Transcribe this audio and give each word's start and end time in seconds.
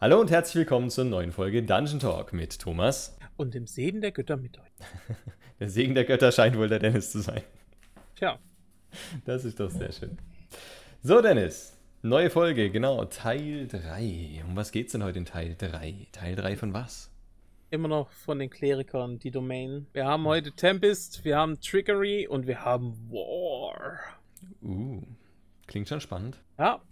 Hallo 0.00 0.20
und 0.20 0.30
herzlich 0.30 0.54
willkommen 0.54 0.90
zur 0.90 1.06
neuen 1.06 1.32
Folge 1.32 1.60
Dungeon 1.60 1.98
Talk 1.98 2.32
mit 2.32 2.60
Thomas. 2.60 3.18
Und 3.36 3.54
dem 3.54 3.66
Segen 3.66 4.00
der 4.00 4.12
Götter 4.12 4.36
mit 4.36 4.56
euch. 4.56 4.70
der 5.58 5.68
Segen 5.68 5.96
der 5.96 6.04
Götter 6.04 6.30
scheint 6.30 6.56
wohl 6.56 6.68
der 6.68 6.78
Dennis 6.78 7.10
zu 7.10 7.20
sein. 7.20 7.42
Tja. 8.14 8.38
Das 9.24 9.44
ist 9.44 9.58
doch 9.58 9.72
sehr 9.72 9.90
schön. 9.90 10.16
So, 11.02 11.20
Dennis. 11.20 11.76
Neue 12.02 12.30
Folge, 12.30 12.70
genau, 12.70 13.06
Teil 13.06 13.66
3. 13.66 14.44
Um 14.46 14.54
was 14.54 14.70
geht's 14.70 14.92
denn 14.92 15.02
heute 15.02 15.18
in 15.18 15.24
Teil 15.24 15.56
3? 15.58 16.06
Teil 16.12 16.36
3 16.36 16.56
von 16.56 16.72
was? 16.72 17.10
Immer 17.70 17.88
noch 17.88 18.08
von 18.10 18.38
den 18.38 18.50
Klerikern, 18.50 19.18
die 19.18 19.32
Domain. 19.32 19.88
Wir 19.94 20.04
haben 20.04 20.26
heute 20.26 20.52
Tempest, 20.52 21.24
wir 21.24 21.38
haben 21.38 21.60
Trickery 21.60 22.28
und 22.28 22.46
wir 22.46 22.64
haben 22.64 22.92
War. 23.10 23.98
Uh, 24.62 25.02
klingt 25.66 25.88
schon 25.88 26.00
spannend. 26.00 26.38
Ja, 26.56 26.82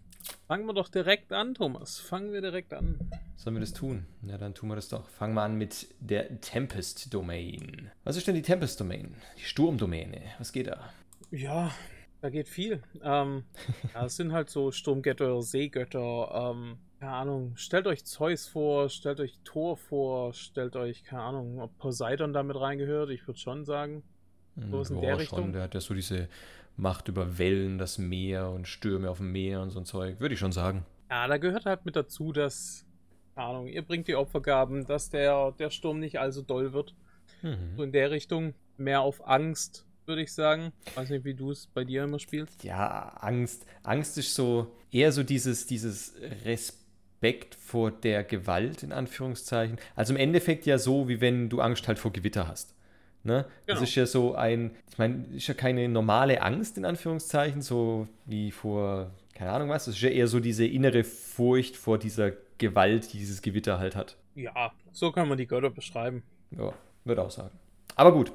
Fangen 0.46 0.66
wir 0.66 0.74
doch 0.74 0.88
direkt 0.88 1.32
an, 1.32 1.54
Thomas. 1.54 1.98
Fangen 1.98 2.32
wir 2.32 2.40
direkt 2.40 2.72
an. 2.72 2.98
Sollen 3.36 3.56
wir 3.56 3.60
das 3.60 3.72
tun? 3.72 4.06
Ja, 4.22 4.38
dann 4.38 4.54
tun 4.54 4.68
wir 4.68 4.76
das 4.76 4.88
doch. 4.88 5.08
Fangen 5.08 5.34
wir 5.34 5.42
an 5.42 5.56
mit 5.56 5.88
der 6.00 6.40
Tempest 6.40 7.12
Domain. 7.12 7.90
Was 8.04 8.16
ist 8.16 8.26
denn 8.26 8.34
die 8.34 8.42
Tempest 8.42 8.80
Domain? 8.80 9.14
Die 9.38 9.44
Sturmdomäne. 9.44 10.22
Was 10.38 10.52
geht 10.52 10.68
da? 10.68 10.90
Ja, 11.30 11.72
da 12.20 12.30
geht 12.30 12.48
viel. 12.48 12.82
Ähm, 13.02 13.44
ja, 13.94 14.06
es 14.06 14.16
sind 14.16 14.32
halt 14.32 14.50
so 14.50 14.70
Sturmgötter, 14.70 15.42
Seegötter, 15.42 16.52
ähm, 16.54 16.78
keine 17.00 17.12
Ahnung. 17.12 17.52
Stellt 17.56 17.86
euch 17.86 18.04
Zeus 18.04 18.46
vor, 18.46 18.88
stellt 18.88 19.20
euch 19.20 19.38
Thor 19.44 19.76
vor, 19.76 20.32
stellt 20.32 20.76
euch, 20.76 21.04
keine 21.04 21.22
Ahnung, 21.22 21.60
ob 21.60 21.76
Poseidon 21.78 22.32
damit 22.32 22.58
reingehört. 22.58 23.10
Ich 23.10 23.26
würde 23.26 23.38
schon 23.38 23.64
sagen. 23.64 24.02
So 24.70 24.80
ist 24.80 24.90
in 24.90 25.00
der 25.02 25.18
Richtung. 25.18 25.38
Schon, 25.38 25.52
der 25.52 25.62
hat 25.62 25.74
ja 25.74 25.80
so 25.80 25.92
diese 25.92 26.28
Macht 26.76 27.08
über 27.08 27.38
Wellen, 27.38 27.78
das 27.78 27.98
Meer 27.98 28.50
und 28.50 28.68
Stürme 28.68 29.10
auf 29.10 29.18
dem 29.18 29.32
Meer 29.32 29.62
und 29.62 29.70
so 29.70 29.80
ein 29.80 29.86
Zeug, 29.86 30.20
würde 30.20 30.34
ich 30.34 30.40
schon 30.40 30.52
sagen. 30.52 30.84
Ja, 31.10 31.26
da 31.26 31.38
gehört 31.38 31.66
halt 31.66 31.84
mit 31.84 31.96
dazu, 31.96 32.32
dass, 32.32 32.84
keine 33.34 33.46
Ahnung, 33.48 33.66
ihr 33.68 33.82
bringt 33.82 34.08
die 34.08 34.16
Opfergaben, 34.16 34.86
dass 34.86 35.08
der, 35.08 35.52
der 35.52 35.70
Sturm 35.70 36.00
nicht 36.00 36.18
allzu 36.18 36.42
doll 36.42 36.72
wird. 36.72 36.94
Mhm. 37.42 37.76
So 37.76 37.82
in 37.82 37.92
der 37.92 38.10
Richtung. 38.10 38.54
Mehr 38.76 39.00
auf 39.00 39.26
Angst, 39.26 39.86
würde 40.04 40.22
ich 40.22 40.34
sagen. 40.34 40.72
Weiß 40.94 41.08
nicht, 41.08 41.24
wie 41.24 41.34
du 41.34 41.50
es 41.50 41.66
bei 41.66 41.84
dir 41.84 42.04
immer 42.04 42.18
spielst. 42.18 42.62
Ja, 42.62 43.08
Angst. 43.20 43.64
Angst 43.82 44.18
ist 44.18 44.34
so 44.34 44.76
eher 44.90 45.12
so 45.12 45.22
dieses, 45.22 45.66
dieses 45.66 46.14
Respekt 46.44 47.54
vor 47.54 47.90
der 47.90 48.22
Gewalt, 48.22 48.82
in 48.82 48.92
Anführungszeichen. 48.92 49.78
Also 49.94 50.12
im 50.12 50.20
Endeffekt 50.20 50.66
ja 50.66 50.76
so, 50.76 51.08
wie 51.08 51.22
wenn 51.22 51.48
du 51.48 51.60
Angst 51.60 51.88
halt 51.88 51.98
vor 51.98 52.12
Gewitter 52.12 52.46
hast. 52.46 52.75
Ne? 53.26 53.44
Genau. 53.66 53.80
Das 53.80 53.88
ist 53.88 53.94
ja 53.96 54.06
so 54.06 54.36
ein, 54.36 54.70
ich 54.88 54.98
meine, 54.98 55.24
ist 55.34 55.48
ja 55.48 55.54
keine 55.54 55.88
normale 55.88 56.42
Angst 56.42 56.78
in 56.78 56.84
Anführungszeichen, 56.84 57.60
so 57.60 58.06
wie 58.24 58.52
vor, 58.52 59.10
keine 59.34 59.50
Ahnung 59.50 59.68
was, 59.68 59.86
das 59.86 59.96
ist 59.96 60.00
ja 60.00 60.10
eher 60.10 60.28
so 60.28 60.38
diese 60.38 60.64
innere 60.64 61.02
Furcht 61.02 61.76
vor 61.76 61.98
dieser 61.98 62.32
Gewalt, 62.58 63.12
die 63.12 63.18
dieses 63.18 63.42
Gewitter 63.42 63.80
halt 63.80 63.96
hat. 63.96 64.16
Ja, 64.36 64.72
so 64.92 65.10
kann 65.10 65.28
man 65.28 65.38
die 65.38 65.48
Götter 65.48 65.70
beschreiben. 65.70 66.22
Ja, 66.56 66.72
würde 67.04 67.22
auch 67.22 67.30
sagen. 67.30 67.58
Aber 67.96 68.12
gut. 68.12 68.30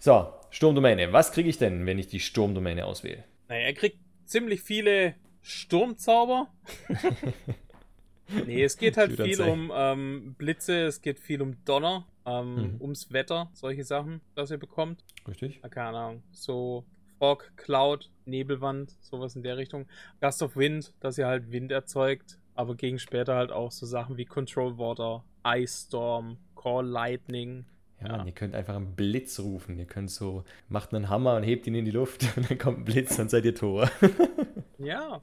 So, 0.00 0.32
Sturmdomäne. 0.50 1.12
Was 1.12 1.30
kriege 1.30 1.48
ich 1.48 1.58
denn, 1.58 1.86
wenn 1.86 1.98
ich 1.98 2.08
die 2.08 2.20
Sturmdomäne 2.20 2.84
auswähle? 2.84 3.22
Naja, 3.48 3.66
er 3.66 3.74
kriegt 3.74 3.98
ziemlich 4.24 4.60
viele 4.60 5.14
Sturmzauber. 5.42 6.48
nee, 8.46 8.64
es 8.64 8.76
geht 8.76 8.96
halt 8.96 9.20
viel 9.20 9.40
um 9.40 9.70
ähm, 9.72 10.34
Blitze, 10.36 10.86
es 10.86 11.00
geht 11.00 11.20
viel 11.20 11.40
um 11.42 11.64
Donner 11.64 12.06
ähm, 12.26 12.54
mhm. 12.54 12.80
ums 12.80 13.12
Wetter, 13.12 13.48
solche 13.54 13.84
Sachen, 13.84 14.20
das 14.34 14.50
ihr 14.50 14.58
bekommt. 14.58 15.04
Richtig. 15.26 15.62
keine 15.70 15.98
Ahnung. 15.98 16.22
So 16.32 16.84
Fog, 17.18 17.52
Cloud, 17.56 18.10
Nebelwand, 18.26 18.94
sowas 19.00 19.36
in 19.36 19.42
der 19.42 19.56
Richtung. 19.56 19.86
Gust 20.20 20.42
of 20.42 20.56
Wind, 20.56 20.92
dass 21.00 21.16
ihr 21.18 21.26
halt 21.26 21.50
Wind 21.50 21.72
erzeugt, 21.72 22.38
aber 22.54 22.74
gegen 22.74 22.98
später 22.98 23.34
halt 23.34 23.52
auch 23.52 23.72
so 23.72 23.86
Sachen 23.86 24.16
wie 24.16 24.24
Control 24.24 24.76
Water, 24.78 25.24
Ice 25.46 25.86
Storm, 25.86 26.38
Call 26.54 26.86
Lightning. 26.86 27.64
Ja, 28.00 28.18
ja. 28.18 28.24
ihr 28.26 28.32
könnt 28.32 28.54
einfach 28.54 28.76
einen 28.76 28.94
Blitz 28.94 29.40
rufen. 29.40 29.78
Ihr 29.78 29.86
könnt 29.86 30.10
so, 30.10 30.44
macht 30.68 30.92
einen 30.92 31.08
Hammer 31.08 31.36
und 31.36 31.44
hebt 31.44 31.66
ihn 31.66 31.74
in 31.74 31.84
die 31.84 31.90
Luft 31.90 32.26
und 32.36 32.50
dann 32.50 32.58
kommt 32.58 32.80
ein 32.80 32.84
Blitz, 32.84 33.16
dann 33.16 33.28
seid 33.28 33.44
ihr 33.44 33.54
Tor. 33.54 33.90
ja, 34.78 35.22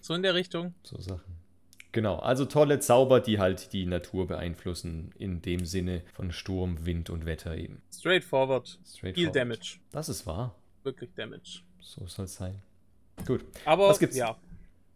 so 0.00 0.14
in 0.14 0.22
der 0.22 0.34
Richtung. 0.34 0.74
So 0.82 1.00
Sachen. 1.00 1.41
Genau, 1.92 2.16
also 2.16 2.46
tolle 2.46 2.80
Zauber, 2.80 3.20
die 3.20 3.38
halt 3.38 3.74
die 3.74 3.84
Natur 3.84 4.26
beeinflussen, 4.26 5.12
in 5.18 5.42
dem 5.42 5.66
Sinne 5.66 6.02
von 6.14 6.32
Sturm, 6.32 6.86
Wind 6.86 7.10
und 7.10 7.26
Wetter 7.26 7.54
eben. 7.54 7.82
Straightforward. 7.94 8.78
Straightforward. 8.86 9.14
Viel 9.14 9.30
Damage. 9.30 9.78
Das 9.90 10.08
ist 10.08 10.26
wahr. 10.26 10.54
Wirklich 10.84 11.10
Damage. 11.14 11.60
So 11.80 12.06
soll 12.06 12.24
es 12.24 12.34
sein. 12.34 12.62
Gut. 13.26 13.44
Aber, 13.66 13.88
was 13.88 13.98
gibt's? 13.98 14.16
Ja. 14.16 14.36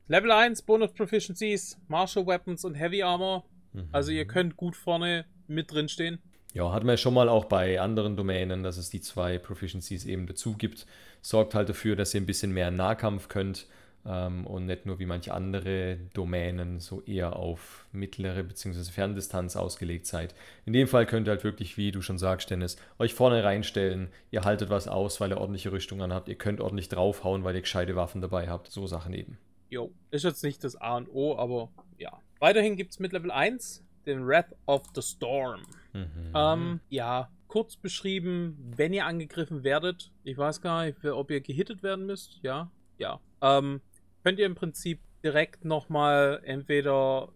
Level 0.08 0.30
1, 0.30 0.62
Bonus 0.62 0.92
Proficiencies, 0.92 1.78
Martial 1.88 2.26
Weapons 2.26 2.64
und 2.64 2.74
Heavy 2.74 3.02
Armor. 3.02 3.44
Mhm. 3.74 3.88
Also 3.92 4.10
ihr 4.10 4.26
könnt 4.26 4.56
gut 4.56 4.74
vorne 4.74 5.26
mit 5.48 5.72
drin 5.72 5.88
stehen. 5.88 6.18
Ja, 6.54 6.72
hatten 6.72 6.86
wir 6.86 6.94
ja 6.94 6.96
schon 6.96 7.12
mal 7.12 7.28
auch 7.28 7.44
bei 7.44 7.78
anderen 7.78 8.16
Domänen, 8.16 8.62
dass 8.62 8.78
es 8.78 8.88
die 8.88 9.02
zwei 9.02 9.36
Proficiencies 9.36 10.06
eben 10.06 10.26
dazu 10.26 10.54
gibt. 10.54 10.86
Sorgt 11.20 11.54
halt 11.54 11.68
dafür, 11.68 11.96
dass 11.96 12.14
ihr 12.14 12.22
ein 12.22 12.26
bisschen 12.26 12.52
mehr 12.52 12.70
Nahkampf 12.70 13.28
könnt 13.28 13.66
ähm, 14.06 14.46
und 14.46 14.66
nicht 14.66 14.86
nur 14.86 14.98
wie 14.98 15.06
manche 15.06 15.34
andere 15.34 15.98
Domänen 16.14 16.80
so 16.80 17.02
eher 17.02 17.36
auf 17.36 17.86
mittlere 17.92 18.42
bzw. 18.44 18.90
Ferndistanz 18.90 19.56
ausgelegt 19.56 20.06
seid. 20.06 20.34
In 20.64 20.72
dem 20.72 20.88
Fall 20.88 21.06
könnt 21.06 21.28
ihr 21.28 21.32
halt 21.32 21.44
wirklich, 21.44 21.76
wie 21.76 21.92
du 21.92 22.02
schon 22.02 22.18
sagst, 22.18 22.50
Dennis, 22.50 22.76
euch 22.98 23.14
vorne 23.14 23.42
reinstellen, 23.42 24.08
ihr 24.30 24.44
haltet 24.44 24.70
was 24.70 24.88
aus, 24.88 25.20
weil 25.20 25.30
ihr 25.30 25.38
ordentliche 25.38 25.72
Rüstungen 25.72 26.12
habt, 26.12 26.28
ihr 26.28 26.36
könnt 26.36 26.60
ordentlich 26.60 26.88
draufhauen, 26.88 27.44
weil 27.44 27.54
ihr 27.54 27.62
gescheite 27.62 27.96
Waffen 27.96 28.20
dabei 28.20 28.48
habt, 28.48 28.70
so 28.70 28.86
Sachen 28.86 29.12
eben. 29.12 29.38
Jo, 29.68 29.92
ist 30.10 30.24
jetzt 30.24 30.44
nicht 30.44 30.62
das 30.62 30.76
A 30.76 30.96
und 30.96 31.08
O, 31.08 31.36
aber 31.36 31.70
ja. 31.98 32.20
Weiterhin 32.38 32.76
gibt 32.76 32.92
es 32.92 32.98
mit 32.98 33.12
Level 33.12 33.30
1 33.30 33.82
den 34.06 34.26
Wrath 34.26 34.54
of 34.66 34.82
the 34.94 35.02
Storm. 35.02 35.62
Mhm. 35.92 36.32
Ähm, 36.34 36.80
ja, 36.88 37.28
kurz 37.48 37.76
beschrieben, 37.76 38.72
wenn 38.76 38.92
ihr 38.92 39.06
angegriffen 39.06 39.64
werdet, 39.64 40.12
ich 40.22 40.38
weiß 40.38 40.60
gar 40.60 40.84
nicht, 40.84 41.04
ob 41.04 41.30
ihr 41.30 41.40
gehittet 41.40 41.82
werden 41.82 42.06
müsst, 42.06 42.38
ja, 42.42 42.70
ja. 42.98 43.20
Ähm, 43.40 43.80
könnt 44.26 44.40
ihr 44.40 44.46
im 44.46 44.56
Prinzip 44.56 44.98
direkt 45.22 45.64
nochmal 45.64 46.40
entweder 46.42 47.28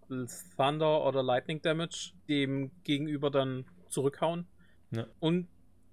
Thunder 0.57 1.07
oder 1.07 1.23
Lightning 1.23 1.63
Damage 1.63 2.15
dem 2.29 2.73
Gegenüber 2.83 3.31
dann 3.31 3.65
zurückhauen. 3.89 4.49
Ja. 4.91 5.07
Und 5.21 5.47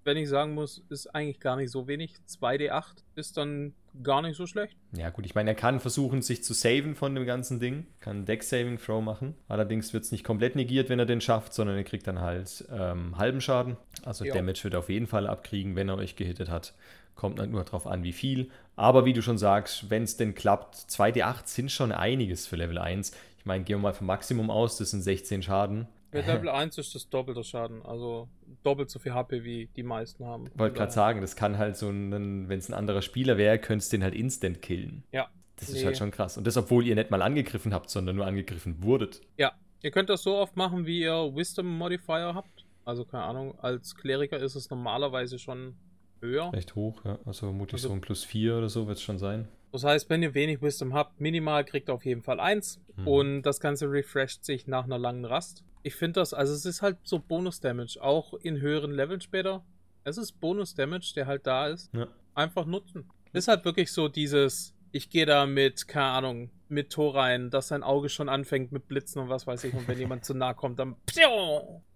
wenn 0.06 0.18
ich 0.18 0.28
sagen 0.28 0.56
muss, 0.56 0.84
ist 0.90 1.06
eigentlich 1.14 1.40
gar 1.40 1.56
nicht 1.56 1.70
so 1.70 1.88
wenig. 1.88 2.16
2d8 2.28 3.04
ist 3.14 3.38
dann 3.38 3.76
gar 4.02 4.24
nicht 4.24 4.38
so 4.38 4.48
schlecht. 4.48 4.76
Ja, 4.92 5.12
gut, 5.12 5.28
ich 5.28 5.36
meine, 5.36 5.52
er 5.52 5.56
kann 5.56 5.80
versuchen, 5.80 6.24
sich 6.24 6.44
zu 6.44 6.56
saven 6.56 6.96
von 6.96 7.14
dem 7.14 7.28
ganzen 7.28 7.60
Ding. 7.60 7.86
Kann 8.00 8.26
Deck-Saving-Throw 8.26 9.04
machen. 9.04 9.36
Allerdings 9.48 9.94
wird 9.94 10.04
es 10.04 10.12
nicht 10.12 10.24
komplett 10.24 10.56
negiert, 10.56 10.90
wenn 10.90 10.98
er 10.98 11.06
den 11.06 11.22
schafft, 11.22 11.54
sondern 11.54 11.78
er 11.78 11.84
kriegt 11.84 12.08
dann 12.08 12.22
halt 12.22 12.68
ähm, 12.72 13.16
halben 13.20 13.40
Schaden. 13.40 13.78
Also 14.04 14.26
jo. 14.26 14.34
Damage 14.34 14.64
wird 14.64 14.74
er 14.74 14.80
auf 14.80 14.90
jeden 14.90 15.06
Fall 15.06 15.28
abkriegen, 15.28 15.76
wenn 15.76 15.90
er 15.90 15.98
euch 15.98 16.16
gehittet 16.16 16.50
hat. 16.50 16.74
Kommt 17.18 17.40
halt 17.40 17.50
nur 17.50 17.64
darauf 17.64 17.88
an, 17.88 18.04
wie 18.04 18.14
viel. 18.14 18.50
Aber 18.76 19.06
wie 19.06 19.12
du 19.12 19.22
schon 19.22 19.40
sagst, 19.40 19.90
wenn 19.90 20.04
es 20.04 20.18
denn 20.18 20.36
klappt, 20.36 20.76
2d8 20.76 21.42
sind 21.46 21.72
schon 21.72 21.92
einiges 21.92 22.46
für 22.46 22.56
Level 22.56 22.78
1. 22.78 23.12
Ich 23.40 23.46
meine, 23.46 23.64
gehen 23.64 23.80
wir 23.80 23.82
mal 23.82 23.94
vom 23.94 24.08
Maximum 24.08 24.50
aus, 24.52 24.78
das 24.78 24.92
sind 24.92 25.02
16 25.02 25.42
Schaden. 25.42 25.88
Für 26.12 26.22
Level 26.22 26.50
1 26.50 26.78
ist 26.78 26.96
das 26.96 27.10
doppelte 27.10 27.44
Schaden, 27.44 27.84
also 27.84 28.30
doppelt 28.64 28.90
so 28.90 29.00
viel 29.00 29.14
HP 29.14 29.44
wie 29.44 29.68
die 29.76 29.84
meisten 29.84 30.26
haben. 30.26 30.50
Wollte 30.56 30.78
gerade 30.78 30.92
sagen, 30.92 31.22
das 31.22 31.36
kann 31.36 31.58
halt 31.58 31.76
so 31.76 31.90
ein, 31.90 32.48
wenn 32.48 32.58
es 32.58 32.70
ein 32.70 32.74
anderer 32.74 33.02
Spieler 33.02 33.38
wäre, 33.38 33.60
könntest 33.60 33.92
du 33.92 33.98
den 33.98 34.04
halt 34.04 34.16
instant 34.16 34.62
killen. 34.62 35.04
Ja. 35.12 35.28
Das 35.58 35.70
nee. 35.70 35.80
ist 35.80 35.86
halt 35.86 35.98
schon 35.98 36.12
krass. 36.12 36.38
Und 36.38 36.46
das, 36.46 36.56
obwohl 36.56 36.86
ihr 36.86 36.96
nicht 36.96 37.10
mal 37.10 37.24
angegriffen 37.24 37.74
habt, 37.74 37.90
sondern 37.90 38.16
nur 38.16 38.28
angegriffen 38.28 38.84
wurdet. 38.84 39.22
Ja, 39.38 39.54
ihr 39.82 39.90
könnt 39.90 40.10
das 40.10 40.22
so 40.22 40.36
oft 40.36 40.56
machen, 40.56 40.86
wie 40.86 41.02
ihr 41.02 41.36
Wisdom 41.36 41.78
Modifier 41.78 42.36
habt. 42.36 42.66
Also 42.86 43.04
keine 43.04 43.24
Ahnung, 43.24 43.60
als 43.60 43.96
Kleriker 43.96 44.38
ist 44.38 44.56
es 44.56 44.70
normalerweise 44.70 45.40
schon 45.40 45.76
höher. 46.22 46.52
Recht 46.54 46.76
hoch, 46.76 47.04
ja. 47.06 47.20
Also 47.26 47.48
vermutlich 47.48 47.80
also, 47.80 47.90
so 47.90 47.94
ein 47.94 48.02
plus 48.02 48.24
4 48.24 48.58
oder 48.58 48.70
so 48.70 48.88
wird 48.88 48.98
es 48.98 49.04
schon 49.04 49.18
sein. 49.18 49.48
Das 49.72 49.84
heißt, 49.84 50.10
wenn 50.10 50.24
ihr 50.24 50.34
wenig 50.34 50.62
Wisdom 50.62 50.94
habt, 50.94 51.20
minimal 51.20 51.66
kriegt 51.66 51.90
ihr 51.90 51.94
auf 51.94 52.06
jeden 52.06 52.24
Fall 52.24 52.40
1 52.40 52.80
hm. 52.96 53.08
und 53.08 53.42
das 53.44 53.60
Ganze 53.60 53.92
refresht 53.92 54.46
sich 54.46 54.68
nach 54.68 54.86
einer 54.86 54.98
langen 54.98 55.26
Rast. 55.26 55.64
Ich 55.84 55.96
finde 55.96 56.20
das, 56.20 56.34
also 56.34 56.54
es 56.54 56.66
ist 56.66 56.82
halt 56.82 56.98
so 57.04 57.20
Bonus-Damage, 57.20 58.02
auch 58.02 58.34
in 58.34 58.60
höheren 58.60 58.92
Leveln 58.92 59.22
später. 59.22 59.64
Es 60.04 60.18
ist 60.18 60.40
Bonus-Damage, 60.40 61.14
der 61.16 61.28
halt 61.28 61.46
da 61.46 61.68
ist. 61.68 61.94
Ja. 61.94 62.08
Einfach 62.34 62.66
nutzen. 62.66 63.10
Ist 63.34 63.48
halt 63.48 63.66
wirklich 63.66 63.92
so 63.92 64.08
dieses, 64.08 64.74
ich 64.92 65.10
gehe 65.10 65.26
da 65.26 65.46
mit, 65.46 65.88
keine 65.88 66.06
Ahnung, 66.08 66.50
mit 66.70 66.92
Tor 66.92 67.16
rein, 67.16 67.50
dass 67.50 67.70
sein 67.70 67.84
Auge 67.84 68.10
schon 68.10 68.30
anfängt 68.30 68.72
mit 68.72 68.88
Blitzen 68.88 69.22
und 69.22 69.30
was 69.30 69.48
weiß 69.48 69.64
ich. 69.66 69.74
Und 69.74 69.88
wenn 69.88 70.00
jemand 70.00 70.26
zu 70.26 70.34
nah 70.34 70.54
kommt, 70.54 70.80
dann. 70.80 70.96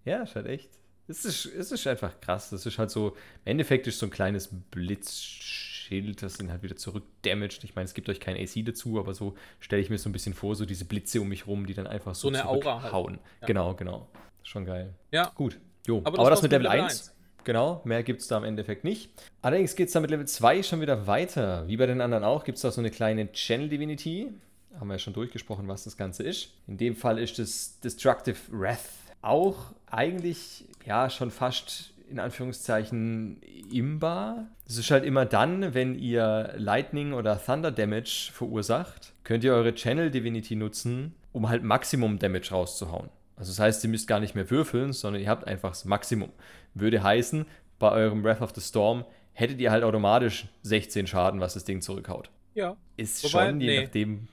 Ja, 0.04 0.22
ist 0.22 0.36
halt 0.36 0.46
echt 0.46 0.81
es 1.08 1.24
ist, 1.24 1.46
es 1.46 1.72
ist 1.72 1.86
einfach 1.86 2.20
krass. 2.20 2.50
Das 2.50 2.64
ist 2.64 2.78
halt 2.78 2.90
so, 2.90 3.08
im 3.44 3.52
Endeffekt 3.52 3.86
ist 3.86 3.98
so 3.98 4.06
ein 4.06 4.10
kleines 4.10 4.48
Blitzschild, 4.70 6.22
das 6.22 6.34
sind 6.34 6.50
halt 6.50 6.62
wieder 6.62 6.76
zurückdamaged. 6.76 7.64
Ich 7.64 7.74
meine, 7.74 7.86
es 7.86 7.94
gibt 7.94 8.08
euch 8.08 8.20
kein 8.20 8.36
AC 8.36 8.64
dazu, 8.64 8.98
aber 8.98 9.14
so 9.14 9.34
stelle 9.60 9.82
ich 9.82 9.90
mir 9.90 9.98
so 9.98 10.08
ein 10.08 10.12
bisschen 10.12 10.34
vor, 10.34 10.54
so 10.54 10.64
diese 10.64 10.84
Blitze 10.84 11.20
um 11.20 11.28
mich 11.28 11.46
rum, 11.46 11.66
die 11.66 11.74
dann 11.74 11.86
einfach 11.86 12.14
so, 12.14 12.28
so 12.30 12.34
eine 12.34 12.46
Aura 12.48 12.82
halt. 12.82 12.92
hauen. 12.92 13.18
Ja. 13.40 13.46
Genau, 13.46 13.74
genau. 13.74 14.08
Schon 14.42 14.64
geil. 14.64 14.94
Ja. 15.10 15.30
Gut. 15.34 15.58
Jo. 15.86 15.98
Aber 16.04 16.16
das, 16.16 16.20
aber 16.20 16.30
das 16.30 16.42
mit 16.42 16.52
Level 16.52 16.68
1. 16.68 16.84
1. 16.84 17.14
Genau, 17.44 17.82
mehr 17.84 18.04
gibt 18.04 18.20
es 18.20 18.28
da 18.28 18.38
im 18.38 18.44
Endeffekt 18.44 18.84
nicht. 18.84 19.10
Allerdings 19.40 19.74
geht 19.74 19.88
es 19.88 19.92
da 19.92 20.00
mit 20.00 20.10
Level 20.10 20.26
2 20.26 20.62
schon 20.62 20.80
wieder 20.80 21.06
weiter. 21.08 21.66
Wie 21.66 21.76
bei 21.76 21.86
den 21.86 22.00
anderen 22.00 22.22
auch, 22.22 22.44
gibt 22.44 22.56
es 22.56 22.62
da 22.62 22.70
so 22.70 22.80
eine 22.80 22.90
kleine 22.90 23.32
Channel 23.32 23.68
Divinity. 23.68 24.32
Haben 24.78 24.88
wir 24.88 24.94
ja 24.94 24.98
schon 24.98 25.12
durchgesprochen, 25.12 25.66
was 25.68 25.84
das 25.84 25.96
Ganze 25.96 26.22
ist. 26.22 26.54
In 26.66 26.78
dem 26.78 26.94
Fall 26.94 27.18
ist 27.18 27.38
es 27.38 27.80
Destructive 27.80 28.38
Wrath 28.50 28.88
auch 29.22 29.72
eigentlich 29.86 30.64
ja 30.84 31.08
schon 31.10 31.30
fast 31.30 31.92
in 32.10 32.18
Anführungszeichen 32.18 33.40
imbar. 33.72 34.48
Das 34.66 34.76
ist 34.76 34.90
halt 34.90 35.04
immer 35.04 35.24
dann, 35.24 35.74
wenn 35.74 35.94
ihr 35.94 36.52
Lightning 36.56 37.14
oder 37.14 37.42
Thunder 37.42 37.70
Damage 37.70 38.30
verursacht, 38.32 39.14
könnt 39.24 39.44
ihr 39.44 39.54
eure 39.54 39.74
Channel 39.74 40.10
Divinity 40.10 40.54
nutzen, 40.54 41.14
um 41.32 41.48
halt 41.48 41.62
Maximum 41.62 42.18
Damage 42.18 42.50
rauszuhauen. 42.50 43.08
Also 43.36 43.50
das 43.50 43.58
heißt, 43.58 43.84
ihr 43.84 43.90
müsst 43.90 44.06
gar 44.06 44.20
nicht 44.20 44.34
mehr 44.34 44.50
würfeln, 44.50 44.92
sondern 44.92 45.22
ihr 45.22 45.28
habt 45.28 45.46
einfach 45.46 45.70
das 45.70 45.84
Maximum. 45.86 46.30
Würde 46.74 47.02
heißen, 47.02 47.46
bei 47.78 47.90
eurem 47.90 48.22
Breath 48.22 48.42
of 48.42 48.52
the 48.54 48.60
Storm 48.60 49.04
hättet 49.32 49.60
ihr 49.60 49.70
halt 49.70 49.82
automatisch 49.82 50.46
16 50.62 51.06
Schaden, 51.06 51.40
was 51.40 51.54
das 51.54 51.64
Ding 51.64 51.80
zurückhaut. 51.80 52.30
Ja. 52.54 52.76
Ist 52.96 53.24
Wobei, 53.24 53.48
schon, 53.48 53.60
je 53.60 53.66
nee. 53.66 53.82
nachdem, 53.82 54.28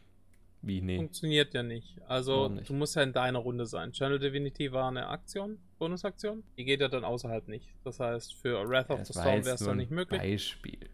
wie, 0.62 0.82
nee. 0.82 0.98
Funktioniert 0.98 1.54
ja 1.54 1.64
nicht. 1.64 2.02
Also, 2.08 2.50
nicht? 2.50 2.70
du 2.70 2.74
musst 2.74 2.96
ja 2.96 3.04
in 3.04 3.14
deiner 3.14 3.40
Runde 3.40 3.66
sein. 3.66 3.92
Channel 3.94 4.20
Divinity 4.20 4.72
war 4.72 4.90
eine 4.90 5.08
Aktion, 5.08 5.58
Bonusaktion. 5.78 6.44
Die 6.58 6.66
geht 6.66 6.82
ja 6.82 6.90
dann 6.90 7.06
außerhalb 7.06 7.48
nicht. 7.48 7.74
Das 7.84 8.00
heißt, 8.00 8.36
für 8.36 8.68
Wrath 8.68 8.90
of 8.90 9.00
ja, 9.00 9.06
the 9.06 9.14
Storm 9.14 9.46
wäre 9.46 9.56
es 9.56 9.64
dann 9.64 9.78
nicht 9.78 9.92
möglich. 9.92 10.20
Beispiel. 10.20 10.90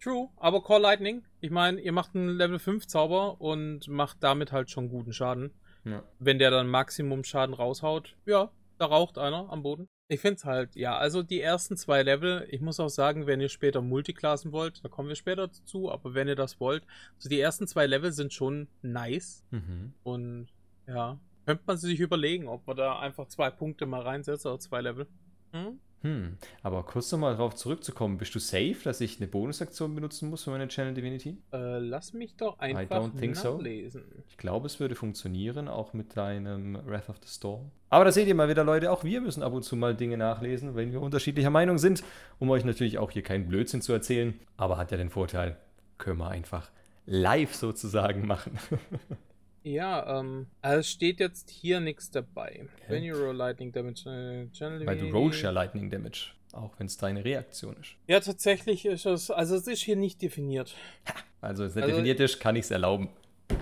True, 0.00 0.28
aber 0.36 0.62
Call 0.62 0.82
Lightning, 0.82 1.24
ich 1.40 1.50
meine, 1.50 1.80
ihr 1.80 1.92
macht 1.92 2.14
einen 2.14 2.36
Level 2.36 2.58
5 2.58 2.86
Zauber 2.86 3.40
und 3.40 3.88
macht 3.88 4.18
damit 4.20 4.52
halt 4.52 4.70
schon 4.70 4.90
guten 4.90 5.12
Schaden. 5.12 5.52
Ja. 5.84 6.04
Wenn 6.18 6.38
der 6.38 6.50
dann 6.50 6.68
Maximum 6.68 7.24
Schaden 7.24 7.54
raushaut, 7.54 8.16
ja, 8.26 8.50
da 8.78 8.86
raucht 8.86 9.18
einer 9.18 9.50
am 9.50 9.62
Boden. 9.62 9.88
Ich 10.10 10.20
finde 10.20 10.36
es 10.36 10.44
halt, 10.46 10.74
ja, 10.74 10.96
also 10.96 11.22
die 11.22 11.40
ersten 11.40 11.76
zwei 11.76 12.02
Level, 12.02 12.46
ich 12.50 12.62
muss 12.62 12.80
auch 12.80 12.88
sagen, 12.88 13.26
wenn 13.26 13.42
ihr 13.42 13.50
später 13.50 13.82
Multiklassen 13.82 14.52
wollt, 14.52 14.82
da 14.82 14.88
kommen 14.88 15.08
wir 15.08 15.16
später 15.16 15.48
dazu, 15.48 15.92
aber 15.92 16.14
wenn 16.14 16.28
ihr 16.28 16.34
das 16.34 16.60
wollt, 16.60 16.82
also 17.16 17.28
die 17.28 17.38
ersten 17.38 17.66
zwei 17.66 17.86
Level 17.86 18.10
sind 18.12 18.32
schon 18.32 18.68
nice. 18.80 19.44
Mhm. 19.50 19.92
Und 20.04 20.48
ja, 20.86 21.20
könnte 21.44 21.64
man 21.66 21.76
sich 21.76 22.00
überlegen, 22.00 22.48
ob 22.48 22.66
man 22.66 22.78
da 22.78 22.98
einfach 22.98 23.28
zwei 23.28 23.50
Punkte 23.50 23.84
mal 23.84 24.00
reinsetzt 24.00 24.46
oder 24.46 24.58
zwei 24.58 24.80
Level. 24.80 25.06
Hm? 25.52 25.78
Hm, 26.02 26.36
aber 26.62 26.84
kurz 26.84 27.10
nochmal 27.10 27.32
darauf 27.32 27.56
zurückzukommen, 27.56 28.18
bist 28.18 28.34
du 28.34 28.38
safe, 28.38 28.76
dass 28.84 29.00
ich 29.00 29.18
eine 29.18 29.26
Bonusaktion 29.26 29.94
benutzen 29.94 30.30
muss 30.30 30.44
für 30.44 30.50
meine 30.50 30.68
Channel 30.68 30.94
Divinity? 30.94 31.36
Äh, 31.52 31.78
lass 31.78 32.12
mich 32.12 32.36
doch 32.36 32.58
einfach 32.60 33.12
nachlesen. 33.12 34.02
So. 34.08 34.22
Ich 34.28 34.36
glaube, 34.36 34.66
es 34.66 34.78
würde 34.78 34.94
funktionieren, 34.94 35.66
auch 35.66 35.94
mit 35.94 36.16
deinem 36.16 36.78
Wrath 36.86 37.08
of 37.08 37.16
the 37.22 37.28
Storm. 37.28 37.72
Aber 37.90 38.04
da 38.04 38.12
seht 38.12 38.28
ihr 38.28 38.34
mal 38.34 38.48
wieder, 38.48 38.62
Leute, 38.62 38.92
auch 38.92 39.02
wir 39.02 39.20
müssen 39.20 39.42
ab 39.42 39.52
und 39.52 39.64
zu 39.64 39.74
mal 39.74 39.96
Dinge 39.96 40.16
nachlesen, 40.16 40.76
wenn 40.76 40.92
wir 40.92 41.00
unterschiedlicher 41.00 41.50
Meinung 41.50 41.78
sind, 41.78 42.04
um 42.38 42.48
euch 42.50 42.64
natürlich 42.64 42.98
auch 42.98 43.10
hier 43.10 43.22
keinen 43.22 43.48
Blödsinn 43.48 43.82
zu 43.82 43.92
erzählen. 43.92 44.38
Aber 44.56 44.76
hat 44.76 44.92
ja 44.92 44.96
den 44.96 45.10
Vorteil, 45.10 45.56
können 45.96 46.18
wir 46.18 46.28
einfach 46.28 46.70
live 47.06 47.54
sozusagen 47.54 48.26
machen. 48.26 48.58
Ja, 49.62 50.20
ähm, 50.20 50.46
also 50.62 50.80
es 50.80 50.90
steht 50.90 51.20
jetzt 51.20 51.50
hier 51.50 51.80
nichts 51.80 52.10
dabei. 52.10 52.66
Okay. 52.74 52.92
When 52.92 53.02
you 53.02 53.16
roll 53.16 53.34
Lightning 53.34 53.72
Damage, 53.72 54.08
äh, 54.08 54.50
Channel 54.52 54.86
Weil 54.86 54.98
du 54.98 55.10
rollst 55.10 55.42
ja 55.42 55.50
Lightning 55.50 55.90
Damage, 55.90 56.30
auch 56.52 56.78
wenn 56.78 56.86
es 56.86 56.96
deine 56.96 57.24
Reaktion 57.24 57.76
ist. 57.80 57.94
Ja, 58.06 58.20
tatsächlich 58.20 58.86
ist 58.86 59.06
es, 59.06 59.30
also 59.30 59.56
es 59.56 59.66
ist 59.66 59.82
hier 59.82 59.96
nicht 59.96 60.22
definiert. 60.22 60.74
Ha, 61.06 61.14
also 61.40 61.62
wenn 61.62 61.68
es 61.68 61.74
nicht 61.74 61.84
also, 61.84 61.96
definiert 61.96 62.20
ist, 62.20 62.40
kann 62.40 62.56
ich 62.56 62.64
es 62.64 62.70
erlauben. 62.70 63.08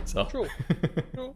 So. 0.04 0.24
True. 0.24 0.48
True. 1.14 1.34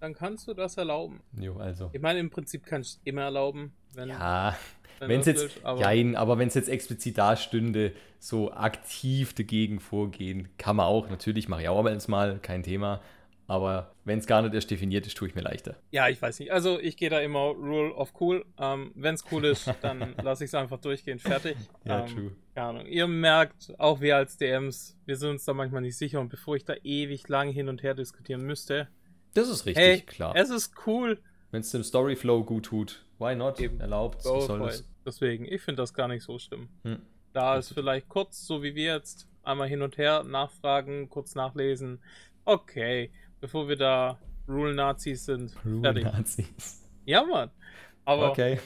Dann 0.00 0.14
kannst 0.14 0.46
du 0.46 0.54
das 0.54 0.76
erlauben. 0.76 1.20
Jo, 1.38 1.56
also. 1.56 1.90
Ich 1.92 2.00
meine, 2.00 2.20
im 2.20 2.30
Prinzip 2.30 2.64
kannst 2.64 2.94
du 2.94 2.98
es 2.98 3.00
immer 3.04 3.22
erlauben, 3.22 3.72
wenn. 3.94 4.10
Ja, 4.10 4.56
wenn 5.00 5.20
es 5.20 5.26
jetzt, 5.26 5.42
ist, 5.44 5.64
aber, 5.64 5.80
jein, 5.80 6.16
aber 6.16 6.38
wenn 6.38 6.48
es 6.48 6.54
jetzt 6.54 6.68
explizit 6.68 7.18
da 7.18 7.36
stünde, 7.36 7.92
so 8.18 8.52
aktiv 8.52 9.32
dagegen 9.34 9.80
vorgehen, 9.80 10.48
kann 10.58 10.76
man 10.76 10.86
auch. 10.86 11.08
Natürlich 11.08 11.48
mache 11.48 11.62
ich 11.62 11.68
auch 11.68 12.08
mal, 12.08 12.38
kein 12.40 12.62
Thema. 12.62 13.00
Aber 13.48 13.94
wenn 14.04 14.18
es 14.18 14.26
gar 14.26 14.42
nicht 14.42 14.52
erst 14.52 14.70
definiert 14.70 15.06
ist, 15.06 15.16
tue 15.16 15.26
ich 15.26 15.34
mir 15.34 15.40
leichter. 15.40 15.76
Ja, 15.90 16.06
ich 16.08 16.20
weiß 16.20 16.38
nicht. 16.38 16.52
Also 16.52 16.78
ich 16.78 16.98
gehe 16.98 17.08
da 17.08 17.18
immer 17.20 17.46
Rule 17.46 17.94
of 17.94 18.12
Cool. 18.20 18.44
Ähm, 18.58 18.92
wenn 18.94 19.14
es 19.14 19.24
cool 19.32 19.46
ist, 19.46 19.72
dann 19.80 20.14
lasse 20.22 20.44
ich 20.44 20.50
es 20.50 20.54
einfach 20.54 20.78
durchgehen. 20.78 21.18
Fertig. 21.18 21.56
ja, 21.84 22.00
ähm, 22.00 22.14
true. 22.14 22.32
Keine 22.54 22.66
Ahnung. 22.68 22.86
Ihr 22.86 23.06
merkt, 23.06 23.72
auch 23.78 24.02
wir 24.02 24.16
als 24.16 24.36
DMs, 24.36 24.98
wir 25.06 25.16
sind 25.16 25.30
uns 25.30 25.46
da 25.46 25.54
manchmal 25.54 25.80
nicht 25.80 25.96
sicher. 25.96 26.20
Und 26.20 26.28
bevor 26.28 26.56
ich 26.56 26.66
da 26.66 26.74
ewig 26.84 27.26
lang 27.28 27.50
hin 27.50 27.70
und 27.70 27.82
her 27.82 27.94
diskutieren 27.94 28.42
müsste. 28.42 28.88
Das 29.32 29.48
ist 29.48 29.64
richtig, 29.64 29.82
hey, 29.82 30.00
klar. 30.02 30.36
Es 30.36 30.50
ist 30.50 30.74
cool. 30.86 31.18
Wenn 31.50 31.62
es 31.62 31.70
dem 31.70 31.82
Storyflow 31.82 32.44
gut 32.44 32.66
tut, 32.66 33.06
why 33.18 33.34
not? 33.34 33.60
Eben. 33.60 33.80
Erlaubt. 33.80 34.20
Soll 34.22 34.68
es. 34.68 34.86
Deswegen, 35.06 35.46
ich 35.46 35.62
finde 35.62 35.80
das 35.82 35.94
gar 35.94 36.06
nicht 36.06 36.22
so 36.22 36.38
schlimm. 36.38 36.68
Hm. 36.82 37.00
Da 37.32 37.56
ist 37.56 37.72
vielleicht 37.72 38.10
kurz, 38.10 38.46
so 38.46 38.62
wie 38.62 38.74
wir 38.74 38.92
jetzt, 38.92 39.26
einmal 39.42 39.68
hin 39.68 39.80
und 39.80 39.96
her 39.96 40.22
nachfragen, 40.22 41.08
kurz 41.08 41.34
nachlesen. 41.34 42.02
Okay, 42.44 43.10
bevor 43.40 43.68
wir 43.68 43.76
da 43.76 44.18
Rule-Nazis 44.48 45.26
sind. 45.26 45.52
Rule-Nazis. 45.64 46.84
Ja, 47.04 47.24
Mann. 47.24 47.50
Aber 48.04 48.30
okay. 48.30 48.58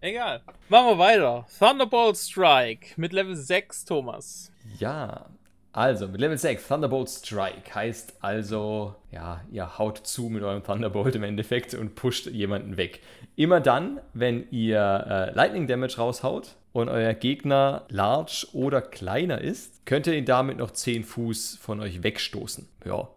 egal. 0.00 0.42
Machen 0.68 0.86
wir 0.86 0.98
weiter. 0.98 1.46
Thunderbolt 1.58 2.16
Strike 2.16 2.88
mit 2.96 3.12
Level 3.12 3.36
6, 3.36 3.84
Thomas. 3.84 4.52
Ja, 4.78 5.26
also 5.74 6.06
mit 6.06 6.20
Level 6.20 6.38
6 6.38 6.68
Thunderbolt 6.68 7.10
Strike 7.10 7.74
heißt 7.74 8.18
also, 8.20 8.94
ja, 9.10 9.40
ihr 9.50 9.76
haut 9.76 9.98
zu 10.06 10.28
mit 10.28 10.44
eurem 10.44 10.62
Thunderbolt 10.62 11.16
im 11.16 11.24
Endeffekt 11.24 11.74
und 11.74 11.96
pusht 11.96 12.26
jemanden 12.26 12.76
weg. 12.76 13.00
Immer 13.34 13.60
dann, 13.60 14.00
wenn 14.12 14.48
ihr 14.52 14.78
äh, 14.80 15.34
Lightning 15.34 15.66
Damage 15.66 15.96
raushaut 15.96 16.54
und 16.72 16.88
euer 16.88 17.12
Gegner 17.14 17.86
large 17.88 18.46
oder 18.52 18.82
kleiner 18.82 19.40
ist, 19.40 19.84
könnt 19.84 20.06
ihr 20.06 20.14
ihn 20.14 20.26
damit 20.26 20.58
noch 20.58 20.70
10 20.70 21.02
Fuß 21.02 21.58
von 21.60 21.80
euch 21.80 22.04
wegstoßen. 22.04 22.68
Ja, 22.84 23.08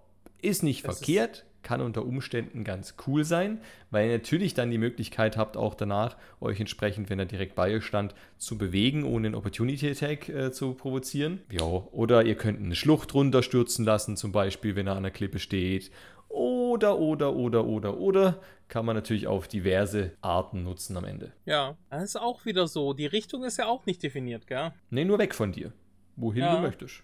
ist 0.42 0.64
nicht 0.64 0.86
das 0.86 0.98
verkehrt, 0.98 1.38
ist 1.38 1.48
kann 1.68 1.82
unter 1.82 2.06
Umständen 2.06 2.64
ganz 2.64 2.96
cool 3.06 3.26
sein, 3.26 3.60
weil 3.92 4.08
ihr 4.08 4.14
natürlich 4.14 4.54
dann 4.54 4.72
die 4.72 4.78
Möglichkeit 4.78 5.36
habt, 5.36 5.58
auch 5.58 5.76
danach 5.76 6.16
euch 6.40 6.62
entsprechend, 6.62 7.10
wenn 7.10 7.20
er 7.20 7.26
direkt 7.26 7.56
bei 7.56 7.76
euch 7.76 7.84
stand, 7.84 8.16
zu 8.38 8.58
bewegen, 8.58 9.04
ohne 9.04 9.28
einen 9.28 9.36
Opportunity 9.36 9.90
Attack 9.90 10.30
äh, 10.30 10.52
zu 10.54 10.76
provozieren. 10.76 11.42
Ja, 11.52 11.66
oder 11.66 12.24
ihr 12.24 12.36
könnt 12.36 12.62
eine 12.62 12.74
Schlucht 12.74 13.14
runterstürzen 13.14 13.84
lassen, 13.84 14.16
zum 14.16 14.32
Beispiel, 14.32 14.78
wenn 14.78 14.88
er 14.88 14.96
an 14.96 15.04
der 15.04 15.12
Klippe 15.12 15.40
steht. 15.40 15.92
Oder, 16.30 17.00
oder, 17.00 17.36
oder, 17.36 17.66
oder, 17.66 17.98
oder 17.98 18.42
kann 18.70 18.86
man 18.86 18.96
natürlich 18.96 19.28
auf 19.28 19.50
diverse 19.50 20.12
Arten 20.22 20.64
nutzen 20.64 20.96
am 20.96 21.04
Ende. 21.04 21.34
Ja, 21.46 21.76
das 21.90 22.04
ist 22.04 22.16
auch 22.16 22.46
wieder 22.46 22.68
so. 22.68 22.94
Die 22.94 23.08
Richtung 23.08 23.44
ist 23.44 23.58
ja 23.58 23.66
auch 23.66 23.86
nicht 23.86 24.02
definiert, 24.04 24.48
gell? 24.48 24.72
Nee, 24.90 25.04
nur 25.04 25.20
weg 25.20 25.36
von 25.36 25.52
dir. 25.52 25.74
Wohin 26.16 26.44
ja. 26.44 26.56
du 26.56 26.62
möchtest. 26.62 27.04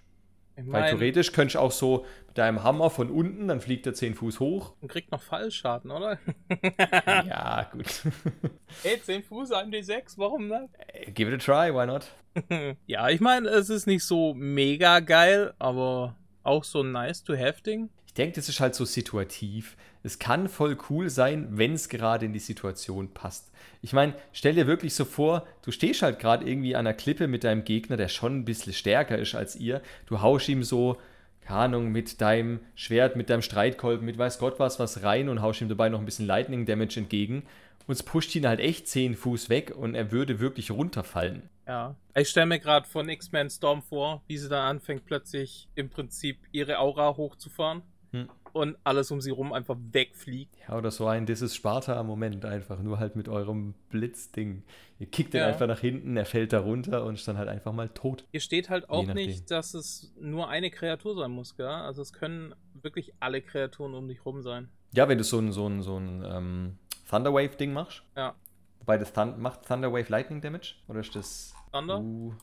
Ich 0.55 0.63
mein, 0.65 0.83
Weil 0.83 0.89
theoretisch 0.91 1.31
könntest 1.31 1.55
du 1.55 1.59
auch 1.59 1.71
so 1.71 2.05
mit 2.27 2.38
deinem 2.38 2.63
Hammer 2.63 2.89
von 2.89 3.09
unten, 3.09 3.47
dann 3.47 3.59
fliegt 3.59 3.88
er 3.88 3.94
10 3.94 4.13
Fuß 4.13 4.39
hoch. 4.39 4.73
Und 4.81 4.88
kriegt 4.88 5.11
noch 5.11 5.21
Fallschaden, 5.21 5.89
oder? 5.89 6.19
ja, 7.07 7.69
gut. 7.71 8.03
Ey, 8.83 9.01
10 9.01 9.24
Fuß, 9.24 9.51
1d6, 9.51 10.13
warum 10.17 10.48
nicht? 10.48 10.69
Äh, 10.93 11.12
give 11.12 11.31
it 11.31 11.41
a 11.41 11.43
try, 11.43 11.74
why 11.74 11.88
not? 11.88 12.12
ja, 12.86 13.10
ich 13.10 13.19
meine, 13.19 13.50
es 13.50 13.69
ist 13.69 13.88
nicht 13.88 14.03
so 14.03 14.33
mega 14.36 15.00
geil, 15.00 15.53
aber 15.57 16.15
auch 16.43 16.63
so 16.63 16.81
ein 16.81 16.91
nice 16.91 17.24
to 17.24 17.36
have 17.36 17.62
Ding. 17.63 17.89
Ich 18.13 18.15
denke, 18.15 18.36
das 18.36 18.48
ist 18.48 18.60
halt 18.60 18.75
so 18.75 18.86
situativ. 18.86 19.75
Es 20.03 20.20
kann 20.20 20.48
voll 20.48 20.77
cool 20.91 21.10
sein, 21.10 21.48
wenn 21.50 21.74
es 21.74 21.89
gerade 21.89 22.27
in 22.27 22.34
die 22.34 22.38
Situation 22.38 23.12
passt. 23.12 23.51
Ich 23.82 23.91
meine, 23.91 24.13
stell 24.34 24.53
dir 24.53 24.67
wirklich 24.67 24.93
so 24.93 25.03
vor, 25.03 25.48
du 25.63 25.72
stehst 25.72 26.03
halt 26.03 26.20
gerade 26.20 26.48
irgendwie 26.48 26.75
an 26.75 26.86
einer 26.86 26.93
Klippe 26.93 27.27
mit 27.27 27.43
deinem 27.43 27.63
Gegner, 27.63 27.98
der 27.98 28.10
schon 28.10 28.38
ein 28.38 28.46
bisschen 28.46 28.72
stärker 28.72 29.17
ist 29.17 29.34
als 29.34 29.55
ihr. 29.55 29.82
Du 30.05 30.22
haust 30.22 30.48
ihm 30.48 30.62
so, 30.62 30.98
keine 31.41 31.62
Ahnung, 31.62 31.91
mit 31.91 32.22
deinem 32.22 32.60
Schwert, 32.75 33.15
mit 33.15 33.32
deinem 33.32 33.41
Streitkolben, 33.41 34.05
mit 34.05 34.20
weiß 34.20 34.38
Gott 34.38 34.60
was, 34.60 34.77
was 34.77 35.01
rein 35.01 35.27
und 35.27 35.41
haust 35.41 35.62
ihm 35.62 35.70
dabei 35.70 35.89
noch 35.89 35.98
ein 35.98 36.05
bisschen 36.05 36.27
Lightning 36.27 36.67
Damage 36.67 37.00
entgegen. 37.00 37.48
Und 37.88 37.93
es 37.96 38.03
pusht 38.03 38.36
ihn 38.36 38.48
halt 38.48 38.60
echt 38.60 38.88
10 38.88 39.15
Fuß 39.15 39.50
weg 39.50 39.74
und 39.75 39.96
er 39.96 40.12
würde 40.12 40.39
wirklich 40.39 40.70
runterfallen. 40.70 41.50
Ja. 41.67 41.96
Ich 42.13 42.29
stelle 42.29 42.46
mir 42.46 42.60
gerade 42.60 42.88
von 42.88 43.10
X-Men 43.10 43.50
Storm 43.50 43.82
vor, 43.82 44.22
wie 44.27 44.38
sie 44.38 44.50
dann 44.50 44.67
anfängt, 44.67 45.03
plötzlich 45.03 45.67
im 45.74 45.89
Prinzip 45.89 46.38
ihre 46.51 46.77
Aura 46.77 47.17
hochzufahren. 47.17 47.82
Hm 48.13 48.29
und 48.53 48.77
alles 48.84 49.12
um 49.12 49.20
sie 49.20 49.32
rum 49.32 49.51
einfach 49.51 49.75
wegfliegt. 49.91 50.55
Ja, 50.67 50.77
oder 50.77 50.91
so 50.91 51.08
ein 51.08 51.25
This 51.25 51.41
is 51.41 51.55
Sparta-Moment 51.55 52.46
einfach, 52.46 52.79
nur 52.79 53.00
halt 53.00 53.15
mit 53.15 53.27
eurem 53.27 53.74
Blitzding. 53.89 54.63
Ihr 55.00 55.08
kickt 55.08 55.34
ja. 55.34 55.41
den 55.41 55.53
einfach 55.53 55.67
nach 55.67 55.79
hinten, 55.79 56.15
er 56.15 56.25
fällt 56.25 56.53
da 56.53 56.60
runter 56.60 57.03
und 57.03 57.15
ist 57.15 57.27
dann 57.27 57.38
halt 57.38 57.50
einfach 57.50 57.74
mal 57.74 57.89
tot. 57.89 58.25
Hier 58.32 58.39
steht 58.39 58.70
halt 58.70 58.89
auch 58.89 59.05
nicht, 59.05 59.50
dass 59.51 59.74
es 59.74 60.13
nur 60.20 60.50
eine 60.50 60.70
Kreatur 60.70 61.15
sein 61.15 61.32
muss, 61.32 61.58
gell? 61.58 61.65
Also 61.65 62.01
es 62.01 62.13
können 62.13 62.53
wirklich 62.74 63.13
alle 63.20 63.41
Kreaturen 63.41 63.96
um 63.96 64.08
dich 64.08 64.24
rum 64.25 64.41
sein. 64.41 64.70
Ja, 64.93 65.10
wenn 65.10 65.17
du 65.17 65.24
so 65.24 65.39
ein, 65.39 65.51
so 65.51 65.67
ein, 65.67 65.82
so 65.82 65.98
ein 65.98 66.24
ähm, 66.25 66.77
Thunderwave-Ding 67.10 67.74
machst. 67.74 68.03
Ja. 68.15 68.36
Wobei 68.79 68.98
das 68.98 69.12
Thun 69.13 69.39
macht 69.39 69.65
Thunderwave 69.67 70.10
Lightning 70.10 70.41
Damage? 70.41 70.75
Oder 70.88 71.00
ist 71.00 71.15
das. 71.15 71.55
Thunder? 71.72 72.00
Uh, 72.00 72.34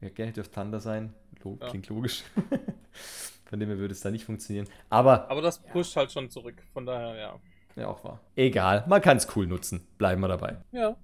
ja, 0.00 0.08
gerne 0.08 0.32
dürfte 0.32 0.54
Thunder 0.54 0.80
sein. 0.80 1.14
Lo 1.44 1.56
ja. 1.60 1.68
Klingt 1.68 1.88
logisch. 1.88 2.24
Von 3.50 3.58
dem 3.58 3.68
her 3.68 3.78
würde 3.78 3.92
es 3.92 4.00
da 4.00 4.12
nicht 4.12 4.24
funktionieren. 4.24 4.68
Aber. 4.88 5.28
Aber 5.28 5.42
das 5.42 5.60
pusht 5.60 5.96
ja. 5.96 6.02
halt 6.02 6.12
schon 6.12 6.30
zurück. 6.30 6.62
Von 6.72 6.86
daher, 6.86 7.16
ja. 7.16 7.40
Ja, 7.74 7.88
auch 7.88 8.02
wahr. 8.04 8.20
Egal, 8.36 8.84
man 8.86 9.02
kann 9.02 9.16
es 9.16 9.26
cool 9.36 9.46
nutzen. 9.46 9.86
Bleiben 9.98 10.20
wir 10.20 10.28
dabei. 10.28 10.56
Ja. 10.70 10.96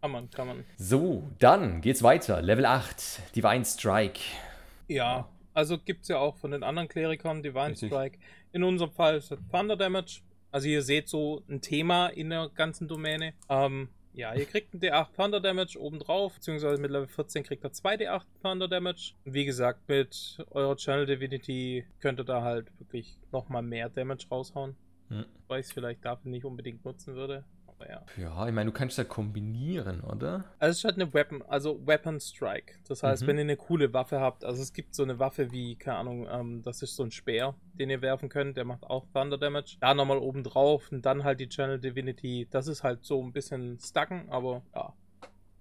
Kann 0.00 0.12
man, 0.12 0.30
kann 0.30 0.46
man. 0.46 0.64
So, 0.76 1.24
dann 1.40 1.80
geht's 1.80 2.04
weiter. 2.04 2.40
Level 2.40 2.66
8, 2.66 3.34
Divine 3.34 3.64
Strike. 3.64 4.20
Ja, 4.86 5.28
Also 5.54 5.76
gibt 5.76 6.02
es 6.02 6.08
ja 6.08 6.18
auch 6.18 6.36
von 6.36 6.52
den 6.52 6.62
anderen 6.62 6.88
Klerikern 6.88 7.42
Divine 7.42 7.70
Richtig. 7.70 7.90
Strike. 7.90 8.18
In 8.52 8.62
unserem 8.62 8.92
Fall 8.92 9.16
ist 9.16 9.32
es 9.32 9.40
Thunder 9.50 9.76
Damage. 9.76 10.20
Also 10.52 10.68
ihr 10.68 10.82
seht 10.82 11.08
so 11.08 11.42
ein 11.48 11.60
Thema 11.60 12.06
in 12.06 12.30
der 12.30 12.48
ganzen 12.48 12.86
Domäne. 12.86 13.34
Ähm, 13.48 13.88
ja, 14.18 14.34
ihr 14.34 14.46
kriegt 14.46 14.74
einen 14.74 14.82
D8 14.82 15.14
Thunder 15.14 15.40
Damage 15.40 15.80
obendrauf, 15.80 16.34
beziehungsweise 16.34 16.82
mit 16.82 16.90
Level 16.90 17.06
14 17.06 17.44
kriegt 17.44 17.64
ihr 17.64 17.72
2 17.72 17.94
D8 17.94 18.24
Thunder 18.42 18.66
Damage. 18.66 19.12
Und 19.24 19.32
wie 19.32 19.44
gesagt, 19.44 19.88
mit 19.88 20.38
eurer 20.50 20.76
Channel 20.76 21.06
Divinity 21.06 21.86
könnt 22.00 22.18
ihr 22.18 22.24
da 22.24 22.42
halt 22.42 22.66
wirklich 22.80 23.16
nochmal 23.30 23.62
mehr 23.62 23.88
Damage 23.88 24.26
raushauen. 24.28 24.76
Hm. 25.08 25.24
Weil 25.46 25.60
ich 25.60 25.66
es 25.66 25.72
vielleicht 25.72 26.04
dafür 26.04 26.32
nicht 26.32 26.44
unbedingt 26.44 26.84
nutzen 26.84 27.14
würde. 27.14 27.44
Ja. 27.88 28.02
Ja, 28.16 28.48
ich 28.48 28.54
meine, 28.54 28.70
du 28.70 28.76
kannst 28.76 28.98
ja 28.98 29.04
kombinieren, 29.04 30.00
oder? 30.02 30.44
Also 30.58 30.70
es 30.72 30.78
ist 30.78 30.84
halt 30.84 30.94
eine 30.96 31.12
Weapon, 31.14 31.42
also 31.42 31.86
Weapon 31.86 32.18
Strike. 32.20 32.74
Das 32.88 33.02
heißt, 33.02 33.22
Mhm. 33.22 33.26
wenn 33.26 33.36
ihr 33.36 33.42
eine 33.42 33.56
coole 33.56 33.92
Waffe 33.92 34.20
habt, 34.20 34.44
also 34.44 34.62
es 34.62 34.72
gibt 34.72 34.94
so 34.94 35.02
eine 35.02 35.18
Waffe 35.18 35.52
wie, 35.52 35.76
keine 35.76 35.98
Ahnung, 35.98 36.26
ähm, 36.30 36.62
das 36.62 36.82
ist 36.82 36.96
so 36.96 37.02
ein 37.04 37.10
Speer, 37.10 37.54
den 37.74 37.90
ihr 37.90 38.02
werfen 38.02 38.28
könnt, 38.28 38.56
der 38.56 38.64
macht 38.64 38.84
auch 38.84 39.06
Thunder 39.14 39.38
Damage. 39.38 39.76
Da 39.80 39.94
nochmal 39.94 40.18
oben 40.18 40.42
drauf 40.44 40.90
und 40.90 41.02
dann 41.06 41.24
halt 41.24 41.40
die 41.40 41.48
Channel 41.48 41.78
Divinity. 41.78 42.48
Das 42.50 42.66
ist 42.66 42.82
halt 42.82 43.04
so 43.04 43.22
ein 43.22 43.32
bisschen 43.32 43.78
stucken, 43.78 44.28
aber 44.30 44.62
ja. 44.74 44.92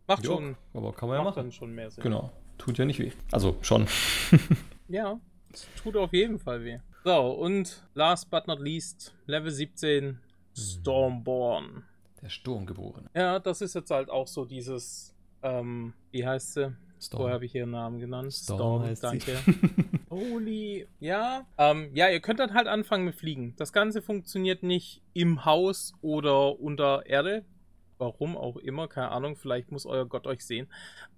Macht 0.08 0.24
Jo, 0.26 0.34
schon, 0.38 0.58
aber 0.74 0.94
kann 0.94 1.10
man 1.10 1.18
ja 1.18 1.24
machen. 1.24 1.36
dann 1.44 1.52
schon 1.52 1.74
mehr 1.76 1.92
Sinn. 1.92 2.02
Genau. 2.04 2.32
Tut 2.58 2.78
ja 2.78 2.86
nicht 2.86 3.00
weh. 3.00 3.12
Also 3.32 3.58
schon. 3.62 3.88
Ja, 4.90 5.20
es 5.54 5.68
tut 5.84 5.98
auf 5.98 6.14
jeden 6.14 6.40
Fall 6.40 6.64
weh. 6.64 6.80
So, 7.04 7.32
und 7.34 7.84
last 7.94 8.30
but 8.30 8.48
not 8.48 8.60
least, 8.62 9.14
Level 9.26 9.52
17, 9.52 10.20
Stormborn. 10.56 11.84
Der 12.22 12.30
Sturmgeborene. 12.30 13.10
Ja, 13.16 13.40
das 13.40 13.62
ist 13.62 13.76
jetzt 13.76 13.92
halt 13.92 14.10
auch 14.10 14.28
so 14.28 14.46
dieses, 14.46 15.14
ähm, 15.44 15.94
wie 16.12 16.26
heißt 16.26 16.54
sie? 16.54 16.76
Storm. 17.00 17.22
Vorher 17.22 17.36
habe 17.36 17.46
ich 17.46 17.54
ihren 17.54 17.72
Namen 17.72 18.00
genannt. 18.00 18.34
Storm 18.34 18.84
heißt 18.84 19.02
sie. 19.02 19.20
danke. 19.20 19.38
Holy, 20.10 20.88
ja. 21.00 21.46
Ähm, 21.58 21.92
ja, 21.94 22.10
ihr 22.10 22.20
könnt 22.22 22.40
dann 22.40 22.54
halt 22.54 22.68
anfangen 22.68 23.06
mit 23.06 23.16
Fliegen. 23.16 23.54
Das 23.58 23.72
Ganze 23.72 24.02
funktioniert 24.02 24.64
nicht 24.64 25.02
im 25.14 25.46
Haus 25.46 25.94
oder 26.02 26.60
unter 26.60 27.06
Erde. 27.06 27.46
Warum 28.00 28.36
auch 28.38 28.58
immer, 28.58 28.88
keine 28.88 29.10
Ahnung. 29.10 29.36
Vielleicht 29.36 29.72
muss 29.72 29.86
euer 29.86 30.06
Gott 30.08 30.26
euch 30.28 30.46
sehen. 30.46 30.68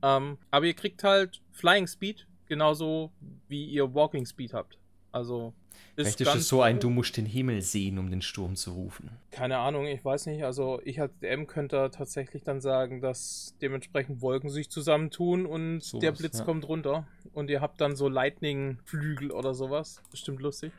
Ähm, 0.01 0.37
aber 0.51 0.65
ihr 0.65 0.73
kriegt 0.73 1.03
halt 1.03 1.41
Flying 1.51 1.87
Speed, 1.87 2.27
genauso 2.47 3.11
wie 3.47 3.65
ihr 3.65 3.93
Walking 3.93 4.25
Speed 4.25 4.53
habt. 4.53 4.77
Also 5.11 5.53
Vielleicht 5.95 6.21
ist 6.21 6.33
es 6.33 6.47
so 6.47 6.61
ein, 6.61 6.79
du 6.79 6.89
musst 6.89 7.17
den 7.17 7.25
Himmel 7.25 7.61
sehen, 7.61 7.99
um 7.99 8.09
den 8.09 8.21
Sturm 8.21 8.55
zu 8.55 8.71
rufen. 8.71 9.09
Keine 9.31 9.57
Ahnung, 9.57 9.85
ich 9.85 10.03
weiß 10.03 10.27
nicht. 10.27 10.43
Also 10.43 10.79
ich 10.85 11.01
als 11.01 11.11
DM 11.19 11.45
könnte 11.45 11.91
tatsächlich 11.91 12.43
dann 12.43 12.61
sagen, 12.61 13.01
dass 13.01 13.55
dementsprechend 13.61 14.21
Wolken 14.21 14.49
sich 14.49 14.69
zusammentun 14.69 15.45
und 15.45 15.83
Sowas, 15.83 16.01
der 16.01 16.11
Blitz 16.13 16.39
ja. 16.39 16.45
kommt 16.45 16.67
runter. 16.67 17.05
Und 17.33 17.49
ihr 17.49 17.61
habt 17.61 17.81
dann 17.81 17.95
so 17.95 18.07
Lightning-Flügel 18.07 19.31
oder 19.31 19.53
sowas. 19.53 20.01
Bestimmt 20.09 20.41
lustig. 20.41 20.71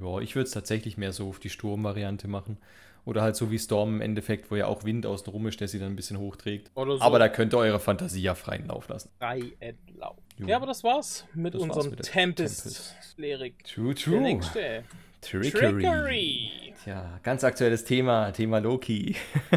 Ja, 0.00 0.18
ich 0.18 0.34
würde 0.34 0.46
es 0.46 0.52
tatsächlich 0.52 0.98
mehr 0.98 1.12
so 1.12 1.28
auf 1.28 1.38
die 1.38 1.50
Sturmvariante 1.50 2.28
machen. 2.28 2.58
Oder 3.04 3.22
halt 3.22 3.34
so 3.36 3.50
wie 3.50 3.58
Storm 3.58 3.96
im 3.96 4.00
Endeffekt, 4.00 4.50
wo 4.50 4.56
ja 4.56 4.66
auch 4.66 4.84
Wind 4.84 5.06
außen 5.06 5.26
rum 5.32 5.46
ist, 5.48 5.60
der 5.60 5.66
sie 5.68 5.78
dann 5.80 5.88
ein 5.92 5.96
bisschen 5.96 6.18
hochträgt. 6.18 6.70
So 6.74 7.00
Aber 7.00 7.18
da 7.18 7.28
könnt 7.28 7.52
ihr 7.52 7.58
eure 7.58 7.80
Fantasie 7.80 8.22
ja 8.22 8.34
freien 8.36 8.66
Lauf 8.66 8.88
lassen. 8.88 9.10
drei 9.18 9.42
entlau. 9.58 10.16
Jo. 10.38 10.46
Ja, 10.46 10.56
aber 10.56 10.66
das 10.66 10.84
war's 10.84 11.26
mit 11.34 11.54
Das 11.54 11.62
unserem 11.62 11.96
der 11.96 12.04
Tempest-Lyrik. 12.04 13.64
True, 13.64 13.94
Der 13.94 14.20
nächste. 14.20 14.84
Trickery. 15.20 15.50
Trickery. 15.82 16.50
Tja, 16.82 17.20
ganz 17.22 17.44
aktuelles 17.44 17.84
Thema, 17.84 18.30
Thema 18.32 18.58
Loki. 18.58 19.16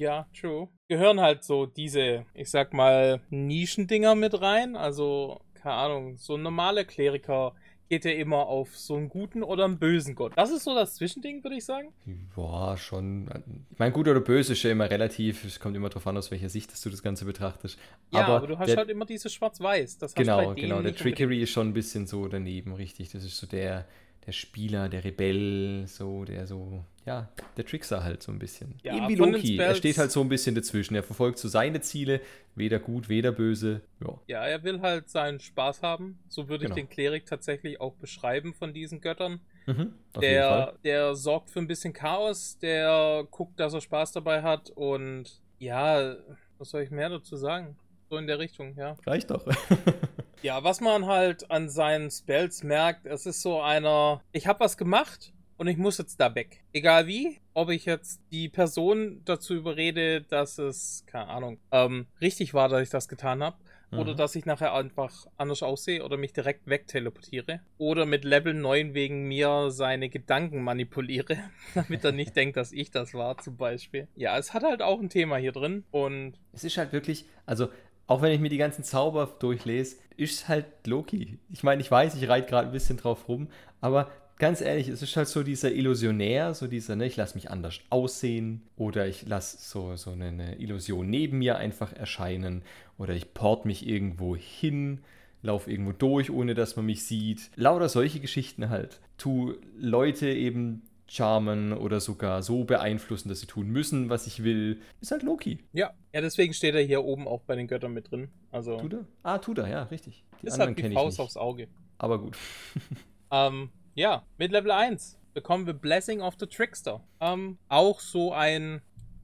Ja, 0.00 0.28
true. 0.32 0.68
Gehören 0.86 1.20
halt 1.20 1.42
so 1.42 1.66
diese, 1.66 2.24
ich 2.32 2.50
sag 2.50 2.72
mal, 2.72 3.20
Nischendinger 3.30 4.14
mit 4.14 4.40
rein. 4.40 4.76
Also, 4.76 5.40
keine 5.54 5.74
Ahnung, 5.74 6.16
so 6.16 6.36
ein 6.36 6.42
normaler 6.42 6.84
Kleriker 6.84 7.52
geht 7.88 8.04
ja 8.04 8.12
immer 8.12 8.46
auf 8.46 8.76
so 8.76 8.96
einen 8.96 9.08
guten 9.08 9.42
oder 9.42 9.64
einen 9.64 9.78
bösen 9.78 10.14
Gott. 10.14 10.32
Das 10.36 10.50
ist 10.50 10.64
so 10.64 10.74
das 10.74 10.94
Zwischending, 10.94 11.42
würde 11.42 11.56
ich 11.56 11.64
sagen. 11.64 11.88
Boah, 12.34 12.76
schon. 12.76 13.28
Ich 13.70 13.78
meine, 13.78 13.92
gut 13.92 14.08
oder 14.08 14.20
böse 14.20 14.52
ist 14.52 14.62
ja 14.62 14.70
immer 14.70 14.90
relativ. 14.90 15.44
Es 15.44 15.58
kommt 15.58 15.76
immer 15.76 15.88
darauf 15.88 16.06
an, 16.06 16.16
aus 16.16 16.30
welcher 16.30 16.48
Sicht 16.48 16.70
dass 16.72 16.80
du 16.82 16.90
das 16.90 17.02
Ganze 17.02 17.24
betrachtest. 17.24 17.78
Ja, 18.12 18.26
aber, 18.26 18.46
du 18.46 18.58
hast 18.58 18.68
der, 18.68 18.76
halt 18.76 18.90
immer 18.90 19.06
dieses 19.06 19.32
Schwarz-Weiß. 19.32 19.98
Genau, 20.14 20.54
genau. 20.54 20.82
Der. 20.82 20.94
Trickery 20.94 21.42
ist 21.42 21.50
schon 21.50 21.68
ein 21.68 21.74
bisschen 21.74 22.06
so 22.06 22.28
daneben, 22.28 22.72
richtig. 22.72 23.10
Das 23.10 23.24
ist 23.24 23.36
so 23.36 23.46
der, 23.46 23.86
der 24.28 24.32
Spieler, 24.32 24.90
der 24.90 25.04
Rebell, 25.04 25.86
so, 25.86 26.26
der 26.26 26.46
so, 26.46 26.84
ja, 27.06 27.30
der 27.56 27.64
Trickser 27.64 28.04
halt 28.04 28.22
so 28.22 28.30
ein 28.30 28.38
bisschen. 28.38 28.74
Ja, 28.82 28.94
Eben 28.94 29.08
wie 29.08 29.14
Loki. 29.14 29.56
Er 29.56 29.74
steht 29.74 29.96
halt 29.96 30.12
so 30.12 30.20
ein 30.20 30.28
bisschen 30.28 30.54
dazwischen. 30.54 30.94
Er 30.94 31.02
verfolgt 31.02 31.38
so 31.38 31.48
seine 31.48 31.80
Ziele, 31.80 32.20
weder 32.54 32.78
gut, 32.78 33.08
weder 33.08 33.32
böse. 33.32 33.80
Ja. 34.04 34.20
Ja, 34.26 34.44
er 34.46 34.62
will 34.64 34.82
halt 34.82 35.08
seinen 35.08 35.40
Spaß 35.40 35.80
haben. 35.82 36.18
So 36.28 36.50
würde 36.50 36.64
Genau. 36.66 36.76
ich 36.76 36.82
den 36.82 36.90
Klerik 36.90 37.24
tatsächlich 37.24 37.80
auch 37.80 37.94
beschreiben 37.94 38.52
von 38.52 38.74
diesen 38.74 39.00
Göttern. 39.00 39.40
Mhm. 39.66 39.94
Der, 40.20 40.74
der 40.84 41.14
sorgt 41.14 41.48
für 41.48 41.60
ein 41.60 41.66
bisschen 41.66 41.94
Chaos, 41.94 42.58
der 42.58 43.26
guckt, 43.30 43.58
dass 43.58 43.72
er 43.72 43.80
Spaß 43.80 44.12
dabei 44.12 44.42
hat 44.42 44.68
und 44.74 45.40
ja, 45.58 46.16
was 46.58 46.68
soll 46.68 46.82
ich 46.82 46.90
mehr 46.90 47.08
dazu 47.08 47.36
sagen? 47.36 47.76
So 48.10 48.18
in 48.18 48.26
der 48.26 48.38
Richtung, 48.38 48.74
ja. 48.76 48.94
Reicht 49.06 49.30
doch. 49.30 49.46
Ja, 50.42 50.62
was 50.62 50.80
man 50.80 51.06
halt 51.06 51.50
an 51.50 51.68
seinen 51.68 52.10
Spells 52.10 52.62
merkt, 52.62 53.06
es 53.06 53.26
ist 53.26 53.42
so 53.42 53.60
einer, 53.60 54.22
ich 54.32 54.46
habe 54.46 54.60
was 54.60 54.76
gemacht 54.76 55.32
und 55.56 55.66
ich 55.66 55.76
muss 55.76 55.98
jetzt 55.98 56.20
da 56.20 56.34
weg. 56.34 56.62
Egal 56.72 57.06
wie, 57.08 57.40
ob 57.54 57.70
ich 57.70 57.84
jetzt 57.86 58.20
die 58.30 58.48
Person 58.48 59.22
dazu 59.24 59.54
überrede, 59.54 60.22
dass 60.22 60.58
es, 60.58 61.02
keine 61.06 61.26
Ahnung, 61.28 61.58
ähm, 61.72 62.06
richtig 62.20 62.54
war, 62.54 62.68
dass 62.68 62.82
ich 62.82 62.90
das 62.90 63.08
getan 63.08 63.42
habe. 63.42 63.56
Oder 63.90 64.12
Mhm. 64.12 64.16
dass 64.18 64.36
ich 64.36 64.44
nachher 64.44 64.74
einfach 64.74 65.26
anders 65.38 65.62
aussehe 65.62 66.04
oder 66.04 66.18
mich 66.18 66.34
direkt 66.34 66.66
wegteleportiere. 66.66 67.60
Oder 67.78 68.04
mit 68.04 68.22
Level 68.22 68.52
9 68.52 68.92
wegen 68.92 69.26
mir 69.26 69.70
seine 69.70 70.10
Gedanken 70.10 70.62
manipuliere, 70.62 71.38
damit 71.74 72.04
er 72.04 72.12
nicht 72.12 72.36
denkt, 72.36 72.58
dass 72.58 72.70
ich 72.72 72.90
das 72.90 73.14
war, 73.14 73.38
zum 73.38 73.56
Beispiel. 73.56 74.06
Ja, 74.14 74.36
es 74.36 74.52
hat 74.52 74.62
halt 74.62 74.82
auch 74.82 75.00
ein 75.00 75.08
Thema 75.08 75.38
hier 75.38 75.52
drin. 75.52 75.84
Und 75.90 76.34
Es 76.52 76.64
ist 76.64 76.76
halt 76.76 76.92
wirklich, 76.92 77.24
also 77.46 77.70
auch 78.08 78.22
wenn 78.22 78.32
ich 78.32 78.40
mir 78.40 78.48
die 78.48 78.56
ganzen 78.56 78.82
Zauber 78.82 79.36
durchlese, 79.38 79.96
ist 80.16 80.48
halt 80.48 80.64
Loki. 80.86 81.38
Ich 81.50 81.62
meine, 81.62 81.80
ich 81.80 81.90
weiß, 81.90 82.16
ich 82.16 82.28
reite 82.28 82.48
gerade 82.48 82.68
ein 82.68 82.72
bisschen 82.72 82.96
drauf 82.96 83.28
rum, 83.28 83.48
aber 83.80 84.10
ganz 84.38 84.60
ehrlich, 84.60 84.88
es 84.88 85.02
ist 85.02 85.16
halt 85.16 85.28
so 85.28 85.42
dieser 85.42 85.72
Illusionär, 85.72 86.54
so 86.54 86.66
dieser, 86.66 86.96
ne, 86.96 87.06
ich 87.06 87.16
lasse 87.16 87.34
mich 87.34 87.50
anders 87.50 87.80
aussehen 87.90 88.62
oder 88.76 89.06
ich 89.06 89.26
lasse 89.26 89.58
so, 89.60 89.94
so 89.96 90.10
eine, 90.10 90.28
eine 90.28 90.56
Illusion 90.56 91.08
neben 91.08 91.38
mir 91.38 91.58
einfach 91.58 91.92
erscheinen 91.92 92.62
oder 92.96 93.14
ich 93.14 93.34
port 93.34 93.66
mich 93.66 93.86
irgendwo 93.86 94.34
hin, 94.34 95.00
laufe 95.42 95.70
irgendwo 95.70 95.92
durch, 95.92 96.30
ohne 96.30 96.54
dass 96.54 96.76
man 96.76 96.86
mich 96.86 97.04
sieht. 97.04 97.50
Lauter 97.56 97.88
solche 97.88 98.20
Geschichten 98.20 98.70
halt. 98.70 99.00
Tu 99.18 99.54
Leute 99.78 100.28
eben 100.28 100.82
charmen 101.08 101.72
oder 101.72 102.00
sogar 102.00 102.42
so 102.42 102.64
beeinflussen, 102.64 103.28
dass 103.28 103.40
sie 103.40 103.46
tun 103.46 103.68
müssen, 103.68 104.10
was 104.10 104.26
ich 104.26 104.44
will. 104.44 104.80
Ist 105.00 105.10
halt 105.10 105.22
Loki. 105.22 105.58
ja, 105.72 105.92
ja, 106.12 106.20
deswegen 106.20 106.52
steht 106.54 106.74
er 106.74 106.82
hier 106.82 107.04
oben 107.04 107.26
auch 107.26 107.42
bei 107.42 107.56
den 107.56 107.66
Göttern 107.66 107.92
mit 107.92 108.10
drin. 108.10 108.28
Also 108.50 108.78
Tut 108.78 108.92
er? 108.92 109.04
Ah, 109.22 109.38
tut 109.38 109.58
er, 109.58 109.68
ja, 109.68 109.82
richtig. 109.84 110.24
Die 110.42 110.46
ist 110.46 110.54
anderen 110.54 110.74
halt 110.76 110.86
ich 110.86 110.94
Faust 110.94 111.20
aufs 111.20 111.36
Auge. 111.36 111.68
Aber 111.98 112.18
gut. 112.18 112.36
Ähm, 113.30 113.70
ja, 113.94 114.24
mit 114.38 114.52
Level 114.52 114.70
1 114.70 115.18
bekommen 115.34 115.66
wir 115.66 115.74
Blessing 115.74 116.20
of 116.20 116.36
the 116.40 116.46
Trickster. 116.46 117.02
Ähm, 117.20 117.58
auch 117.68 118.00
so 118.00 118.32
ein 118.32 118.80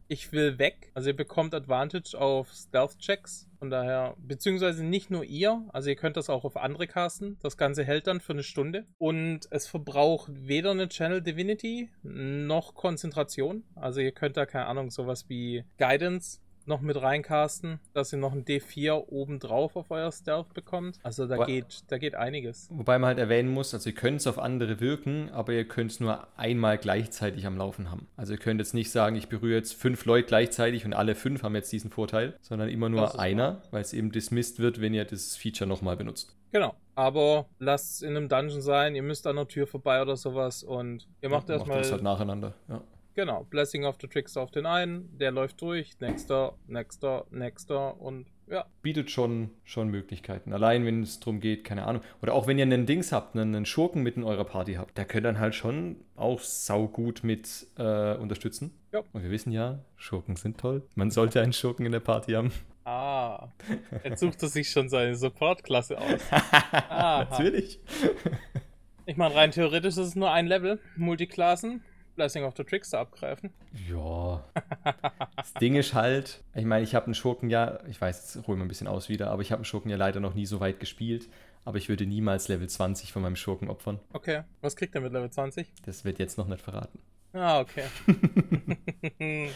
Ich 0.06 0.32
will 0.32 0.58
weg. 0.58 0.90
Also 0.94 1.10
ihr 1.10 1.16
bekommt 1.16 1.54
Advantage 1.54 2.18
auf 2.18 2.52
Stealth-Checks. 2.52 3.48
Von 3.58 3.70
daher, 3.70 4.14
beziehungsweise 4.18 4.84
nicht 4.84 5.10
nur 5.10 5.24
ihr, 5.24 5.66
also 5.72 5.88
ihr 5.88 5.96
könnt 5.96 6.18
das 6.18 6.28
auch 6.28 6.44
auf 6.44 6.58
andere 6.58 6.86
casten. 6.86 7.38
Das 7.40 7.56
Ganze 7.56 7.84
hält 7.84 8.06
dann 8.06 8.20
für 8.20 8.34
eine 8.34 8.42
Stunde. 8.42 8.86
Und 8.98 9.48
es 9.50 9.66
verbraucht 9.66 10.30
weder 10.34 10.72
eine 10.72 10.88
Channel 10.88 11.22
Divinity 11.22 11.88
noch 12.02 12.74
Konzentration. 12.74 13.64
Also 13.74 14.00
ihr 14.00 14.12
könnt 14.12 14.36
da, 14.36 14.44
keine 14.44 14.66
Ahnung, 14.66 14.90
sowas 14.90 15.28
wie 15.30 15.64
Guidance 15.78 16.40
noch 16.66 16.80
mit 16.80 17.00
reincasten, 17.00 17.80
dass 17.92 18.12
ihr 18.12 18.18
noch 18.18 18.32
ein 18.32 18.44
D4 18.44 18.92
obendrauf 19.08 19.76
auf 19.76 19.90
euer 19.90 20.10
Stealth 20.12 20.52
bekommt. 20.54 20.98
Also 21.02 21.26
da 21.26 21.38
Wa- 21.38 21.44
geht, 21.46 21.82
da 21.88 21.98
geht 21.98 22.14
einiges. 22.14 22.68
Wobei 22.70 22.98
man 22.98 23.08
halt 23.08 23.18
erwähnen 23.18 23.48
muss, 23.50 23.74
also 23.74 23.90
ihr 23.90 23.94
könnt 23.94 24.20
es 24.20 24.26
auf 24.26 24.38
andere 24.38 24.80
wirken, 24.80 25.30
aber 25.30 25.52
ihr 25.52 25.66
könnt 25.66 25.90
es 25.92 26.00
nur 26.00 26.26
einmal 26.36 26.78
gleichzeitig 26.78 27.46
am 27.46 27.56
Laufen 27.56 27.90
haben. 27.90 28.08
Also 28.16 28.32
ihr 28.34 28.38
könnt 28.38 28.60
jetzt 28.60 28.74
nicht 28.74 28.90
sagen, 28.90 29.16
ich 29.16 29.28
berühre 29.28 29.56
jetzt 29.56 29.74
fünf 29.74 30.04
Leute 30.04 30.26
gleichzeitig 30.28 30.84
und 30.84 30.92
alle 30.94 31.14
fünf 31.14 31.42
haben 31.42 31.54
jetzt 31.54 31.72
diesen 31.72 31.90
Vorteil, 31.90 32.36
sondern 32.40 32.68
immer 32.68 32.88
nur 32.88 33.18
einer, 33.18 33.62
weil 33.70 33.82
es 33.82 33.92
eben 33.92 34.10
dismissed 34.12 34.58
wird, 34.58 34.80
wenn 34.80 34.94
ihr 34.94 35.04
das 35.04 35.36
Feature 35.36 35.68
nochmal 35.68 35.96
benutzt. 35.96 36.36
Genau. 36.52 36.74
Aber 36.94 37.46
lasst 37.58 37.94
es 37.94 38.02
in 38.02 38.16
einem 38.16 38.28
Dungeon 38.28 38.60
sein, 38.60 38.94
ihr 38.94 39.02
müsst 39.02 39.26
an 39.26 39.34
der 39.34 39.48
Tür 39.48 39.66
vorbei 39.66 40.00
oder 40.00 40.16
sowas 40.16 40.62
und 40.62 41.08
ihr 41.20 41.28
macht 41.28 41.48
Ja, 41.48 41.56
erstmal. 41.56 41.78
das 41.78 41.90
halt 41.90 42.02
nacheinander. 42.04 42.54
Ja. 42.68 42.80
Genau, 43.14 43.44
Blessing 43.44 43.84
of 43.84 43.96
the 44.00 44.08
Trickster 44.08 44.40
auf 44.40 44.50
den 44.50 44.66
einen, 44.66 45.16
der 45.18 45.30
läuft 45.30 45.60
durch, 45.60 46.00
nächster, 46.00 46.58
nächster, 46.66 47.26
nächster 47.30 48.00
und 48.00 48.26
ja. 48.46 48.66
Bietet 48.82 49.10
schon, 49.10 49.50
schon 49.62 49.88
Möglichkeiten. 49.88 50.52
Allein 50.52 50.84
wenn 50.84 51.02
es 51.02 51.18
darum 51.18 51.40
geht, 51.40 51.64
keine 51.64 51.86
Ahnung. 51.86 52.02
Oder 52.20 52.34
auch 52.34 52.46
wenn 52.46 52.58
ihr 52.58 52.64
einen 52.64 52.84
Dings 52.84 53.10
habt, 53.10 53.34
einen, 53.34 53.54
einen 53.54 53.66
Schurken 53.66 54.02
mit 54.02 54.16
in 54.16 54.24
eurer 54.24 54.44
Party 54.44 54.74
habt, 54.74 54.98
der 54.98 55.06
könnt 55.06 55.24
dann 55.24 55.38
halt 55.38 55.54
schon 55.54 55.96
auch 56.14 56.40
saugut 56.40 57.24
mit 57.24 57.66
äh, 57.78 58.16
unterstützen. 58.16 58.72
Ja. 58.92 59.02
Und 59.12 59.22
wir 59.22 59.30
wissen 59.30 59.50
ja, 59.50 59.78
Schurken 59.96 60.36
sind 60.36 60.58
toll. 60.58 60.82
Man 60.94 61.10
sollte 61.10 61.40
einen 61.40 61.54
Schurken 61.54 61.86
in 61.86 61.92
der 61.92 62.00
Party 62.00 62.32
haben. 62.32 62.52
Ah, 62.84 63.48
jetzt 64.04 64.20
sucht 64.20 64.42
er 64.42 64.48
sich 64.48 64.68
schon 64.68 64.90
seine 64.90 65.14
Support-Klasse 65.14 65.96
aus. 65.98 66.20
Natürlich. 66.90 67.80
Ich 69.06 69.16
meine, 69.16 69.34
rein 69.34 69.52
theoretisch 69.52 69.94
ist 69.94 69.98
es 69.98 70.16
nur 70.16 70.30
ein 70.30 70.46
Level, 70.46 70.80
Multiklassen. 70.96 71.82
Blessing 72.14 72.44
of 72.44 72.54
the 72.56 72.64
Trickster 72.64 73.00
abgreifen. 73.00 73.50
Ja. 73.88 74.44
Das 75.36 75.52
Ding 75.54 75.76
ist 75.76 75.94
halt, 75.94 76.42
ich 76.54 76.64
meine, 76.64 76.84
ich 76.84 76.94
habe 76.94 77.06
einen 77.06 77.14
Schurken 77.14 77.50
ja, 77.50 77.78
ich 77.88 78.00
weiß, 78.00 78.34
jetzt 78.34 78.46
holen 78.46 78.58
wir 78.58 78.64
ein 78.64 78.68
bisschen 78.68 78.86
aus 78.86 79.08
wieder, 79.08 79.30
aber 79.30 79.42
ich 79.42 79.52
habe 79.52 79.58
einen 79.58 79.64
Schurken 79.66 79.90
ja 79.90 79.96
leider 79.96 80.20
noch 80.20 80.34
nie 80.34 80.46
so 80.46 80.58
weit 80.60 80.80
gespielt. 80.80 81.28
Aber 81.64 81.78
ich 81.78 81.88
würde 81.88 82.06
niemals 82.06 82.48
Level 82.48 82.68
20 82.68 83.12
von 83.12 83.22
meinem 83.22 83.36
Schurken 83.36 83.70
opfern. 83.70 83.98
Okay. 84.12 84.42
Was 84.60 84.76
kriegt 84.76 84.94
er 84.94 85.00
mit 85.00 85.12
Level 85.12 85.30
20? 85.30 85.66
Das 85.84 86.04
wird 86.04 86.18
jetzt 86.18 86.36
noch 86.36 86.46
nicht 86.46 86.60
verraten. 86.60 86.98
Ah, 87.32 87.60
okay. 87.60 87.84
wir 89.18 89.50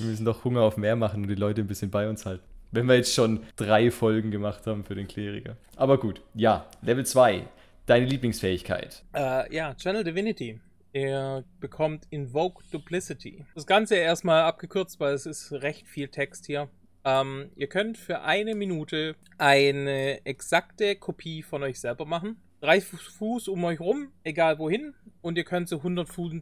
müssen 0.00 0.24
doch 0.24 0.44
Hunger 0.44 0.62
auf 0.62 0.76
mehr 0.76 0.96
machen 0.96 1.22
und 1.22 1.28
die 1.28 1.34
Leute 1.34 1.60
ein 1.60 1.66
bisschen 1.66 1.90
bei 1.90 2.08
uns 2.08 2.26
halten. 2.26 2.44
Wenn 2.72 2.86
wir 2.86 2.96
jetzt 2.96 3.14
schon 3.14 3.44
drei 3.56 3.90
Folgen 3.90 4.30
gemacht 4.30 4.66
haben 4.66 4.84
für 4.84 4.94
den 4.96 5.06
Kleriker. 5.06 5.56
Aber 5.76 5.98
gut, 5.98 6.22
ja, 6.34 6.66
Level 6.82 7.06
2. 7.06 7.46
Deine 7.86 8.06
Lieblingsfähigkeit. 8.06 9.04
Äh, 9.14 9.54
ja, 9.54 9.74
Channel 9.74 10.02
Divinity. 10.02 10.58
Er 10.94 11.42
bekommt 11.58 12.06
Invoke 12.10 12.62
Duplicity. 12.70 13.44
Das 13.56 13.66
Ganze 13.66 13.96
erstmal 13.96 14.42
abgekürzt, 14.42 15.00
weil 15.00 15.12
es 15.14 15.26
ist 15.26 15.50
recht 15.50 15.88
viel 15.88 16.06
Text 16.06 16.46
hier. 16.46 16.70
Ähm, 17.04 17.50
ihr 17.56 17.66
könnt 17.66 17.98
für 17.98 18.20
eine 18.20 18.54
Minute 18.54 19.16
eine 19.36 20.24
exakte 20.24 20.94
Kopie 20.94 21.42
von 21.42 21.64
euch 21.64 21.80
selber 21.80 22.06
machen. 22.06 22.36
Drei 22.60 22.80
Fuß 22.80 23.48
um 23.48 23.64
euch 23.64 23.80
rum, 23.80 24.12
egal 24.22 24.60
wohin. 24.60 24.94
Und 25.20 25.36
ihr 25.36 25.42
könnt 25.42 25.68
so 25.68 25.78
100 25.78 26.08
Fuß, 26.08 26.32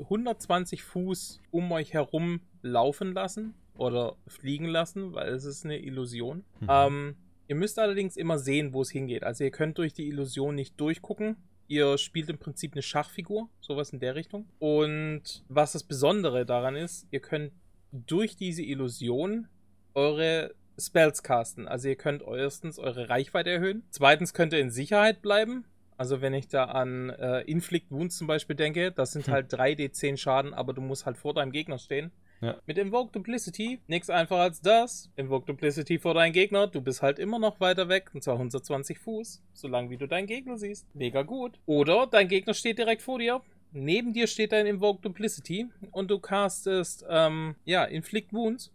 120 0.00 0.82
Fuß 0.82 1.40
um 1.52 1.70
euch 1.70 1.92
herum 1.92 2.40
laufen 2.62 3.14
lassen 3.14 3.54
oder 3.74 4.16
fliegen 4.26 4.66
lassen, 4.66 5.14
weil 5.14 5.28
es 5.28 5.44
ist 5.44 5.64
eine 5.64 5.78
Illusion. 5.78 6.44
Mhm. 6.58 6.68
Ähm, 6.68 7.16
ihr 7.46 7.54
müsst 7.54 7.78
allerdings 7.78 8.16
immer 8.16 8.40
sehen, 8.40 8.72
wo 8.72 8.82
es 8.82 8.90
hingeht. 8.90 9.22
Also 9.22 9.44
ihr 9.44 9.52
könnt 9.52 9.78
durch 9.78 9.92
die 9.94 10.08
Illusion 10.08 10.56
nicht 10.56 10.80
durchgucken. 10.80 11.36
Ihr 11.70 11.98
spielt 11.98 12.28
im 12.28 12.38
Prinzip 12.38 12.72
eine 12.72 12.82
Schachfigur, 12.82 13.48
sowas 13.60 13.92
in 13.92 14.00
der 14.00 14.16
Richtung. 14.16 14.48
Und 14.58 15.44
was 15.48 15.70
das 15.70 15.84
Besondere 15.84 16.44
daran 16.44 16.74
ist, 16.74 17.06
ihr 17.12 17.20
könnt 17.20 17.52
durch 17.92 18.34
diese 18.34 18.64
Illusion 18.64 19.46
eure 19.94 20.52
Spells 20.76 21.22
casten. 21.22 21.68
Also 21.68 21.88
ihr 21.88 21.94
könnt 21.94 22.22
erstens 22.22 22.80
eure 22.80 23.08
Reichweite 23.08 23.50
erhöhen. 23.50 23.84
Zweitens 23.90 24.34
könnt 24.34 24.52
ihr 24.52 24.58
in 24.58 24.72
Sicherheit 24.72 25.22
bleiben. 25.22 25.64
Also 25.96 26.20
wenn 26.20 26.34
ich 26.34 26.48
da 26.48 26.64
an 26.64 27.10
äh, 27.10 27.42
Inflict 27.42 27.92
Wounds 27.92 28.16
zum 28.16 28.26
Beispiel 28.26 28.56
denke, 28.56 28.90
das 28.90 29.12
sind 29.12 29.28
hm. 29.28 29.32
halt 29.32 29.54
3d10 29.54 30.16
Schaden, 30.16 30.52
aber 30.52 30.72
du 30.72 30.80
musst 30.80 31.06
halt 31.06 31.18
vor 31.18 31.34
deinem 31.34 31.52
Gegner 31.52 31.78
stehen. 31.78 32.10
Ja. 32.40 32.56
Mit 32.66 32.78
Invoke 32.78 33.12
Duplicity 33.12 33.80
nichts 33.86 34.08
einfacher 34.08 34.40
als 34.40 34.60
das. 34.60 35.10
Invoke 35.16 35.46
Duplicity 35.46 35.98
vor 35.98 36.14
deinen 36.14 36.32
Gegner. 36.32 36.66
Du 36.66 36.80
bist 36.80 37.02
halt 37.02 37.18
immer 37.18 37.38
noch 37.38 37.60
weiter 37.60 37.88
weg, 37.88 38.10
und 38.14 38.22
zwar 38.24 38.34
120 38.34 38.98
Fuß, 38.98 39.42
solange 39.52 39.90
wie 39.90 39.98
du 39.98 40.06
deinen 40.06 40.26
Gegner 40.26 40.56
siehst. 40.56 40.86
Mega 40.94 41.22
gut. 41.22 41.58
Oder 41.66 42.06
dein 42.06 42.28
Gegner 42.28 42.54
steht 42.54 42.78
direkt 42.78 43.02
vor 43.02 43.18
dir. 43.18 43.42
Neben 43.72 44.12
dir 44.12 44.26
steht 44.26 44.52
dein 44.52 44.66
Invoke 44.66 45.02
Duplicity 45.02 45.68
und 45.92 46.10
du 46.10 46.18
castest, 46.18 47.04
ähm, 47.08 47.54
ja, 47.64 47.84
Inflict 47.84 48.32
Wounds. 48.32 48.72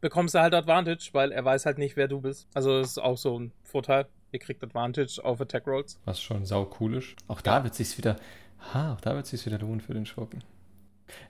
Bekommst 0.00 0.34
du 0.34 0.40
halt 0.40 0.54
Advantage, 0.54 1.10
weil 1.12 1.32
er 1.32 1.44
weiß 1.44 1.66
halt 1.66 1.78
nicht, 1.78 1.96
wer 1.96 2.08
du 2.08 2.20
bist. 2.20 2.46
Also 2.54 2.78
das 2.78 2.90
ist 2.90 2.98
auch 2.98 3.18
so 3.18 3.38
ein 3.38 3.52
Vorteil. 3.64 4.06
Ihr 4.30 4.38
kriegt 4.38 4.62
Advantage 4.62 5.20
auf 5.24 5.40
Attack 5.40 5.66
Rolls. 5.66 5.98
Was 6.04 6.20
schon 6.20 6.44
sau 6.44 6.70
cool 6.78 6.96
ist. 6.96 7.16
Auch 7.26 7.40
da 7.40 7.64
wird 7.64 7.74
sich's 7.74 7.96
wieder, 7.98 8.16
ha, 8.72 8.92
auch 8.92 9.00
da 9.00 9.14
wird 9.16 9.26
sich's 9.26 9.46
wieder 9.46 9.58
lohnen 9.58 9.80
für 9.80 9.94
den 9.94 10.06
Schurken. 10.06 10.44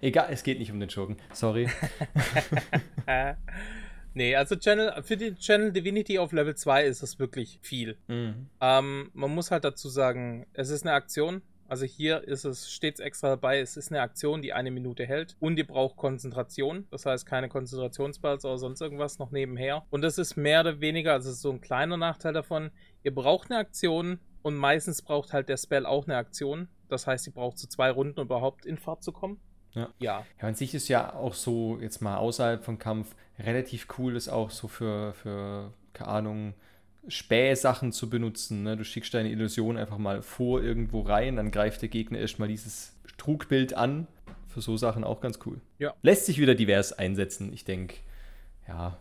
Egal, 0.01 0.29
es 0.31 0.43
geht 0.43 0.59
nicht 0.59 0.73
um 0.73 0.81
den 0.81 0.91
Schurken. 0.91 1.17
Sorry. 1.33 1.69
nee, 4.15 4.37
also 4.37 4.57
Channel, 4.57 5.03
für 5.03 5.17
die 5.17 5.35
Channel 5.35 5.73
Divinity 5.73 6.19
auf 6.19 6.33
Level 6.33 6.55
2 6.55 6.85
ist 6.85 7.03
das 7.03 7.19
wirklich 7.19 7.59
viel. 7.63 7.97
Mhm. 8.09 8.49
Ähm, 8.61 9.11
man 9.13 9.35
muss 9.35 9.51
halt 9.51 9.65
dazu 9.65 9.89
sagen, 9.89 10.47
es 10.53 10.71
ist 10.71 10.87
eine 10.87 10.95
Aktion. 10.95 11.43
Also 11.69 11.85
hier 11.85 12.27
ist 12.27 12.45
es 12.45 12.73
stets 12.73 12.99
extra 12.99 13.29
dabei, 13.29 13.61
es 13.61 13.77
ist 13.77 13.93
eine 13.93 14.01
Aktion, 14.01 14.41
die 14.41 14.55
eine 14.55 14.71
Minute 14.71 15.05
hält 15.05 15.37
und 15.39 15.59
ihr 15.59 15.67
braucht 15.67 15.97
Konzentration. 15.99 16.87
Das 16.91 17.05
heißt 17.05 17.27
keine 17.27 17.51
Konzentrationsballs 17.51 18.47
oder 18.47 18.57
sonst 18.57 18.81
irgendwas 18.81 19.19
noch 19.19 19.31
nebenher. 19.31 19.85
Und 19.91 20.01
das 20.01 20.17
ist 20.17 20.37
mehr 20.37 20.61
oder 20.61 20.81
weniger, 20.81 21.13
also 21.13 21.31
so 21.31 21.51
ein 21.51 21.61
kleiner 21.61 21.99
Nachteil 21.99 22.33
davon. 22.33 22.71
Ihr 23.03 23.15
braucht 23.15 23.51
eine 23.51 23.61
Aktion 23.61 24.19
und 24.41 24.57
meistens 24.57 25.03
braucht 25.03 25.35
halt 25.35 25.51
der 25.51 25.59
Spell 25.59 25.85
auch 25.85 26.07
eine 26.07 26.17
Aktion. 26.17 26.69
Das 26.89 27.07
heißt, 27.07 27.27
ihr 27.27 27.35
braucht 27.35 27.59
zu 27.59 27.67
so 27.67 27.69
zwei 27.69 27.91
Runden, 27.91 28.19
um 28.19 28.27
überhaupt 28.27 28.65
in 28.65 28.79
Fahrt 28.79 29.03
zu 29.03 29.13
kommen. 29.13 29.39
Ja. 29.75 29.89
ja. 29.99 30.25
Ja, 30.41 30.49
an 30.49 30.55
sich 30.55 30.75
ist 30.75 30.89
ja 30.89 31.15
auch 31.15 31.35
so, 31.35 31.79
jetzt 31.81 32.01
mal 32.01 32.17
außerhalb 32.17 32.65
vom 32.65 32.79
Kampf, 32.79 33.15
relativ 33.39 33.87
cool 33.99 34.17
ist 34.17 34.29
auch 34.29 34.51
so 34.51 34.69
für, 34.69 35.13
für 35.15 35.73
keine 35.93 36.11
Ahnung, 36.11 36.55
Spähsachen 37.09 37.93
zu 37.93 38.11
benutzen. 38.11 38.63
Ne? 38.63 38.77
Du 38.77 38.85
schickst 38.85 39.15
deine 39.15 39.31
Illusion 39.31 39.77
einfach 39.77 39.99
mal 39.99 40.23
vor 40.23 40.63
irgendwo 40.63 41.03
rein, 41.03 41.37
dann 41.37 41.51
greift 41.51 41.83
der 41.83 41.89
Gegner 41.89 42.19
erstmal 42.19 42.49
dieses 42.49 42.95
Trugbild 43.17 43.75
an. 43.75 44.07
Für 44.49 44.61
so 44.63 44.77
Sachen 44.77 45.05
auch 45.05 45.21
ganz 45.21 45.39
cool. 45.47 45.61
Ja. 45.79 45.95
Lässt 46.03 46.27
sich 46.27 46.39
wieder 46.39 46.55
divers 46.55 46.93
einsetzen. 46.93 47.53
Ich 47.53 47.65
denke, 47.65 47.97
ja, 48.67 48.97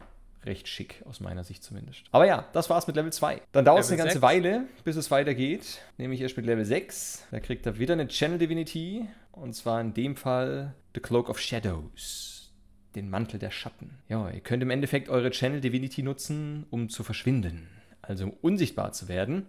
recht 0.46 0.68
schick, 0.68 1.04
aus 1.06 1.20
meiner 1.20 1.44
Sicht 1.44 1.64
zumindest. 1.64 2.04
Aber 2.12 2.26
ja, 2.26 2.46
das 2.54 2.70
war's 2.70 2.86
mit 2.88 2.96
Level 2.96 3.12
2. 3.12 3.42
Dann 3.54 3.66
dauert 3.66 3.82
es 3.82 3.90
eine 3.90 3.98
ganze 3.98 4.14
6. 4.14 4.22
Weile, 4.22 4.66
bis 4.84 4.96
es 4.96 5.10
weitergeht. 5.10 5.80
Nämlich 5.98 6.22
erst 6.22 6.38
mit 6.38 6.46
Level 6.46 6.66
6. 6.66 7.28
Da 7.32 7.40
kriegt 7.40 7.66
er 7.66 7.80
wieder 7.80 7.94
eine 7.94 8.08
Channel 8.08 8.38
Divinity. 8.38 9.08
Und 9.42 9.54
zwar 9.54 9.80
in 9.82 9.94
dem 9.94 10.16
Fall 10.16 10.74
The 10.94 11.02
Cloak 11.02 11.30
of 11.30 11.40
Shadows. 11.40 12.54
Den 12.96 13.10
Mantel 13.10 13.40
der 13.40 13.52
Schatten. 13.52 14.00
Ja, 14.10 14.30
ihr 14.30 14.40
könnt 14.40 14.64
im 14.64 14.72
Endeffekt 14.72 15.10
eure 15.10 15.30
Channel 15.30 15.62
Divinity 15.62 16.02
nutzen, 16.02 16.66
um 16.70 16.90
zu 16.90 17.04
verschwinden. 17.04 17.68
Also 18.02 18.26
um 18.26 18.32
unsichtbar 18.42 18.94
zu 18.94 19.08
werden. 19.08 19.46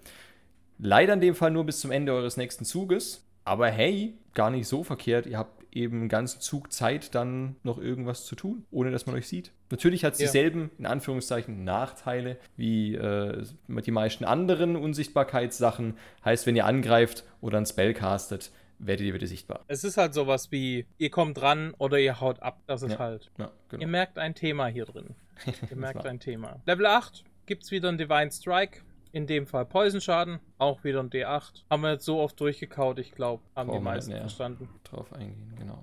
Leider 0.78 1.14
in 1.14 1.20
dem 1.20 1.34
Fall 1.34 1.50
nur 1.50 1.64
bis 1.64 1.80
zum 1.80 1.90
Ende 1.90 2.12
eures 2.12 2.36
nächsten 2.36 2.64
Zuges. 2.64 3.24
Aber 3.44 3.68
hey, 3.70 4.14
gar 4.34 4.50
nicht 4.50 4.68
so 4.68 4.84
verkehrt. 4.84 5.26
Ihr 5.26 5.38
habt 5.38 5.58
eben 5.74 6.00
einen 6.00 6.08
ganzen 6.08 6.40
Zug 6.40 6.72
Zeit, 6.72 7.14
dann 7.14 7.56
noch 7.62 7.78
irgendwas 7.78 8.26
zu 8.26 8.36
tun, 8.36 8.66
ohne 8.70 8.90
dass 8.90 9.06
man 9.06 9.16
euch 9.16 9.28
sieht. 9.28 9.52
Natürlich 9.70 10.04
hat 10.04 10.14
es 10.14 10.20
ja. 10.20 10.26
dieselben, 10.26 10.70
in 10.78 10.86
Anführungszeichen, 10.86 11.64
Nachteile 11.64 12.36
wie 12.56 12.94
äh, 12.94 13.44
die 13.68 13.90
meisten 13.90 14.24
anderen 14.24 14.76
Unsichtbarkeitssachen. 14.76 15.96
Heißt, 16.24 16.46
wenn 16.46 16.56
ihr 16.56 16.66
angreift 16.66 17.24
oder 17.40 17.58
ein 17.58 17.66
Spell 17.66 17.94
castet, 17.94 18.50
werdet 18.78 19.06
ihr 19.06 19.14
wieder 19.14 19.26
sichtbar. 19.26 19.64
Es 19.66 19.84
ist 19.84 19.96
halt 19.96 20.14
sowas 20.14 20.50
wie, 20.50 20.86
ihr 20.98 21.10
kommt 21.10 21.40
ran 21.42 21.74
oder 21.78 21.98
ihr 21.98 22.20
haut 22.20 22.42
ab. 22.42 22.60
Das 22.66 22.82
ist 22.82 22.92
ja. 22.92 22.98
halt. 22.98 23.30
Ja, 23.38 23.50
genau. 23.68 23.80
Ihr 23.80 23.88
merkt 23.88 24.18
ein 24.18 24.34
Thema 24.34 24.66
hier 24.66 24.84
drin. 24.84 25.14
ihr 25.70 25.76
merkt 25.76 26.06
ein 26.06 26.20
Thema. 26.20 26.60
Level 26.66 26.86
8 26.86 27.24
gibt 27.46 27.64
es 27.64 27.70
wieder 27.70 27.88
einen 27.88 27.98
Divine 27.98 28.30
Strike. 28.30 28.80
In 29.10 29.26
dem 29.26 29.46
Fall 29.46 29.64
Poison-Schaden, 29.64 30.38
auch 30.58 30.84
wieder 30.84 31.00
ein 31.00 31.08
D8. 31.08 31.62
Haben 31.70 31.82
wir 31.82 31.92
jetzt 31.92 32.04
so 32.04 32.20
oft 32.20 32.38
durchgekaut, 32.38 32.98
ich 32.98 33.12
glaube, 33.12 33.42
haben 33.56 33.68
Brauchen 33.68 33.78
die 33.78 33.84
meisten 33.84 34.10
ja, 34.12 34.18
verstanden. 34.18 34.68
Drauf 34.84 35.14
eingehen, 35.14 35.54
genau. 35.58 35.82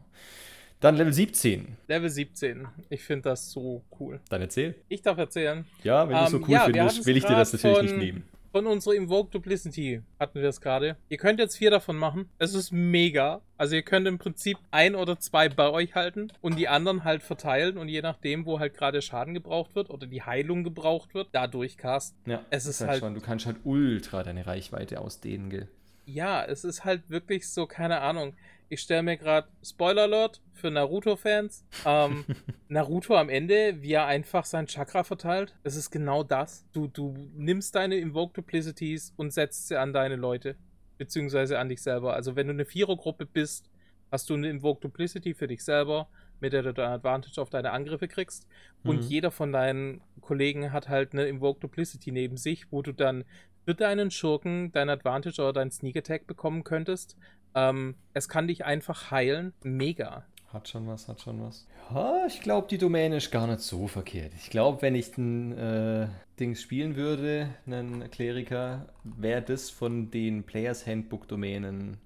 Dann 0.80 0.96
Level 0.96 1.12
17. 1.12 1.76
Level 1.88 2.10
17. 2.10 2.68
Ich 2.90 3.04
finde 3.04 3.30
das 3.30 3.50
so 3.50 3.82
cool. 4.00 4.20
Dann 4.30 4.42
erzähl. 4.42 4.76
Ich 4.90 5.02
darf 5.02 5.18
erzählen. 5.18 5.66
Ja, 5.84 6.08
wenn 6.08 6.16
du 6.16 6.22
um, 6.22 6.28
so 6.28 6.38
ähm, 6.38 6.44
cool 6.44 6.52
ja, 6.52 6.66
findest, 6.66 7.06
will 7.08 7.18
ich 7.18 7.26
dir 7.26 7.36
das 7.36 7.52
natürlich 7.52 7.82
nicht 7.82 7.98
nehmen 7.98 8.24
von 8.56 8.68
unserer 8.68 8.94
Invoke 8.94 9.32
Duplicity 9.32 10.02
hatten 10.18 10.40
wir 10.40 10.48
es 10.48 10.62
gerade. 10.62 10.96
Ihr 11.10 11.18
könnt 11.18 11.42
jetzt 11.42 11.58
vier 11.58 11.72
davon 11.72 11.98
machen. 11.98 12.30
Es 12.38 12.54
ist 12.54 12.72
mega. 12.72 13.42
Also 13.58 13.76
ihr 13.76 13.82
könnt 13.82 14.08
im 14.08 14.18
Prinzip 14.18 14.58
ein 14.72 14.96
oder 14.96 15.20
zwei 15.20 15.50
bei 15.50 15.70
euch 15.70 15.94
halten 15.96 16.32
und 16.40 16.58
die 16.58 16.70
anderen 16.70 17.04
halt 17.04 17.22
verteilen 17.22 17.78
und 17.78 17.90
je 17.90 18.02
nachdem, 18.02 18.46
wo 18.46 18.58
halt 18.58 18.74
gerade 18.74 19.02
Schaden 19.02 19.34
gebraucht 19.34 19.76
wird 19.76 19.90
oder 19.90 20.08
die 20.08 20.24
Heilung 20.24 20.64
gebraucht 20.64 21.14
wird, 21.14 21.28
dadurch 21.34 21.76
casten. 21.76 22.18
Ja, 22.32 22.46
es 22.50 22.66
ist 22.66 22.80
halt, 22.80 23.02
schon, 23.02 23.14
du 23.14 23.20
kannst 23.20 23.46
halt 23.46 23.58
ultra 23.66 24.24
deine 24.24 24.48
Reichweite 24.48 25.02
ausdehnen, 25.02 25.50
gell? 25.50 25.68
Ja, 26.06 26.46
es 26.46 26.64
ist 26.64 26.86
halt 26.86 27.10
wirklich 27.10 27.50
so, 27.50 27.66
keine 27.66 28.00
Ahnung. 28.00 28.36
Ich 28.70 28.82
stelle 28.82 29.04
mir 29.04 29.18
gerade 29.18 29.48
Spoiler 29.64 30.04
Alert 30.04 30.42
für 30.54 30.72
Naruto-Fans. 30.72 31.66
Ähm, 31.86 32.26
Naruto 32.68 33.16
am 33.16 33.30
Ende, 33.30 33.82
wie 33.82 33.94
er 33.94 34.08
einfach 34.08 34.46
sein 34.46 34.68
Chakra 34.68 35.04
verteilt. 35.04 35.56
Es 35.64 35.76
ist 35.76 35.92
genau 35.92 36.24
das. 36.24 36.66
Du, 36.74 36.88
du 36.88 37.14
nimmst 37.36 37.76
deine 37.76 37.98
Invoke 37.98 38.34
Duplicities 38.34 39.14
und 39.18 39.32
setzt 39.32 39.68
sie 39.68 39.80
an 39.80 39.94
deine 39.94 40.16
Leute. 40.16 40.56
Beziehungsweise 40.98 41.60
an 41.60 41.70
dich 41.70 41.82
selber. 41.82 42.14
Also 42.14 42.36
wenn 42.36 42.48
du 42.48 42.54
eine 42.54 42.66
Vierergruppe 42.66 43.26
bist, 43.26 43.70
hast 44.12 44.30
du 44.30 44.34
eine 44.34 44.50
Invoke 44.50 44.82
Duplicity 44.82 45.34
für 45.34 45.48
dich 45.48 45.64
selber, 45.64 46.08
mit 46.40 46.54
der 46.54 46.64
du 46.64 46.74
dann 46.74 46.92
Advantage 46.92 47.42
auf 47.42 47.50
deine 47.50 47.72
Angriffe 47.72 48.08
kriegst. 48.08 48.48
Und 48.84 49.04
mhm. 49.04 49.08
jeder 49.08 49.32
von 49.32 49.52
deinen 49.52 50.02
Kollegen 50.22 50.72
hat 50.72 50.90
halt 50.90 51.14
eine 51.14 51.26
Invoke 51.26 51.60
Duplicity 51.60 52.12
neben 52.12 52.38
sich, 52.38 52.72
wo 52.72 52.82
du 52.82 52.94
dann 52.94 53.26
für 53.66 53.76
deinen 53.76 54.12
Schurken 54.12 54.72
dein 54.72 54.90
Advantage 54.90 55.42
oder 55.42 55.54
dein 55.54 55.72
Sneak 55.72 55.98
Attack 55.98 56.28
bekommen 56.28 56.64
könntest, 56.64 57.18
ähm, 57.56 57.96
es 58.14 58.30
kann 58.30 58.48
dich 58.48 58.66
einfach 58.66 59.12
heilen. 59.12 59.54
Mega. 59.64 60.26
Hat 60.54 60.70
schon 60.70 60.88
was, 60.88 61.08
hat 61.08 61.20
schon 61.22 61.42
was. 61.42 61.68
Ja, 61.94 62.26
ich 62.28 62.42
glaube, 62.42 62.68
die 62.70 62.78
Domäne 62.78 63.18
ist 63.18 63.32
gar 63.32 63.46
nicht 63.46 63.60
so 63.60 63.88
verkehrt. 63.88 64.32
Ich 64.38 64.50
glaube, 64.50 64.82
wenn 64.82 64.96
ich 64.96 65.18
ein 65.18 65.58
äh, 65.58 66.08
Dings 66.40 66.62
spielen 66.62 66.96
würde, 66.96 67.50
einen 67.66 68.10
Kleriker, 68.10 68.88
wäre 69.04 69.42
das 69.42 69.70
von 69.70 70.12
den 70.12 70.44
Players 70.44 70.88
Handbook 70.88 71.28
Domänen, 71.28 71.98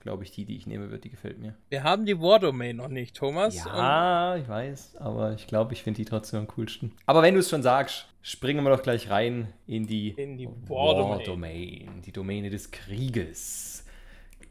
glaube 0.00 0.24
ich, 0.24 0.30
die, 0.30 0.44
die 0.46 0.56
ich 0.56 0.66
nehme 0.66 0.90
wird. 0.90 1.04
Die 1.04 1.10
gefällt 1.10 1.38
mir. 1.38 1.54
Wir 1.68 1.82
haben 1.84 2.06
die 2.06 2.18
War 2.18 2.38
Domain 2.38 2.76
noch 2.76 2.88
nicht, 2.88 3.14
Thomas. 3.14 3.54
Ja, 3.56 4.36
ich 4.36 4.48
weiß, 4.48 4.96
aber 4.96 5.34
ich 5.34 5.46
glaube, 5.46 5.74
ich 5.74 5.82
finde 5.82 5.98
die 5.98 6.04
trotzdem 6.06 6.40
am 6.40 6.46
coolsten. 6.48 6.92
Aber 7.04 7.20
wenn 7.20 7.34
du 7.34 7.40
es 7.40 7.50
schon 7.50 7.62
sagst, 7.62 8.06
springen 8.22 8.64
wir 8.64 8.74
doch 8.74 8.82
gleich 8.82 9.10
rein 9.10 9.52
in 9.66 9.86
die, 9.86 10.10
in 10.10 10.38
die 10.38 10.46
War, 10.46 10.96
War 10.96 10.96
Domain. 10.96 11.24
Domain, 11.26 12.02
die 12.06 12.12
Domäne 12.12 12.48
des 12.48 12.70
Krieges. 12.70 13.84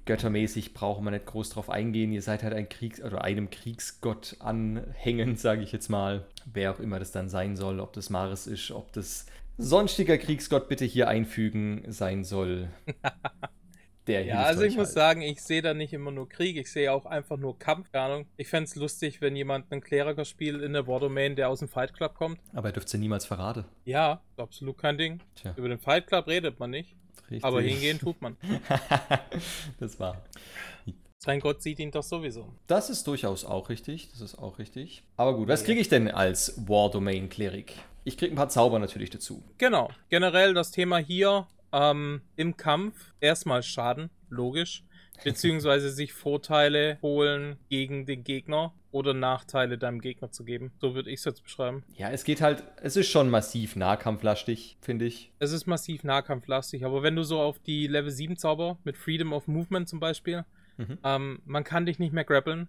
Göttermäßig 0.07 0.73
brauchen 0.73 1.05
wir 1.05 1.11
nicht 1.11 1.27
groß 1.27 1.51
drauf 1.51 1.69
eingehen. 1.69 2.11
Ihr 2.11 2.23
seid 2.23 2.41
halt 2.41 2.53
ein 2.53 2.67
Kriegs- 2.67 3.03
oder 3.03 3.23
einem 3.23 3.51
Kriegsgott 3.51 4.37
anhängend, 4.39 5.39
sage 5.39 5.61
ich 5.61 5.71
jetzt 5.71 5.89
mal. 5.89 6.25
Wer 6.51 6.71
auch 6.71 6.79
immer 6.79 6.97
das 6.97 7.11
dann 7.11 7.29
sein 7.29 7.55
soll, 7.55 7.79
ob 7.79 7.93
das 7.93 8.09
Maris 8.09 8.47
ist, 8.47 8.71
ob 8.71 8.91
das 8.93 9.27
sonstiger 9.57 10.17
Kriegsgott 10.17 10.67
bitte 10.69 10.85
hier 10.85 11.07
einfügen 11.07 11.83
sein 11.91 12.23
soll. 12.23 12.69
Der 14.07 14.23
ja, 14.23 14.43
also 14.43 14.61
ich 14.61 14.77
halt. 14.77 14.79
muss 14.79 14.93
sagen, 14.93 15.21
ich 15.21 15.41
sehe 15.41 15.61
da 15.61 15.73
nicht 15.73 15.91
immer 15.91 16.11
nur 16.11 16.29
Krieg, 16.29 16.55
ich 16.55 16.71
sehe 16.71 16.93
auch 16.93 17.05
einfach 17.05 17.35
nur 17.35 17.59
Kampf. 17.59 17.91
Keine 17.91 18.05
Ahnung. 18.05 18.27
Ich 18.37 18.47
fände 18.47 18.63
es 18.63 18.75
lustig, 18.75 19.19
wenn 19.19 19.35
jemand 19.35 19.69
einen 19.69 19.81
Kleriker-Spiel 19.81 20.61
in 20.61 20.71
der 20.71 20.87
War 20.87 21.01
der 21.35 21.49
aus 21.49 21.59
dem 21.59 21.67
Fight 21.67 21.93
Club 21.93 22.15
kommt. 22.15 22.39
Aber 22.53 22.69
er 22.69 22.71
dürfte 22.71 22.97
niemals 22.97 23.25
verraten. 23.25 23.65
Ja, 23.83 24.21
absolut 24.37 24.77
kein 24.77 24.97
Ding. 24.97 25.19
Tja. 25.35 25.53
Über 25.57 25.67
den 25.67 25.79
Fight 25.79 26.07
Club 26.07 26.27
redet 26.27 26.57
man 26.57 26.69
nicht. 26.69 26.95
Richtig. 27.29 27.43
Aber 27.43 27.61
hingehen 27.61 27.99
tut 27.99 28.21
man. 28.21 28.37
das 29.79 29.99
war. 29.99 30.23
Sein 31.17 31.39
Gott 31.39 31.61
sieht 31.61 31.79
ihn 31.79 31.91
doch 31.91 32.03
sowieso. 32.03 32.53
Das 32.67 32.89
ist 32.89 33.05
durchaus 33.07 33.43
auch 33.43 33.69
richtig. 33.69 34.09
Das 34.11 34.21
ist 34.21 34.35
auch 34.37 34.59
richtig. 34.59 35.03
Aber 35.17 35.35
gut, 35.35 35.47
was 35.47 35.63
kriege 35.63 35.81
ich 35.81 35.89
denn 35.89 36.09
als 36.09 36.67
War 36.67 36.89
Domain 36.89 37.29
Klerik? 37.29 37.73
Ich 38.03 38.17
kriege 38.17 38.33
ein 38.33 38.37
paar 38.37 38.49
Zauber 38.49 38.79
natürlich 38.79 39.09
dazu. 39.09 39.43
Genau. 39.57 39.89
Generell 40.09 40.53
das 40.53 40.71
Thema 40.71 40.97
hier 40.99 41.47
ähm, 41.73 42.21
im 42.35 42.55
Kampf 42.55 43.13
erstmal 43.19 43.63
Schaden, 43.63 44.09
logisch. 44.29 44.83
Beziehungsweise 45.23 45.89
sich 45.89 46.13
Vorteile 46.13 46.99
holen 47.01 47.57
gegen 47.69 48.05
den 48.05 48.23
Gegner 48.23 48.73
oder 48.97 49.13
Nachteile 49.13 49.77
deinem 49.77 50.01
Gegner 50.01 50.31
zu 50.31 50.43
geben. 50.43 50.71
So 50.81 50.95
würde 50.95 51.11
ich 51.11 51.19
es 51.19 51.25
jetzt 51.25 51.43
beschreiben. 51.43 51.83
Ja, 51.95 52.09
es 52.09 52.23
geht 52.23 52.41
halt, 52.41 52.63
es 52.81 52.95
ist 52.95 53.09
schon 53.09 53.29
massiv 53.29 53.75
nahkampflastig, 53.75 54.77
finde 54.81 55.05
ich. 55.05 55.31
Es 55.37 55.51
ist 55.51 55.67
massiv 55.67 56.03
nahkampflastig, 56.03 56.83
aber 56.83 57.03
wenn 57.03 57.15
du 57.15 57.23
so 57.23 57.39
auf 57.39 57.59
die 57.59 57.85
Level 57.85 58.11
7 58.11 58.37
Zauber 58.37 58.79
mit 58.83 58.97
Freedom 58.97 59.33
of 59.33 59.47
Movement 59.47 59.87
zum 59.87 59.99
Beispiel, 59.99 60.45
mhm. 60.77 60.97
ähm, 61.03 61.39
man 61.45 61.63
kann 61.63 61.85
dich 61.85 61.99
nicht 61.99 62.11
mehr 62.11 62.25
grappeln. 62.25 62.67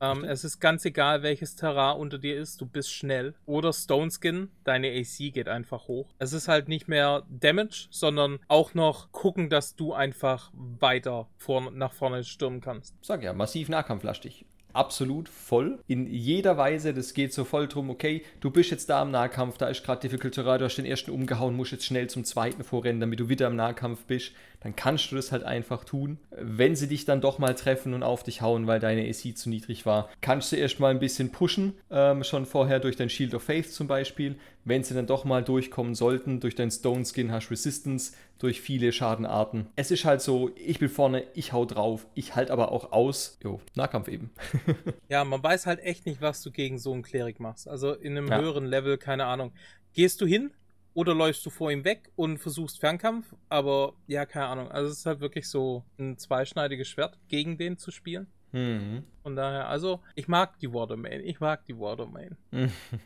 Ähm, 0.00 0.24
es 0.24 0.44
ist 0.44 0.60
ganz 0.60 0.84
egal, 0.84 1.22
welches 1.22 1.56
Terrain 1.56 1.98
unter 1.98 2.18
dir 2.18 2.38
ist, 2.38 2.60
du 2.60 2.66
bist 2.66 2.92
schnell. 2.92 3.34
Oder 3.46 3.72
Stone 3.72 4.10
Skin, 4.10 4.50
deine 4.64 4.88
AC 4.88 5.32
geht 5.32 5.48
einfach 5.48 5.88
hoch. 5.88 6.08
Es 6.18 6.32
ist 6.32 6.48
halt 6.48 6.68
nicht 6.68 6.88
mehr 6.88 7.24
Damage, 7.28 7.88
sondern 7.90 8.38
auch 8.48 8.74
noch 8.74 9.12
gucken, 9.12 9.48
dass 9.48 9.74
du 9.74 9.94
einfach 9.94 10.50
weiter 10.54 11.28
vor, 11.38 11.70
nach 11.70 11.92
vorne 11.92 12.24
stürmen 12.24 12.60
kannst. 12.60 12.94
Sag 13.02 13.22
ja, 13.22 13.32
massiv 13.32 13.68
nahkampflastig 13.68 14.44
absolut 14.76 15.28
voll. 15.28 15.78
In 15.86 16.06
jeder 16.06 16.56
Weise, 16.56 16.94
das 16.94 17.14
geht 17.14 17.32
so 17.32 17.44
voll 17.44 17.68
drum, 17.68 17.90
okay, 17.90 18.22
du 18.40 18.50
bist 18.50 18.70
jetzt 18.70 18.90
da 18.90 19.02
im 19.02 19.10
Nahkampf, 19.10 19.58
da 19.58 19.68
ist 19.68 19.84
gerade 19.84 20.00
Difficult 20.00 20.34
Terrain, 20.34 20.58
du 20.58 20.64
hast 20.64 20.76
den 20.76 20.84
ersten 20.84 21.10
umgehauen, 21.10 21.56
musst 21.56 21.72
jetzt 21.72 21.86
schnell 21.86 22.08
zum 22.08 22.24
zweiten 22.24 22.62
vorrennen, 22.64 23.00
damit 23.00 23.20
du 23.20 23.28
wieder 23.28 23.46
im 23.48 23.56
Nahkampf 23.56 24.04
bist. 24.04 24.32
Dann 24.60 24.74
kannst 24.76 25.10
du 25.10 25.16
das 25.16 25.32
halt 25.32 25.44
einfach 25.44 25.84
tun. 25.84 26.18
Wenn 26.30 26.76
sie 26.76 26.88
dich 26.88 27.04
dann 27.04 27.20
doch 27.20 27.38
mal 27.38 27.54
treffen 27.54 27.94
und 27.94 28.02
auf 28.02 28.22
dich 28.22 28.42
hauen, 28.42 28.66
weil 28.66 28.80
deine 28.80 29.08
AC 29.08 29.36
zu 29.36 29.48
niedrig 29.48 29.86
war, 29.86 30.08
kannst 30.20 30.52
du 30.52 30.56
erst 30.56 30.80
mal 30.80 30.90
ein 30.90 30.98
bisschen 30.98 31.30
pushen, 31.30 31.74
ähm, 31.90 32.24
schon 32.24 32.46
vorher 32.46 32.80
durch 32.80 32.96
dein 32.96 33.08
Shield 33.10 33.34
of 33.34 33.42
Faith 33.42 33.72
zum 33.72 33.86
Beispiel. 33.86 34.36
Wenn 34.64 34.82
sie 34.82 34.94
dann 34.94 35.06
doch 35.06 35.24
mal 35.24 35.44
durchkommen 35.44 35.94
sollten, 35.94 36.40
durch 36.40 36.56
dein 36.56 36.70
Stone 36.70 37.04
Skin 37.04 37.30
hast 37.30 37.50
Resistance, 37.50 38.12
durch 38.38 38.60
viele 38.60 38.92
Schadenarten. 38.92 39.66
Es 39.76 39.90
ist 39.90 40.04
halt 40.04 40.20
so, 40.20 40.50
ich 40.56 40.78
bin 40.78 40.88
vorne, 40.88 41.24
ich 41.34 41.52
hau 41.52 41.64
drauf, 41.64 42.06
ich 42.14 42.34
halt 42.34 42.50
aber 42.50 42.72
auch 42.72 42.92
aus. 42.92 43.38
Jo, 43.42 43.60
Nahkampf 43.74 44.08
eben. 44.08 44.30
ja, 45.08 45.24
man 45.24 45.42
weiß 45.42 45.66
halt 45.66 45.80
echt 45.80 46.06
nicht, 46.06 46.20
was 46.20 46.42
du 46.42 46.50
gegen 46.50 46.78
so 46.78 46.92
einen 46.92 47.02
Klerik 47.02 47.38
machst. 47.38 47.68
Also 47.68 47.92
in 47.92 48.16
einem 48.16 48.28
ja. 48.28 48.40
höheren 48.40 48.66
Level, 48.66 48.98
keine 48.98 49.26
Ahnung. 49.26 49.52
Gehst 49.92 50.20
du 50.20 50.26
hin 50.26 50.50
oder 50.96 51.14
läufst 51.14 51.44
du 51.44 51.50
vor 51.50 51.70
ihm 51.70 51.84
weg 51.84 52.10
und 52.16 52.38
versuchst 52.38 52.80
Fernkampf? 52.80 53.26
Aber 53.50 53.92
ja, 54.06 54.24
keine 54.24 54.46
Ahnung. 54.46 54.70
Also 54.70 54.90
es 54.90 55.00
ist 55.00 55.06
halt 55.06 55.20
wirklich 55.20 55.46
so 55.46 55.84
ein 55.98 56.16
zweischneidiges 56.16 56.88
Schwert, 56.88 57.18
gegen 57.28 57.58
den 57.58 57.76
zu 57.76 57.90
spielen. 57.90 58.26
Mhm. 58.52 59.02
Von 59.22 59.36
daher, 59.36 59.68
also, 59.68 60.00
ich 60.14 60.26
mag 60.28 60.58
die 60.60 60.72
Watermain. 60.72 61.20
Ich 61.22 61.38
mag 61.38 61.66
die 61.66 61.78
Watermain. 61.78 62.36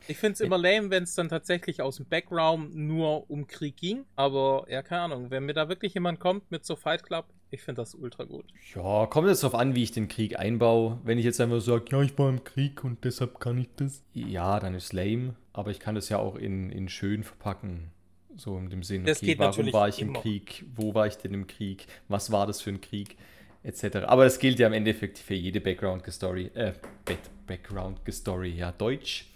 ich 0.07 0.17
finde 0.17 0.35
es 0.35 0.41
immer 0.41 0.57
lame, 0.57 0.91
wenn 0.91 1.03
es 1.03 1.17
dann 1.17 1.29
tatsächlich 1.29 1.83
aus 1.83 1.97
dem 1.97 2.07
Background 2.07 2.77
nur 2.77 3.29
um 3.29 3.49
Krieg 3.49 3.77
ging. 3.77 4.05
Aber 4.15 4.67
ja, 4.69 4.83
keine 4.83 5.03
Ahnung. 5.03 5.31
Wenn 5.31 5.47
mir 5.47 5.55
da 5.55 5.69
wirklich 5.69 5.95
jemand 5.95 6.21
kommt 6.21 6.49
mit 6.53 6.65
so 6.65 6.77
Fight 6.77 7.03
Club, 7.03 7.27
ich 7.51 7.63
finde 7.63 7.83
das 7.83 7.97
ultra 7.97 8.23
gut. 8.23 8.45
Ja, 8.73 9.07
kommt 9.07 9.27
jetzt 9.27 9.43
darauf 9.43 9.59
an, 9.59 9.75
wie 9.75 9.83
ich 9.83 9.91
den 9.91 10.07
Krieg 10.07 10.39
einbaue. 10.39 11.01
Wenn 11.03 11.19
ich 11.19 11.25
jetzt 11.25 11.41
einfach 11.41 11.61
sage, 11.61 11.87
ja, 11.91 12.01
ich 12.03 12.17
war 12.17 12.29
im 12.29 12.45
Krieg 12.45 12.85
und 12.85 13.05
deshalb 13.05 13.41
kann 13.41 13.59
ich 13.59 13.69
das. 13.75 14.05
Ja, 14.13 14.61
dann 14.61 14.77
ist 14.77 14.93
lame. 14.93 15.35
Aber 15.61 15.71
ich 15.71 15.81
kann 15.81 15.95
das 15.95 16.09
ja 16.09 16.19
auch 16.19 16.37
in, 16.37 16.71
in 16.71 16.89
schön 16.89 17.23
verpacken. 17.23 17.91
So 18.37 18.57
in 18.57 18.71
dem 18.71 18.83
Sinn, 18.83 19.09
okay, 19.09 19.39
warum 19.39 19.73
war 19.73 19.89
ich 19.89 20.01
im 20.01 20.13
Krieg? 20.13 20.65
Wo 20.75 20.95
war 20.95 21.07
ich 21.07 21.17
denn 21.17 21.35
im 21.35 21.47
Krieg? 21.47 21.87
Was 22.09 22.33
war 22.33 22.47
das 22.47 22.61
für 22.61 22.71
ein 22.71 22.81
Krieg? 22.81 23.17
etc. 23.63 23.99
Aber 24.07 24.25
das 24.25 24.39
gilt 24.39 24.59
ja 24.59 24.67
im 24.67 24.73
Endeffekt 24.73 25.19
für 25.19 25.35
jede 25.35 25.61
Background-Story. 25.61 26.51
Äh, 26.55 26.73
Background-Story, 27.47 28.51
ja, 28.51 28.73
Deutsch. 28.73 29.27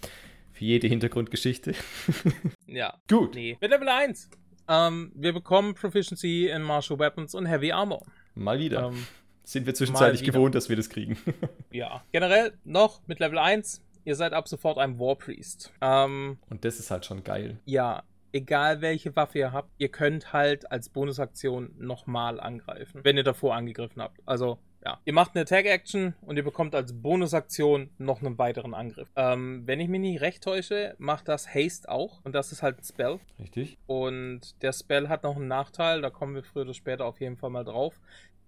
Für 0.51 0.65
jede 0.65 0.87
Hintergrundgeschichte. 0.87 1.75
ja. 2.67 2.97
Gut. 3.09 3.35
Nee. 3.35 3.57
Mit 3.59 3.71
Level 3.71 3.89
1. 3.89 4.29
Ähm, 4.67 5.11
wir 5.13 5.33
bekommen 5.33 5.73
Proficiency 5.73 6.47
in 6.47 6.61
Martial 6.61 6.97
Weapons 6.97 7.35
und 7.35 7.45
Heavy 7.45 7.71
Armor. 7.71 8.03
Mal 8.35 8.59
wieder. 8.59 8.87
Ähm, 8.87 9.05
Sind 9.43 9.65
wir 9.65 9.75
zwischenzeitlich 9.75 10.23
gewohnt, 10.23 10.55
dass 10.55 10.69
wir 10.69 10.77
das 10.77 10.89
kriegen. 10.89 11.17
ja. 11.71 12.03
Generell 12.11 12.57
noch 12.63 13.01
mit 13.05 13.19
Level 13.19 13.37
1. 13.37 13.81
Ihr 14.05 14.15
seid 14.15 14.33
ab 14.33 14.47
sofort 14.47 14.77
ein 14.77 14.99
War 14.99 15.15
Priest. 15.15 15.73
Ähm, 15.81 16.37
und 16.49 16.63
das 16.63 16.79
ist 16.79 16.91
halt 16.91 17.05
schon 17.05 17.23
geil. 17.23 17.59
Ja, 17.65 18.03
egal 18.31 18.81
welche 18.81 19.15
Waffe 19.15 19.39
ihr 19.39 19.51
habt, 19.51 19.69
ihr 19.77 19.89
könnt 19.89 20.31
halt 20.31 20.71
als 20.71 20.89
Bonusaktion 20.89 21.73
nochmal 21.77 22.39
angreifen, 22.39 23.01
wenn 23.03 23.17
ihr 23.17 23.23
davor 23.23 23.55
angegriffen 23.55 24.01
habt. 24.01 24.21
Also 24.25 24.59
ja, 24.85 24.99
ihr 25.05 25.13
macht 25.13 25.31
eine 25.33 25.41
Attack-Action 25.41 26.13
und 26.21 26.37
ihr 26.37 26.43
bekommt 26.43 26.75
als 26.75 26.93
Bonusaktion 26.93 27.89
noch 27.97 28.21
einen 28.21 28.37
weiteren 28.37 28.75
Angriff. 28.75 29.09
Ähm, 29.15 29.63
wenn 29.65 29.79
ich 29.79 29.87
mich 29.87 30.01
nicht 30.01 30.21
recht 30.21 30.43
täusche, 30.43 30.93
macht 30.99 31.27
das 31.27 31.55
Haste 31.55 31.89
auch 31.89 32.23
und 32.23 32.35
das 32.35 32.51
ist 32.51 32.61
halt 32.61 32.77
ein 32.77 32.83
Spell. 32.83 33.19
Richtig. 33.39 33.79
Und 33.87 34.61
der 34.61 34.73
Spell 34.73 35.09
hat 35.09 35.23
noch 35.23 35.37
einen 35.37 35.47
Nachteil, 35.47 36.01
da 36.01 36.11
kommen 36.11 36.35
wir 36.35 36.43
früher 36.43 36.63
oder 36.63 36.75
später 36.75 37.05
auf 37.05 37.19
jeden 37.19 37.37
Fall 37.37 37.49
mal 37.49 37.63
drauf. 37.63 37.99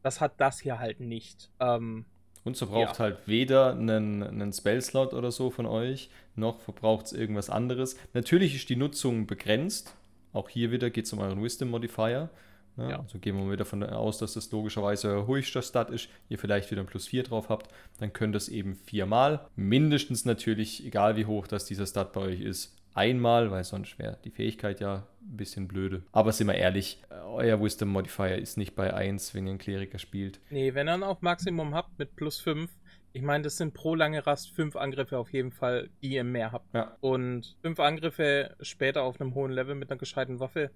Das 0.04 0.22
hat 0.22 0.34
das 0.38 0.60
hier 0.60 0.78
halt 0.78 1.00
nicht. 1.00 1.50
Ähm, 1.60 2.06
und 2.48 2.58
so 2.58 2.68
braucht 2.68 2.98
ja. 2.98 3.00
halt 3.00 3.18
weder 3.28 3.72
einen, 3.72 4.24
einen 4.24 4.54
Spell-Slot 4.54 5.14
oder 5.14 5.32
so 5.32 5.52
von 5.52 5.66
euch, 5.66 6.10
noch 6.36 6.62
verbraucht 6.62 7.08
es 7.08 7.14
irgendwas 7.14 7.50
anderes. 7.50 7.98
Natürlich 8.14 8.56
ist 8.56 8.70
die 8.70 8.76
Nutzung 8.76 9.28
begrenzt. 9.28 9.94
Auch 10.34 10.50
hier 10.50 10.72
wieder 10.72 10.90
geht 10.90 11.06
es 11.06 11.14
um 11.14 11.20
euren 11.20 11.44
Wisdom 11.44 11.70
Modifier. 11.70 12.30
Ja, 12.78 12.90
ja. 12.90 13.00
Also 13.00 13.20
gehen 13.20 13.36
wir 13.36 13.44
mal 13.44 13.52
wieder 13.52 13.64
davon 13.64 13.84
aus, 13.84 14.20
dass 14.20 14.34
das 14.34 14.52
logischerweise 14.52 15.10
euer 15.10 15.28
höchster 15.28 15.62
Stat 15.62 15.90
ist, 15.90 16.10
ihr 16.30 16.38
vielleicht 16.38 16.72
wieder 16.72 16.82
ein 16.82 16.88
Plus 16.88 17.08
4 17.08 17.24
drauf 17.24 17.50
habt, 17.50 17.72
dann 18.00 18.14
könnt 18.14 18.36
ihr 18.36 18.38
es 18.38 18.50
eben 18.50 18.76
viermal. 18.76 19.48
Mindestens 19.56 20.26
natürlich, 20.26 20.86
egal 20.86 21.18
wie 21.18 21.26
hoch 21.26 21.48
das 21.48 21.66
dieser 21.66 21.88
Stat 21.88 22.14
bei 22.14 22.22
euch 22.22 22.42
ist, 22.42 22.76
einmal, 22.98 23.52
weil 23.52 23.64
sonst 23.64 23.98
wäre 24.00 24.18
die 24.24 24.32
Fähigkeit 24.32 24.80
ja 24.80 25.08
ein 25.22 25.38
bisschen 25.38 25.68
blöde. 25.68 26.04
Aber 26.12 26.32
sind 26.32 26.48
wir 26.48 26.56
ehrlich, 26.56 27.02
euer 27.10 27.62
Wisdom 27.62 27.90
Modifier 27.90 28.38
ist 28.38 28.58
nicht 28.58 28.76
bei 28.76 28.94
1, 28.94 29.34
wenn 29.34 29.46
ihr 29.46 29.52
einen 29.52 29.60
Kleriker 29.60 30.00
spielt. 30.00 30.40
Nee, 30.50 30.74
wenn 30.74 30.88
ihr 30.88 30.92
dann 30.92 31.04
auf 31.04 31.22
Maximum 31.22 31.76
habt 31.76 31.98
mit 32.00 32.16
plus 32.16 32.40
5, 32.40 32.72
ich 33.14 33.22
meine, 33.22 33.44
das 33.44 33.58
sind 33.58 33.74
pro 33.74 33.96
lange 33.96 34.26
Rast 34.26 34.52
5 34.52 34.76
Angriffe 34.76 35.18
auf 35.18 35.32
jeden 35.32 35.52
Fall, 35.52 35.90
die 36.02 36.10
ihr 36.10 36.24
mehr 36.24 36.52
habt. 36.52 36.74
Ja. 36.74 36.98
Und 37.00 37.58
5 37.62 37.80
Angriffe 37.80 38.56
später 38.62 39.04
auf 39.04 39.20
einem 39.20 39.34
hohen 39.34 39.52
Level 39.52 39.76
mit 39.76 39.90
einer 39.90 39.98
gescheiten 39.98 40.40
Waffe, 40.40 40.72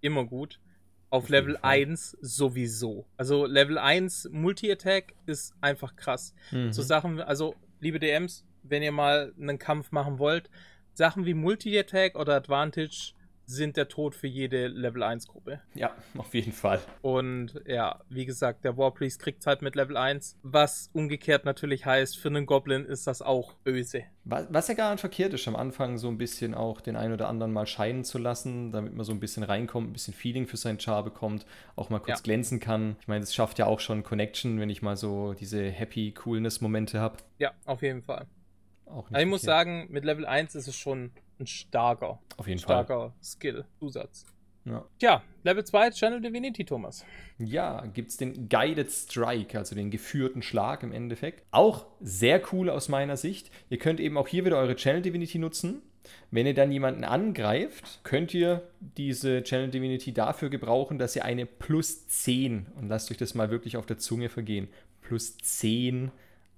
immer 0.00 0.24
gut. 0.24 0.60
Auf, 1.10 1.24
auf 1.24 1.28
Level 1.28 1.56
1 1.62 2.18
sowieso. 2.20 3.06
Also 3.16 3.46
Level 3.46 3.78
1 3.78 4.30
Multi-Attack 4.32 5.14
ist 5.26 5.54
einfach 5.60 5.94
krass. 5.94 6.34
Mhm. 6.50 6.72
So 6.72 6.82
Sachen, 6.82 7.20
also 7.20 7.54
liebe 7.80 8.00
DMs, 8.00 8.44
wenn 8.64 8.82
ihr 8.82 8.92
mal 8.92 9.32
einen 9.38 9.58
Kampf 9.58 9.92
machen 9.92 10.18
wollt, 10.18 10.50
Sachen 10.94 11.26
wie 11.26 11.34
Multi-Attack 11.34 12.16
oder 12.18 12.34
Advantage 12.34 13.14
sind 13.46 13.76
der 13.76 13.88
Tod 13.88 14.14
für 14.14 14.26
jede 14.26 14.68
Level 14.68 15.02
1 15.02 15.28
Gruppe. 15.28 15.60
Ja, 15.74 15.94
auf 16.16 16.34
jeden 16.34 16.52
Fall. 16.52 16.80
Und 17.02 17.60
ja, 17.66 18.00
wie 18.08 18.24
gesagt, 18.24 18.64
der 18.64 18.76
Warpriest 18.76 19.20
kriegt 19.20 19.40
es 19.40 19.46
halt 19.46 19.62
mit 19.62 19.76
Level 19.76 19.96
1, 19.96 20.38
was 20.42 20.90
umgekehrt 20.92 21.44
natürlich 21.44 21.84
heißt, 21.84 22.18
für 22.18 22.28
einen 22.28 22.46
Goblin 22.46 22.84
ist 22.84 23.06
das 23.06 23.22
auch 23.22 23.54
böse. 23.64 24.04
Was, 24.24 24.46
was 24.50 24.68
ja 24.68 24.74
gar 24.74 24.90
nicht 24.92 25.00
verkehrt 25.00 25.34
ist, 25.34 25.46
am 25.46 25.56
Anfang 25.56 25.98
so 25.98 26.08
ein 26.08 26.16
bisschen 26.16 26.54
auch 26.54 26.80
den 26.80 26.96
einen 26.96 27.12
oder 27.12 27.28
anderen 27.28 27.52
mal 27.52 27.66
scheinen 27.66 28.04
zu 28.04 28.18
lassen, 28.18 28.72
damit 28.72 28.94
man 28.94 29.04
so 29.04 29.12
ein 29.12 29.20
bisschen 29.20 29.42
reinkommt, 29.42 29.90
ein 29.90 29.92
bisschen 29.92 30.14
Feeling 30.14 30.46
für 30.46 30.56
seinen 30.56 30.80
Char 30.80 31.04
bekommt, 31.04 31.44
auch 31.76 31.90
mal 31.90 31.98
kurz 31.98 32.20
ja. 32.20 32.22
glänzen 32.22 32.60
kann. 32.60 32.96
Ich 33.00 33.08
meine, 33.08 33.20
das 33.20 33.34
schafft 33.34 33.58
ja 33.58 33.66
auch 33.66 33.80
schon 33.80 34.02
Connection, 34.02 34.58
wenn 34.60 34.70
ich 34.70 34.80
mal 34.80 34.96
so 34.96 35.34
diese 35.34 35.68
Happy 35.68 36.12
Coolness-Momente 36.12 37.00
habe. 37.00 37.18
Ja, 37.38 37.52
auf 37.66 37.82
jeden 37.82 38.02
Fall. 38.02 38.26
Auch 38.86 39.08
nicht 39.08 39.16
also 39.16 39.24
ich 39.24 39.30
muss 39.30 39.42
sagen, 39.42 39.86
mit 39.90 40.04
Level 40.04 40.26
1 40.26 40.54
ist 40.54 40.68
es 40.68 40.76
schon 40.76 41.10
ein 41.38 41.46
starker, 41.46 42.20
Auf 42.36 42.46
jeden 42.46 42.60
starker 42.60 43.10
Fall. 43.10 43.12
Skill, 43.22 43.64
Zusatz. 43.78 44.26
Ja. 44.64 44.84
Tja, 44.98 45.22
Level 45.42 45.64
2 45.64 45.90
Channel 45.90 46.20
Divinity, 46.22 46.64
Thomas. 46.64 47.04
Ja, 47.38 47.84
gibt 47.86 48.10
es 48.10 48.16
den 48.16 48.48
Guided 48.48 48.90
Strike, 48.90 49.58
also 49.58 49.74
den 49.74 49.90
geführten 49.90 50.40
Schlag 50.40 50.82
im 50.82 50.92
Endeffekt. 50.92 51.44
Auch 51.50 51.86
sehr 52.00 52.40
cool 52.52 52.70
aus 52.70 52.88
meiner 52.88 53.16
Sicht. 53.16 53.50
Ihr 53.68 53.78
könnt 53.78 54.00
eben 54.00 54.16
auch 54.16 54.28
hier 54.28 54.44
wieder 54.44 54.56
eure 54.56 54.76
Channel 54.76 55.02
Divinity 55.02 55.38
nutzen. 55.38 55.82
Wenn 56.30 56.46
ihr 56.46 56.54
dann 56.54 56.72
jemanden 56.72 57.04
angreift, 57.04 58.00
könnt 58.04 58.32
ihr 58.34 58.68
diese 58.80 59.42
Channel 59.42 59.70
Divinity 59.70 60.12
dafür 60.12 60.50
gebrauchen, 60.50 60.98
dass 60.98 61.16
ihr 61.16 61.24
eine 61.24 61.46
plus 61.46 62.08
10, 62.08 62.66
und 62.76 62.88
lasst 62.88 63.10
euch 63.10 63.16
das 63.16 63.34
mal 63.34 63.50
wirklich 63.50 63.76
auf 63.76 63.86
der 63.86 63.98
Zunge 63.98 64.28
vergehen, 64.28 64.68
plus 65.00 65.36
10 65.38 66.10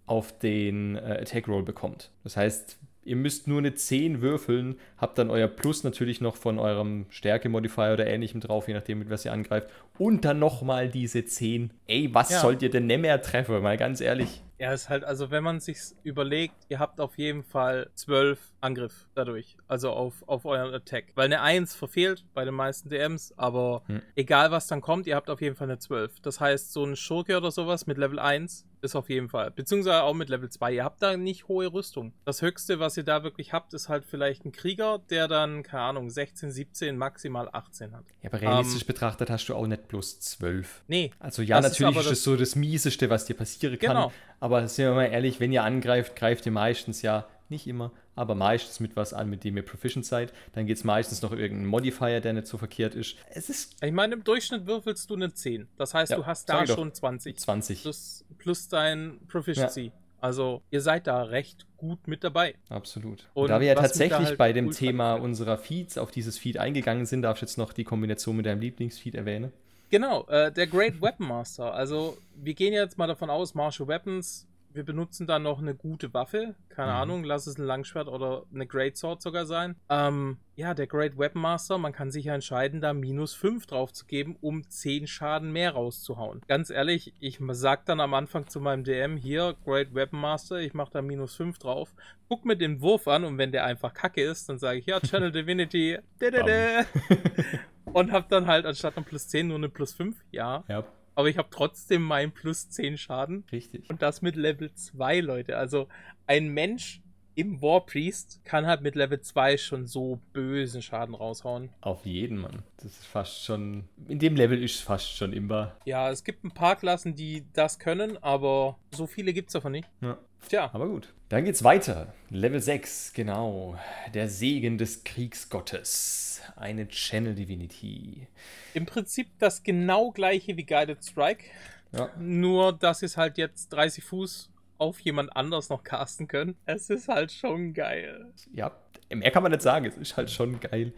auf 0.06 0.38
den 0.38 0.96
äh, 0.96 1.18
Attack 1.22 1.48
Roll 1.48 1.62
bekommt. 1.62 2.10
Das 2.24 2.36
heißt, 2.36 2.78
ihr 3.04 3.16
müsst 3.16 3.48
nur 3.48 3.58
eine 3.58 3.74
10 3.74 4.20
würfeln, 4.20 4.76
habt 4.98 5.18
dann 5.18 5.30
euer 5.30 5.48
Plus 5.48 5.84
natürlich 5.84 6.20
noch 6.20 6.36
von 6.36 6.58
eurem 6.58 7.06
Stärke-Modifier 7.08 7.92
oder 7.92 8.06
ähnlichem 8.06 8.40
drauf, 8.40 8.68
je 8.68 8.74
nachdem, 8.74 8.98
mit 8.98 9.10
was 9.10 9.24
ihr 9.24 9.32
angreift. 9.32 9.68
Und 9.98 10.24
dann 10.24 10.38
nochmal 10.38 10.88
diese 10.88 11.24
10. 11.24 11.70
Ey, 11.86 12.12
was 12.12 12.30
ja. 12.30 12.40
sollt 12.40 12.62
ihr 12.62 12.70
denn 12.70 12.86
nicht 12.86 13.00
mehr 13.00 13.22
treffen? 13.22 13.62
Mal 13.62 13.76
ganz 13.76 14.00
ehrlich. 14.00 14.42
Ja, 14.58 14.72
ist 14.72 14.88
halt, 14.88 15.04
also 15.04 15.30
wenn 15.30 15.44
man 15.44 15.60
sich 15.60 15.78
überlegt, 16.02 16.54
ihr 16.68 16.78
habt 16.78 17.00
auf 17.00 17.18
jeden 17.18 17.42
Fall 17.42 17.90
12 17.94 18.38
Angriff 18.60 19.08
dadurch, 19.14 19.56
also 19.68 19.90
auf, 19.90 20.26
auf 20.26 20.44
euren 20.44 20.72
Attack. 20.74 21.12
Weil 21.14 21.26
eine 21.26 21.42
1 21.42 21.74
verfehlt 21.74 22.24
bei 22.32 22.44
den 22.44 22.54
meisten 22.54 22.88
DMs, 22.88 23.34
aber 23.36 23.82
hm. 23.86 24.02
egal 24.14 24.50
was 24.50 24.66
dann 24.66 24.80
kommt, 24.80 25.06
ihr 25.06 25.16
habt 25.16 25.28
auf 25.28 25.42
jeden 25.42 25.56
Fall 25.56 25.68
eine 25.68 25.78
12. 25.78 26.20
Das 26.20 26.40
heißt, 26.40 26.72
so 26.72 26.84
ein 26.84 26.96
Schurke 26.96 27.36
oder 27.36 27.50
sowas 27.50 27.86
mit 27.86 27.98
Level 27.98 28.18
1 28.18 28.66
ist 28.82 28.96
auf 28.96 29.10
jeden 29.10 29.28
Fall. 29.28 29.50
Beziehungsweise 29.50 30.02
auch 30.02 30.14
mit 30.14 30.28
Level 30.28 30.48
2. 30.48 30.72
Ihr 30.72 30.84
habt 30.84 31.02
da 31.02 31.16
nicht 31.16 31.48
hohe 31.48 31.72
Rüstung. 31.72 32.12
Das 32.24 32.42
höchste, 32.42 32.78
was 32.78 32.96
ihr 32.96 33.04
da 33.04 33.22
wirklich 33.22 33.52
habt, 33.52 33.74
ist 33.74 33.88
halt 33.88 34.04
vielleicht 34.04 34.44
ein 34.44 34.52
Krieger, 34.52 35.00
der 35.10 35.28
dann, 35.28 35.62
keine 35.62 35.82
Ahnung, 35.82 36.10
16, 36.10 36.50
17, 36.50 36.96
maximal 36.96 37.48
18 37.52 37.92
hat. 37.92 38.04
Ja, 38.22 38.30
aber 38.30 38.40
realistisch 38.40 38.82
ähm, 38.82 38.86
betrachtet 38.86 39.30
hast 39.30 39.48
du 39.48 39.54
auch 39.54 39.66
nicht 39.66 39.88
plus 39.88 40.20
12. 40.20 40.84
Nee. 40.88 41.10
Also 41.18 41.42
ja, 41.42 41.60
natürlich 41.60 41.96
ist, 41.96 42.02
ist 42.02 42.10
das 42.10 42.22
so 42.22 42.36
das 42.36 42.56
Mieseste, 42.56 43.10
was 43.10 43.26
dir 43.26 43.34
passieren 43.34 43.78
kann. 43.78 43.96
Genau. 43.96 44.12
Aber 44.40 44.68
sind 44.68 44.86
wir 44.86 44.94
mal 44.94 45.06
ehrlich, 45.06 45.40
wenn 45.40 45.52
ihr 45.52 45.64
angreift, 45.64 46.16
greift 46.16 46.46
ihr 46.46 46.52
meistens 46.52 47.02
ja 47.02 47.26
nicht 47.48 47.66
immer, 47.66 47.92
aber 48.14 48.34
meistens 48.34 48.80
mit 48.80 48.96
was 48.96 49.12
an, 49.12 49.30
mit 49.30 49.44
dem 49.44 49.56
ihr 49.56 49.64
proficient 49.64 50.04
seid. 50.04 50.32
Dann 50.52 50.66
geht 50.66 50.76
es 50.76 50.84
meistens 50.84 51.22
noch 51.22 51.32
irgendein 51.32 51.66
Modifier, 51.66 52.20
der 52.20 52.32
nicht 52.32 52.46
so 52.46 52.58
verkehrt 52.58 52.94
ist. 52.94 53.16
Es 53.30 53.48
ist. 53.48 53.82
Ich 53.82 53.92
meine, 53.92 54.14
im 54.14 54.24
Durchschnitt 54.24 54.66
würfelst 54.66 55.08
du 55.10 55.14
eine 55.14 55.32
10. 55.32 55.68
Das 55.76 55.94
heißt, 55.94 56.10
ja, 56.10 56.16
du 56.16 56.26
hast 56.26 56.48
da 56.48 56.66
schon 56.66 56.92
20. 56.92 57.38
20. 57.38 57.82
Plus, 57.82 58.24
plus 58.38 58.68
dein 58.68 59.20
Proficiency. 59.28 59.86
Ja. 59.86 59.92
Also, 60.20 60.62
ihr 60.70 60.80
seid 60.80 61.06
da 61.06 61.22
recht 61.22 61.66
gut 61.76 62.08
mit 62.08 62.24
dabei. 62.24 62.54
Absolut. 62.68 63.28
Und, 63.34 63.44
Und 63.44 63.50
da 63.50 63.60
wir 63.60 63.68
ja 63.68 63.74
tatsächlich 63.74 64.28
halt 64.28 64.38
bei 64.38 64.52
dem 64.52 64.66
cool 64.66 64.74
Thema 64.74 65.14
unserer 65.14 65.58
Feeds 65.58 65.98
auf 65.98 66.10
dieses 66.10 66.38
Feed 66.38 66.58
eingegangen 66.58 67.06
sind, 67.06 67.22
darf 67.22 67.36
ich 67.36 67.42
jetzt 67.42 67.58
noch 67.58 67.72
die 67.72 67.84
Kombination 67.84 68.36
mit 68.36 68.46
deinem 68.46 68.60
Lieblingsfeed 68.60 69.14
erwähnen. 69.14 69.52
Genau, 69.90 70.26
äh, 70.26 70.50
der 70.50 70.66
Great 70.66 71.00
Weapon 71.00 71.28
Master. 71.28 71.72
Also, 71.72 72.18
wir 72.34 72.54
gehen 72.54 72.72
jetzt 72.72 72.98
mal 72.98 73.06
davon 73.06 73.30
aus, 73.30 73.54
Martial 73.54 73.88
Weapons 73.88 74.46
wir 74.76 74.84
benutzen 74.84 75.26
dann 75.26 75.42
noch 75.42 75.58
eine 75.58 75.74
gute 75.74 76.12
Waffe. 76.14 76.54
Keine 76.68 76.92
mhm. 76.92 76.98
Ahnung, 76.98 77.24
lass 77.24 77.46
es 77.46 77.58
ein 77.58 77.64
Langschwert 77.64 78.08
oder 78.08 78.44
eine 78.54 78.66
Great 78.66 78.96
Sword 78.96 79.22
sogar 79.22 79.46
sein. 79.46 79.74
Ähm, 79.88 80.36
ja, 80.54 80.74
der 80.74 80.86
Great 80.86 81.18
Weapon 81.18 81.40
Master, 81.40 81.78
man 81.78 81.92
kann 81.92 82.10
sich 82.10 82.26
ja 82.26 82.34
entscheiden, 82.34 82.80
da 82.80 82.92
minus 82.92 83.34
5 83.34 83.66
drauf 83.66 83.92
zu 83.92 84.06
geben, 84.06 84.36
um 84.40 84.68
10 84.68 85.06
Schaden 85.06 85.50
mehr 85.50 85.72
rauszuhauen. 85.72 86.42
Ganz 86.46 86.70
ehrlich, 86.70 87.14
ich 87.18 87.40
sag 87.50 87.86
dann 87.86 88.00
am 88.00 88.14
Anfang 88.14 88.46
zu 88.48 88.60
meinem 88.60 88.84
DM 88.84 89.16
hier, 89.16 89.56
Great 89.64 89.94
Weapon 89.94 90.20
Master, 90.20 90.60
ich 90.60 90.74
mach 90.74 90.90
da 90.90 91.02
minus 91.02 91.34
5 91.36 91.58
drauf, 91.58 91.94
guck 92.28 92.44
mir 92.44 92.56
den 92.56 92.80
Wurf 92.80 93.08
an 93.08 93.24
und 93.24 93.38
wenn 93.38 93.52
der 93.52 93.64
einfach 93.64 93.94
kacke 93.94 94.22
ist, 94.22 94.48
dann 94.48 94.58
sage 94.58 94.78
ich, 94.78 94.86
ja, 94.86 95.00
Channel 95.00 95.32
Divinity, 95.32 95.98
und 97.84 98.12
hab 98.12 98.28
dann 98.28 98.46
halt 98.46 98.66
anstatt 98.66 98.96
einem 98.96 99.06
plus 99.06 99.28
10 99.28 99.48
nur 99.48 99.56
eine 99.56 99.68
plus 99.68 99.94
5, 99.94 100.16
ja. 100.30 100.64
Ja 100.68 100.84
aber 101.16 101.28
ich 101.28 101.38
habe 101.38 101.48
trotzdem 101.50 102.02
meinen 102.02 102.30
plus 102.30 102.68
10 102.68 102.98
Schaden. 102.98 103.44
Richtig. 103.50 103.90
Und 103.90 104.02
das 104.02 104.22
mit 104.22 104.36
Level 104.36 104.72
2, 104.72 105.20
Leute. 105.20 105.56
Also 105.56 105.88
ein 106.26 106.48
Mensch 106.48 107.00
im 107.36 107.60
Warpriest 107.60 108.40
kann 108.44 108.66
halt 108.66 108.80
mit 108.80 108.94
Level 108.94 109.20
2 109.20 109.58
schon 109.58 109.86
so 109.86 110.18
bösen 110.32 110.80
Schaden 110.80 111.14
raushauen. 111.14 111.68
Auf 111.82 112.06
jeden, 112.06 112.38
Mann. 112.38 112.62
Das 112.78 112.86
ist 112.86 113.06
fast 113.06 113.44
schon. 113.44 113.84
In 114.08 114.18
dem 114.18 114.36
Level 114.36 114.62
ist 114.62 114.76
es 114.76 114.80
fast 114.80 115.12
schon 115.14 115.32
immer. 115.34 115.76
Ja, 115.84 116.10
es 116.10 116.24
gibt 116.24 116.44
ein 116.44 116.50
paar 116.50 116.76
Klassen, 116.76 117.14
die 117.14 117.44
das 117.52 117.78
können, 117.78 118.16
aber 118.22 118.78
so 118.90 119.06
viele 119.06 119.34
gibt 119.34 119.50
es 119.50 119.52
davon 119.52 119.72
nicht. 119.72 119.88
Ja. 120.00 120.18
Tja. 120.48 120.70
Aber 120.72 120.88
gut. 120.88 121.12
Dann 121.28 121.44
geht's 121.44 121.62
weiter. 121.62 122.14
Level 122.30 122.60
6, 122.60 123.12
genau. 123.12 123.78
Der 124.14 124.28
Segen 124.28 124.78
des 124.78 125.04
Kriegsgottes. 125.04 126.40
Eine 126.56 126.88
Channel 126.88 127.34
Divinity. 127.34 128.28
Im 128.72 128.86
Prinzip 128.86 129.28
das 129.38 129.62
genau 129.62 130.10
gleiche 130.10 130.56
wie 130.56 130.64
Guided 130.64 131.04
Strike. 131.04 131.44
Ja. 131.92 132.10
Nur, 132.18 132.72
dass 132.72 133.02
es 133.02 133.16
halt 133.16 133.36
jetzt 133.36 133.68
30 133.72 134.04
Fuß 134.04 134.50
auf 134.78 135.00
jemand 135.00 135.36
anders 135.36 135.68
noch 135.68 135.84
casten 135.84 136.28
können. 136.28 136.56
Es 136.66 136.90
ist 136.90 137.08
halt 137.08 137.32
schon 137.32 137.74
geil. 137.74 138.32
Ja, 138.52 138.72
mehr 139.12 139.30
kann 139.30 139.42
man 139.42 139.52
nicht 139.52 139.62
sagen. 139.62 139.86
Es 139.86 139.96
ist 139.96 140.16
halt 140.16 140.30
schon 140.30 140.60
geil. 140.60 140.92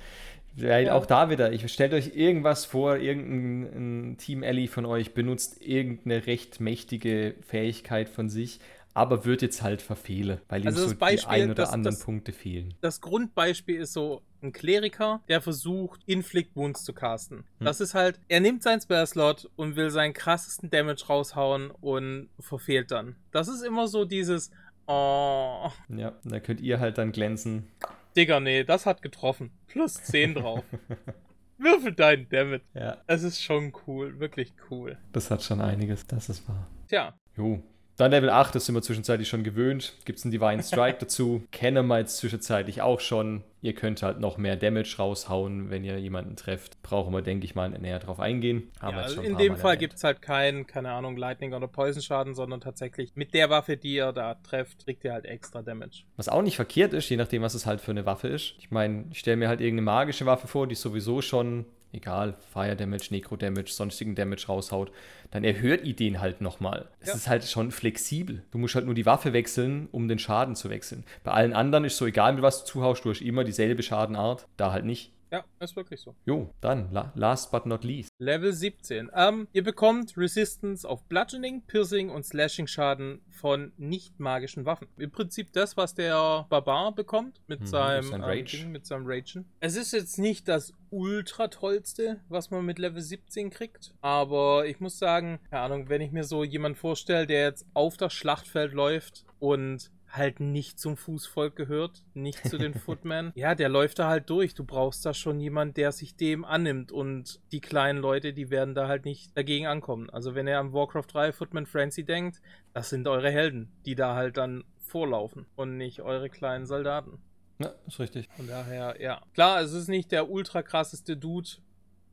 Weil 0.56 0.86
ja. 0.86 0.94
auch 0.94 1.06
da 1.06 1.30
wieder, 1.30 1.52
ich 1.52 1.70
stellt 1.72 1.94
euch 1.94 2.16
irgendwas 2.16 2.64
vor, 2.64 2.96
irgendein 2.96 4.16
Team 4.18 4.42
Ellie 4.42 4.66
von 4.66 4.86
euch 4.86 5.14
benutzt 5.14 5.62
irgendeine 5.62 6.26
recht 6.26 6.60
mächtige 6.60 7.36
Fähigkeit 7.46 8.08
von 8.08 8.28
sich, 8.28 8.58
aber 8.98 9.24
wird 9.24 9.42
jetzt 9.42 9.62
halt 9.62 9.80
verfehlen, 9.80 10.40
weil 10.48 10.62
ihm 10.62 10.66
also 10.66 10.88
so 10.88 10.96
Beispiel, 10.96 11.36
die 11.36 11.42
ein 11.42 11.50
oder 11.50 11.62
das, 11.62 11.70
anderen 11.70 11.94
das, 11.94 12.04
Punkte 12.04 12.32
fehlen. 12.32 12.74
Das 12.80 13.00
Grundbeispiel 13.00 13.76
ist 13.76 13.92
so 13.92 14.22
ein 14.42 14.52
Kleriker, 14.52 15.22
der 15.28 15.40
versucht, 15.40 16.00
Inflict 16.06 16.56
Wounds 16.56 16.82
zu 16.82 16.92
casten. 16.92 17.38
Hm. 17.58 17.64
Das 17.64 17.80
ist 17.80 17.94
halt, 17.94 18.18
er 18.26 18.40
nimmt 18.40 18.64
seinen 18.64 18.80
Spell-Slot 18.80 19.50
und 19.54 19.76
will 19.76 19.90
seinen 19.90 20.14
krassesten 20.14 20.68
Damage 20.70 21.06
raushauen 21.08 21.70
und 21.70 22.28
verfehlt 22.40 22.90
dann. 22.90 23.14
Das 23.30 23.46
ist 23.46 23.62
immer 23.62 23.86
so 23.86 24.04
dieses, 24.04 24.50
oh. 24.88 25.70
Ja, 25.88 26.12
da 26.24 26.40
könnt 26.40 26.60
ihr 26.60 26.80
halt 26.80 26.98
dann 26.98 27.12
glänzen. 27.12 27.68
Digga, 28.16 28.40
nee, 28.40 28.64
das 28.64 28.84
hat 28.84 29.00
getroffen. 29.00 29.52
Plus 29.68 29.94
10 29.94 30.34
drauf. 30.34 30.64
Würfel 31.58 31.92
deinen 31.92 32.28
Damage. 32.28 32.62
Ja. 32.74 32.98
Es 33.06 33.22
ist 33.22 33.40
schon 33.40 33.72
cool, 33.86 34.18
wirklich 34.18 34.54
cool. 34.70 34.98
Das 35.12 35.30
hat 35.30 35.42
schon 35.42 35.60
einiges, 35.60 36.04
das 36.06 36.28
ist 36.28 36.48
wahr. 36.48 36.66
Tja. 36.88 37.14
Jo, 37.36 37.62
dann 37.98 38.12
Level 38.12 38.30
8, 38.30 38.54
das 38.54 38.64
sind 38.64 38.76
wir 38.76 38.82
zwischenzeitlich 38.82 39.28
schon 39.28 39.42
gewöhnt. 39.42 39.92
Gibt 40.04 40.20
es 40.20 40.24
einen 40.24 40.30
Divine 40.30 40.62
Strike 40.62 40.98
dazu. 41.00 41.42
Kennen 41.50 41.84
wir 41.88 41.98
jetzt 41.98 42.16
zwischenzeitlich 42.18 42.80
auch 42.80 43.00
schon. 43.00 43.42
Ihr 43.60 43.74
könnt 43.74 44.04
halt 44.04 44.20
noch 44.20 44.38
mehr 44.38 44.54
Damage 44.54 44.94
raushauen, 44.98 45.68
wenn 45.68 45.82
ihr 45.82 45.98
jemanden 45.98 46.36
trefft. 46.36 46.80
Brauchen 46.82 47.12
wir, 47.12 47.22
denke 47.22 47.44
ich 47.44 47.56
mal, 47.56 47.68
näher 47.70 47.98
drauf 47.98 48.20
eingehen. 48.20 48.70
Ja, 48.80 48.90
also 48.90 49.20
in 49.20 49.36
dem 49.36 49.56
Fall 49.56 49.76
gibt 49.76 49.94
es 49.94 50.04
halt 50.04 50.22
keinen, 50.22 50.68
keine 50.68 50.92
Ahnung, 50.92 51.16
Lightning 51.16 51.52
oder 51.54 51.66
Poison 51.66 52.00
Schaden, 52.00 52.36
sondern 52.36 52.60
tatsächlich 52.60 53.16
mit 53.16 53.34
der 53.34 53.50
Waffe, 53.50 53.76
die 53.76 53.94
ihr 53.94 54.12
da 54.12 54.34
trefft, 54.34 54.84
kriegt 54.84 55.02
ihr 55.02 55.12
halt 55.12 55.24
extra 55.24 55.62
Damage. 55.62 56.04
Was 56.16 56.28
auch 56.28 56.42
nicht 56.42 56.54
verkehrt 56.54 56.92
ist, 56.92 57.08
je 57.08 57.16
nachdem, 57.16 57.42
was 57.42 57.54
es 57.54 57.66
halt 57.66 57.80
für 57.80 57.90
eine 57.90 58.06
Waffe 58.06 58.28
ist. 58.28 58.54
Ich 58.60 58.70
meine, 58.70 59.06
ich 59.10 59.18
stelle 59.18 59.36
mir 59.36 59.48
halt 59.48 59.60
irgendeine 59.60 59.86
magische 59.86 60.24
Waffe 60.24 60.46
vor, 60.46 60.68
die 60.68 60.76
sowieso 60.76 61.20
schon 61.20 61.66
egal, 61.92 62.36
Fire 62.52 62.76
Damage, 62.76 63.08
Necro 63.10 63.36
Damage, 63.36 63.70
sonstigen 63.70 64.14
Damage 64.14 64.46
raushaut, 64.48 64.92
dann 65.30 65.44
erhöht 65.44 65.84
ihr 65.84 65.94
den 65.94 66.20
halt 66.20 66.40
nochmal. 66.40 66.88
Es 67.00 67.08
ja. 67.08 67.14
ist 67.14 67.28
halt 67.28 67.44
schon 67.44 67.70
flexibel. 67.70 68.42
Du 68.50 68.58
musst 68.58 68.74
halt 68.74 68.86
nur 68.86 68.94
die 68.94 69.06
Waffe 69.06 69.32
wechseln, 69.32 69.88
um 69.92 70.08
den 70.08 70.18
Schaden 70.18 70.54
zu 70.54 70.70
wechseln. 70.70 71.04
Bei 71.24 71.32
allen 71.32 71.52
anderen 71.52 71.84
ist 71.84 71.96
so 71.96 72.06
egal, 72.06 72.32
mit 72.34 72.42
was 72.42 72.64
du 72.64 72.72
zuhaust, 72.72 73.04
du 73.04 73.10
hast 73.10 73.20
immer 73.20 73.44
dieselbe 73.44 73.82
Schadenart, 73.82 74.46
da 74.56 74.72
halt 74.72 74.84
nicht. 74.84 75.12
Ja, 75.30 75.44
ist 75.60 75.76
wirklich 75.76 76.00
so. 76.00 76.14
Jo, 76.24 76.54
dann, 76.60 76.90
la 76.92 77.12
last 77.14 77.50
but 77.50 77.66
not 77.66 77.84
least. 77.84 78.10
Level 78.18 78.52
17. 78.52 79.10
Ähm, 79.14 79.48
ihr 79.52 79.62
bekommt 79.62 80.16
Resistance 80.16 80.88
auf 80.88 81.04
Bludgeoning, 81.04 81.62
Piercing 81.66 82.10
und 82.10 82.24
Slashing 82.24 82.66
Schaden 82.66 83.20
von 83.30 83.72
nicht 83.76 84.18
magischen 84.18 84.64
Waffen. 84.64 84.88
Im 84.96 85.10
Prinzip 85.10 85.52
das, 85.52 85.76
was 85.76 85.94
der 85.94 86.46
Barbar 86.48 86.94
bekommt 86.94 87.40
mit 87.46 87.60
mhm, 87.60 87.66
seinem 87.66 88.10
sein 88.10 88.24
Rage. 88.24 88.58
Ähm, 88.58 88.72
mit 88.72 88.86
seinem 88.86 89.06
Ragen. 89.06 89.44
Es 89.60 89.76
ist 89.76 89.92
jetzt 89.92 90.18
nicht 90.18 90.48
das 90.48 90.72
ultra 90.90 91.48
tollste, 91.48 92.20
was 92.28 92.50
man 92.50 92.64
mit 92.64 92.78
Level 92.78 93.02
17 93.02 93.50
kriegt, 93.50 93.94
aber 94.00 94.66
ich 94.66 94.80
muss 94.80 94.98
sagen, 94.98 95.40
keine 95.50 95.62
Ahnung, 95.62 95.88
wenn 95.88 96.00
ich 96.00 96.12
mir 96.12 96.24
so 96.24 96.44
jemanden 96.44 96.78
vorstelle, 96.78 97.26
der 97.26 97.42
jetzt 97.42 97.66
auf 97.74 97.96
das 97.96 98.14
Schlachtfeld 98.14 98.72
läuft 98.72 99.24
und 99.38 99.90
halt 100.10 100.40
nicht 100.40 100.78
zum 100.78 100.96
Fußvolk 100.96 101.54
gehört, 101.56 102.02
nicht 102.14 102.46
zu 102.48 102.58
den 102.58 102.74
Footmen. 102.74 103.32
Ja, 103.38 103.54
der 103.54 103.68
läuft 103.68 103.98
da 103.98 104.08
halt 104.08 104.30
durch. 104.30 104.54
Du 104.54 104.64
brauchst 104.64 105.04
da 105.06 105.14
schon 105.14 105.38
jemand, 105.38 105.76
der 105.76 105.92
sich 105.92 106.16
dem 106.16 106.44
annimmt 106.44 106.92
und 106.92 107.40
die 107.52 107.60
kleinen 107.60 107.98
Leute, 108.00 108.32
die 108.32 108.50
werden 108.50 108.74
da 108.74 108.88
halt 108.88 109.04
nicht 109.04 109.36
dagegen 109.36 109.66
ankommen. 109.66 110.10
Also 110.10 110.34
wenn 110.34 110.48
ihr 110.48 110.58
am 110.58 110.72
Warcraft 110.72 111.06
3 111.12 111.32
Footman 111.32 111.66
Frenzy 111.66 112.04
denkt, 112.04 112.40
das 112.72 112.88
sind 112.88 113.06
eure 113.06 113.30
Helden, 113.30 113.70
die 113.86 113.94
da 113.94 114.14
halt 114.14 114.36
dann 114.36 114.64
vorlaufen 114.78 115.46
und 115.56 115.76
nicht 115.76 116.02
eure 116.02 116.30
kleinen 116.30 116.66
Soldaten. 116.66 117.18
Ja, 117.58 117.74
ist 117.86 118.00
richtig. 118.00 118.28
Von 118.36 118.46
daher, 118.46 118.96
ja. 119.00 119.20
Klar, 119.34 119.60
es 119.60 119.72
ist 119.72 119.88
nicht 119.88 120.10
der 120.12 120.30
ultra 120.30 120.62
krasseste 120.62 121.16
Dude, 121.16 121.50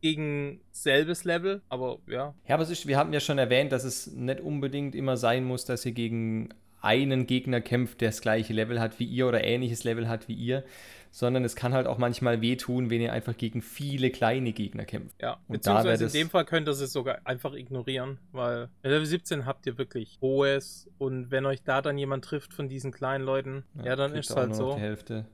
gegen 0.01 0.62
selbes 0.71 1.23
Level, 1.23 1.63
aber 1.67 1.97
ja. 2.08 2.36
Ja, 2.47 2.55
aber 2.55 2.63
ist, 2.69 2.86
wir 2.86 2.95
haben 2.95 3.12
ja 3.12 3.19
schon 3.19 3.39
erwähnt, 3.39 3.71
dass 3.71 3.84
es 3.84 4.05
nicht 4.05 4.39
unbedingt 4.39 4.93
immer 4.93 5.17
sein 5.17 5.43
muss, 5.43 5.65
dass 5.65 5.84
ihr 5.84 5.93
gegen 5.93 6.49
einen 6.86 7.28
Gegner 7.28 7.62
kämpft, 7.62 8.02
der 8.02 8.10
das 8.10 8.21
gleiche 8.21 8.54
Level 8.54 8.80
hat 8.80 9.00
wie 9.00 9.06
ihr 9.06 9.28
oder 9.28 9.43
ähnliches 9.43 9.84
Level 9.84 10.08
hat 10.08 10.28
wie 10.28 10.34
ihr, 10.34 10.63
sondern 11.12 11.45
es 11.45 11.56
kann 11.56 11.74
halt 11.74 11.88
auch 11.88 11.98
manchmal 11.98 12.41
wehtun, 12.41 12.89
wenn 12.89 13.00
ihr 13.00 13.13
einfach 13.13 13.38
gegen 13.38 13.62
viele 13.62 14.12
kleine 14.12 14.52
Gegner 14.52 14.84
kämpft. 14.84 15.15
Ja, 15.21 15.38
und 15.48 15.54
beziehungsweise 15.54 16.06
in 16.06 16.12
dem 16.12 16.30
Fall 16.30 16.43
könnt 16.43 16.67
ihr 16.67 16.71
es 16.71 16.91
sogar 16.91 17.19
einfach 17.24 17.54
ignorieren, 17.54 18.19
weil 18.34 18.69
Level 18.84 19.06
17 19.06 19.45
habt 19.45 19.65
ihr 19.65 19.78
wirklich 19.78 20.17
hohes 20.21 20.89
und 20.98 21.32
wenn 21.32 21.45
euch 21.45 21.63
da 21.63 21.82
dann 21.82 21.98
jemand 21.98 22.26
trifft 22.26 22.54
von 22.54 22.67
diesen 22.67 22.91
kleinen 22.91 23.24
Leuten, 23.24 23.63
ja, 23.78 23.86
ja 23.86 23.95
dann 23.95 24.13
ist 24.13 24.30
es 24.30 24.36
halt 24.36 24.56
so. 24.56 24.78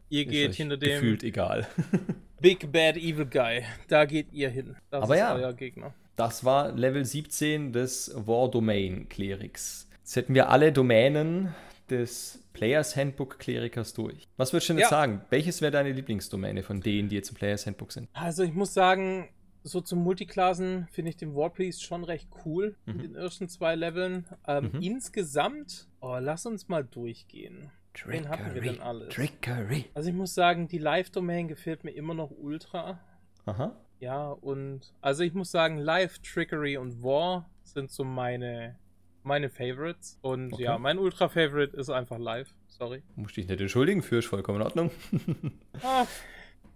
Ihr 0.10 0.26
geht 0.26 0.54
hinter 0.54 0.78
dem. 0.78 1.02
Gefühlt 1.02 1.24
egal. 1.24 1.68
Big 2.42 2.72
Bad 2.72 2.98
Evil 2.98 3.26
Guy. 3.26 3.64
Da 3.88 4.06
geht 4.06 4.32
ihr 4.34 4.50
hin. 4.50 4.76
Das 4.90 5.04
Aber 5.04 5.14
ist 5.16 5.20
ja, 5.20 5.36
euer 5.36 5.54
Gegner. 5.54 5.94
Das 6.16 6.44
war 6.44 6.72
Level 6.74 7.06
17 7.06 7.74
des 7.74 8.12
War 8.16 8.52
Domain 8.52 9.10
Clerics. 9.10 9.88
Jetzt 10.02 10.16
hätten 10.16 10.34
wir 10.34 10.50
alle 10.50 10.72
Domänen 10.72 11.54
des 11.90 12.44
Players 12.54 12.96
Handbook 12.96 13.40
Klerikers 13.40 13.94
durch. 13.94 14.28
Was 14.38 14.54
würdest 14.54 14.70
du 14.70 14.74
denn 14.74 14.80
ja. 14.80 14.86
jetzt 14.86 14.92
sagen? 14.92 15.22
Welches 15.30 15.62
wäre 15.62 15.72
deine 15.72 15.92
Lieblingsdomäne 15.92 16.64
von 16.64 16.82
denen, 16.82 17.10
die 17.10 17.16
jetzt 17.16 17.30
im 17.30 17.36
Players 17.36 17.66
Handbook 17.66 17.92
sind? 17.92 18.10
Also 18.14 18.44
ich 18.44 18.54
muss 18.54 18.74
sagen, 18.74 19.30
so 19.64 19.82
zum 19.82 20.00
Multiklassen 20.04 20.88
finde 20.92 21.10
ich 21.10 21.18
den 21.18 21.36
Warpriest 21.36 21.84
schon 21.84 22.04
recht 22.04 22.30
cool 22.46 22.76
mhm. 22.86 22.94
in 22.94 23.00
den 23.00 23.16
ersten 23.16 23.48
zwei 23.48 23.76
Leveln. 23.76 24.26
Ähm, 24.48 24.72
mhm. 24.74 24.82
Insgesamt, 24.82 25.88
oh, 26.00 26.18
lass 26.20 26.46
uns 26.46 26.68
mal 26.68 26.84
durchgehen. 26.84 27.72
Trickery, 27.94 28.14
Wen 28.14 28.30
hatten 28.30 28.54
wir 28.54 28.62
denn 28.62 28.82
alles? 28.82 29.14
Trickery. 29.14 29.86
Also 29.94 30.10
ich 30.10 30.16
muss 30.16 30.34
sagen, 30.34 30.68
die 30.68 30.78
Live-Domain 30.78 31.48
gefällt 31.48 31.84
mir 31.84 31.92
immer 31.92 32.14
noch 32.14 32.32
ultra. 32.32 33.00
Aha. 33.46 33.76
Ja, 34.00 34.30
und 34.30 34.94
also 35.02 35.24
ich 35.24 35.34
muss 35.34 35.52
sagen, 35.52 35.78
Live, 35.78 36.20
Trickery 36.20 36.78
und 36.78 37.04
War 37.04 37.50
sind 37.64 37.92
so 37.92 38.04
meine 38.04 38.80
meine 39.23 39.49
Favorites. 39.49 40.17
Und 40.21 40.53
okay. 40.53 40.63
ja, 40.63 40.77
mein 40.77 40.97
Ultra-Favorite 40.97 41.75
ist 41.77 41.89
einfach 41.89 42.17
live. 42.17 42.49
Sorry. 42.67 43.03
Muss 43.15 43.34
dich 43.34 43.47
nicht 43.47 43.62
entschuldigen 43.62 44.01
für, 44.01 44.19
ist 44.19 44.27
vollkommen 44.27 44.60
in 44.60 44.65
Ordnung. 44.65 44.91
ah, 45.84 46.05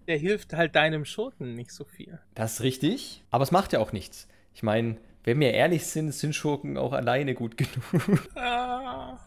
der 0.07 0.17
hilft 0.17 0.53
halt 0.53 0.75
deinem 0.75 1.05
Schurken 1.05 1.55
nicht 1.55 1.71
so 1.71 1.83
viel. 1.83 2.19
Das 2.35 2.53
ist 2.53 2.61
richtig, 2.61 3.23
aber 3.31 3.43
es 3.43 3.51
macht 3.51 3.73
ja 3.73 3.79
auch 3.79 3.91
nichts. 3.91 4.27
Ich 4.53 4.61
meine, 4.63 4.97
wenn 5.23 5.39
wir 5.39 5.53
ehrlich 5.53 5.85
sind, 5.85 6.11
sind 6.13 6.35
Schurken 6.35 6.77
auch 6.77 6.93
alleine 6.93 7.33
gut 7.33 7.57
genug. 7.57 8.29
Ah. 8.35 9.17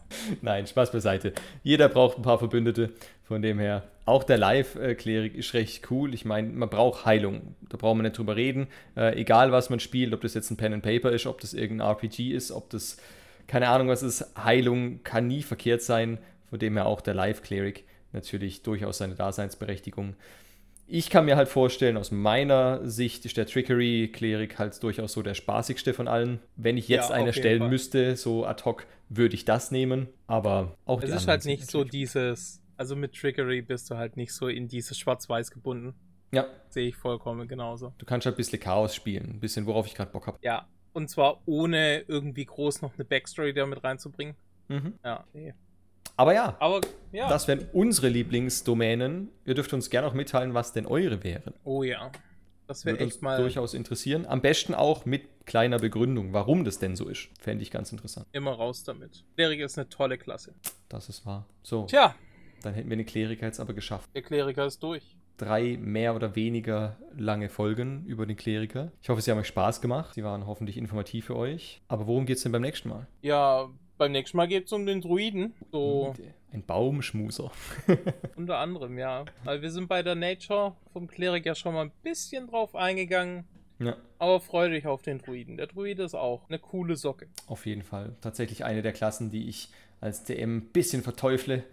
Nein, 0.41 0.65
Spaß 0.65 0.91
beiseite. 0.91 1.33
Jeder 1.61 1.89
braucht 1.89 2.17
ein 2.17 2.23
paar 2.23 2.39
Verbündete. 2.39 2.93
Von 3.23 3.41
dem 3.43 3.59
her, 3.59 3.83
auch 4.09 4.23
der 4.23 4.37
Live-Klerik 4.37 5.35
ist 5.35 5.53
recht 5.53 5.89
cool. 5.91 6.13
Ich 6.13 6.25
meine, 6.25 6.49
man 6.49 6.69
braucht 6.69 7.05
Heilung. 7.05 7.55
Da 7.69 7.77
brauchen 7.77 7.99
wir 7.99 8.03
nicht 8.03 8.17
drüber 8.17 8.35
reden. 8.35 8.67
Äh, 8.97 9.19
egal, 9.19 9.51
was 9.51 9.69
man 9.69 9.79
spielt, 9.79 10.13
ob 10.13 10.21
das 10.21 10.33
jetzt 10.33 10.51
ein 10.51 10.57
Pen 10.57 10.73
and 10.73 10.83
Paper 10.83 11.11
ist, 11.11 11.25
ob 11.27 11.39
das 11.41 11.53
irgendein 11.53 11.89
RPG 11.89 12.33
ist, 12.33 12.51
ob 12.51 12.69
das, 12.69 12.97
keine 13.47 13.69
Ahnung, 13.69 13.87
was 13.87 14.03
ist. 14.03 14.25
Heilung 14.43 15.03
kann 15.03 15.27
nie 15.27 15.43
verkehrt 15.43 15.81
sein. 15.81 16.17
Von 16.49 16.59
dem 16.59 16.75
her 16.75 16.87
auch 16.87 17.01
der 17.01 17.13
Live-Klerik 17.13 17.85
natürlich 18.11 18.63
durchaus 18.63 18.97
seine 18.97 19.15
Daseinsberechtigung. 19.15 20.15
Ich 20.87 21.11
kann 21.11 21.25
mir 21.25 21.35
halt 21.35 21.47
vorstellen, 21.47 21.95
aus 21.97 22.09
meiner 22.09 22.87
Sicht 22.89 23.23
ist 23.25 23.37
der 23.37 23.45
Trickery-Klerik 23.45 24.57
halt 24.57 24.81
durchaus 24.81 25.13
so 25.13 25.21
der 25.21 25.35
spaßigste 25.35 25.93
von 25.93 26.07
allen. 26.07 26.39
Wenn 26.55 26.77
ich 26.77 26.87
jetzt 26.87 27.11
ja, 27.11 27.15
eine 27.15 27.31
stellen 27.31 27.59
Fall. 27.59 27.69
müsste, 27.69 28.15
so 28.15 28.43
ad 28.43 28.63
hoc, 28.65 28.87
würde 29.07 29.35
ich 29.35 29.45
das 29.45 29.69
nehmen. 29.69 30.07
Aber 30.25 30.75
auch 30.85 31.03
Es 31.03 31.11
ist 31.11 31.27
halt 31.27 31.45
nicht 31.45 31.69
so 31.69 31.83
dieses, 31.83 32.59
also 32.79 32.95
mit 32.95 33.13
Trickery 33.13 33.61
bist 33.61 33.91
du 33.91 33.97
halt 33.97 34.15
nicht 34.15 34.33
so 34.33 34.47
in 34.47 34.69
dieses 34.69 34.97
Schwarz-Weiß 34.97 35.51
gebunden. 35.51 35.93
Ja. 36.31 36.45
Sehe 36.69 36.87
ich 36.87 36.95
vollkommen 36.95 37.47
genauso. 37.47 37.93
Du 37.97 38.05
kannst 38.05 38.25
halt 38.25 38.35
ein 38.35 38.37
bisschen 38.37 38.59
Chaos 38.59 38.95
spielen, 38.95 39.31
ein 39.31 39.39
bisschen, 39.41 39.65
worauf 39.65 39.85
ich 39.85 39.95
gerade 39.95 40.11
Bock 40.11 40.27
habe. 40.27 40.37
Ja, 40.41 40.67
und 40.93 41.09
zwar 41.09 41.41
ohne 41.45 41.99
irgendwie 42.07 42.45
groß 42.45 42.81
noch 42.81 42.93
eine 42.93 43.03
Backstory 43.03 43.53
da 43.53 43.65
mit 43.65 43.83
reinzubringen. 43.83 44.35
Mhm. 44.69 44.93
Ja, 45.03 45.25
nee. 45.33 45.53
Aber 46.15 46.33
ja, 46.33 46.55
Aber, 46.59 46.79
ja, 47.11 47.27
das 47.27 47.47
wären 47.49 47.67
unsere 47.73 48.07
Lieblingsdomänen. 48.07 49.29
Ihr 49.45 49.55
dürft 49.55 49.73
uns 49.73 49.89
gerne 49.89 50.07
auch 50.07 50.13
mitteilen, 50.13 50.53
was 50.53 50.71
denn 50.71 50.85
eure 50.85 51.23
wären. 51.23 51.53
Oh 51.65 51.83
ja. 51.83 52.11
Das 52.67 52.85
wäre 52.85 52.97
echt 52.97 53.15
uns 53.15 53.21
mal 53.21 53.41
durchaus 53.41 53.73
interessieren. 53.73 54.25
Am 54.25 54.41
besten 54.41 54.73
auch 54.73 55.05
mit 55.05 55.45
kleiner 55.45 55.79
Begründung, 55.79 56.31
warum 56.33 56.63
das 56.63 56.79
denn 56.79 56.95
so 56.95 57.09
ist. 57.09 57.29
Fände 57.39 57.63
ich 57.63 57.71
ganz 57.71 57.91
interessant. 57.91 58.27
Immer 58.31 58.51
raus 58.51 58.83
damit. 58.83 59.25
Kleriker 59.35 59.65
ist 59.65 59.77
eine 59.77 59.89
tolle 59.89 60.17
Klasse. 60.17 60.53
Das 60.87 61.09
ist 61.09 61.25
wahr. 61.25 61.45
So. 61.63 61.85
Tja. 61.85 62.15
Dann 62.61 62.73
hätten 62.73 62.89
wir 62.89 62.97
den 62.97 63.05
Kleriker 63.05 63.45
jetzt 63.45 63.59
aber 63.59 63.73
geschafft. 63.73 64.09
Der 64.13 64.21
Kleriker 64.21 64.65
ist 64.65 64.81
durch. 64.83 65.15
Drei 65.37 65.77
mehr 65.79 66.15
oder 66.15 66.35
weniger 66.35 66.97
lange 67.17 67.47
Folgen 67.47 68.05
über 68.05 68.25
den 68.25 68.35
Kleriker. 68.35 68.91
Ich 69.01 69.09
hoffe, 69.09 69.21
sie 69.21 69.31
haben 69.31 69.39
euch 69.39 69.47
Spaß 69.47 69.79
gemacht. 69.81 70.15
Sie 70.15 70.23
waren 70.23 70.45
hoffentlich 70.45 70.77
informativ 70.77 71.25
für 71.25 71.35
euch. 71.35 71.81
Aber 71.87 72.07
worum 72.07 72.25
geht 72.25 72.37
es 72.37 72.43
denn 72.43 72.51
beim 72.51 72.61
nächsten 72.61 72.89
Mal? 72.89 73.07
Ja, 73.21 73.69
beim 73.97 74.11
nächsten 74.11 74.37
Mal 74.37 74.47
geht 74.47 74.65
es 74.65 74.73
um 74.73 74.85
den 74.85 75.01
Druiden. 75.01 75.53
So. 75.71 76.13
Ein 76.51 76.63
Baumschmuser. 76.63 77.51
Unter 78.35 78.57
anderem, 78.57 78.97
ja. 78.97 79.25
Weil 79.43 79.61
wir 79.61 79.71
sind 79.71 79.87
bei 79.87 80.03
der 80.03 80.15
Nature 80.15 80.75
vom 80.91 81.07
Klerik 81.07 81.45
ja 81.45 81.53
schon 81.53 81.73
mal 81.73 81.83
ein 81.83 81.91
bisschen 82.01 82.47
drauf 82.47 82.75
eingegangen. 82.75 83.45
Ja. 83.79 83.95
Aber 84.17 84.39
freu 84.39 84.69
dich 84.69 84.87
auf 84.87 85.01
den 85.01 85.19
Druiden. 85.19 85.57
Der 85.57 85.67
Druide 85.67 86.03
ist 86.03 86.15
auch 86.15 86.49
eine 86.49 86.59
coole 86.59 86.95
Socke. 86.95 87.27
Auf 87.47 87.65
jeden 87.65 87.83
Fall. 87.83 88.15
Tatsächlich 88.21 88.65
eine 88.65 88.81
der 88.81 88.91
Klassen, 88.91 89.31
die 89.31 89.47
ich 89.47 89.69
als 90.01 90.23
DM 90.23 90.57
ein 90.57 90.65
bisschen 90.71 91.03
verteufle, 91.03 91.63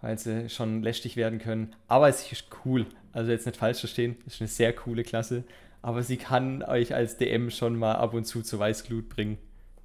weil 0.00 0.18
sie 0.18 0.48
schon 0.48 0.82
lästig 0.82 1.16
werden 1.16 1.38
können. 1.38 1.74
Aber 1.86 2.08
es 2.08 2.30
ist 2.30 2.46
cool. 2.64 2.86
Also 3.12 3.30
jetzt 3.30 3.46
nicht 3.46 3.56
falsch 3.56 3.80
verstehen. 3.80 4.16
Es 4.26 4.34
ist 4.34 4.40
eine 4.40 4.48
sehr 4.48 4.72
coole 4.72 5.02
Klasse. 5.02 5.44
Aber 5.82 6.02
sie 6.02 6.16
kann 6.16 6.62
euch 6.62 6.94
als 6.94 7.16
DM 7.16 7.50
schon 7.50 7.76
mal 7.76 7.94
ab 7.94 8.14
und 8.14 8.24
zu 8.24 8.42
zur 8.42 8.58
Weißglut 8.58 9.08
bringen. 9.08 9.38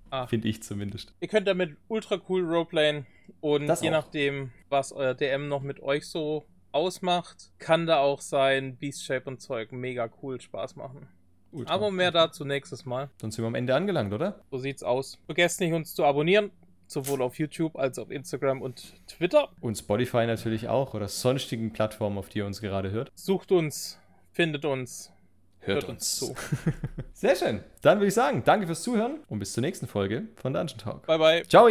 Ah. 0.10 0.28
Finde 0.28 0.48
ich 0.48 0.62
zumindest. 0.62 1.14
Ihr 1.22 1.28
könnt 1.28 1.48
damit 1.48 1.76
ultra 1.88 2.20
cool 2.30 2.46
roleplayen 2.46 3.06
und 3.42 3.68
das 3.68 3.82
je 3.82 3.90
auch. 3.90 3.94
nachdem, 3.94 4.52
was 4.70 4.92
euer 4.92 5.16
DM 5.16 5.48
noch 5.48 5.62
mit 5.62 5.82
euch 5.82 6.08
so 6.08 6.46
ausmacht, 6.72 7.52
kann 7.58 7.88
da 7.88 7.98
auch 7.98 8.22
sein 8.22 8.78
Beast 8.78 9.04
Shape 9.04 9.30
und 9.30 9.42
Zeug 9.42 9.72
mega 9.72 10.10
cool 10.22 10.40
Spaß 10.40 10.76
machen. 10.76 11.08
Ultra. 11.52 11.74
Aber 11.74 11.92
mehr 11.92 12.12
dazu 12.12 12.46
nächstes 12.46 12.86
Mal. 12.86 13.10
Dann 13.20 13.32
sind 13.32 13.44
wir 13.44 13.48
am 13.48 13.56
Ende 13.56 13.76
angelangt, 13.76 14.12
oder? 14.12 14.42
So 14.50 14.58
sieht's 14.58 14.84
aus. 14.84 15.20
Vergesst 15.26 15.60
nicht, 15.60 15.74
uns 15.74 15.94
zu 15.94 16.04
abonnieren. 16.04 16.52
Sowohl 16.94 17.22
auf 17.22 17.40
YouTube 17.40 17.76
als 17.76 17.98
auch 17.98 18.04
auf 18.04 18.12
Instagram 18.12 18.62
und 18.62 18.94
Twitter. 19.08 19.50
Und 19.62 19.78
Spotify 19.78 20.26
natürlich 20.26 20.68
auch 20.68 20.94
oder 20.94 21.08
sonstigen 21.08 21.74
Plattformen, 21.74 22.18
auf 22.18 22.30
die 22.30 22.40
ihr 22.40 22.46
uns 22.46 22.62
gerade 22.62 22.92
hört. 22.92 23.12
Sucht 23.16 23.52
uns, 23.52 24.00
findet 24.32 24.66
uns, 24.66 25.12
hört, 25.62 25.84
hört 25.84 25.90
uns 25.90 26.18
zu. 26.18 26.36
Sehr 27.14 27.36
schön. 27.36 27.64
Dann 27.82 27.98
würde 27.98 28.08
ich 28.08 28.14
sagen, 28.14 28.44
danke 28.46 28.68
fürs 28.68 28.84
Zuhören 28.84 29.20
und 29.28 29.40
bis 29.40 29.54
zur 29.54 29.62
nächsten 29.62 29.88
Folge 29.88 30.28
von 30.36 30.54
Dungeon 30.54 30.78
Talk. 30.78 31.08
Bye, 31.08 31.18
bye. 31.18 31.44
Ciao. 31.48 31.70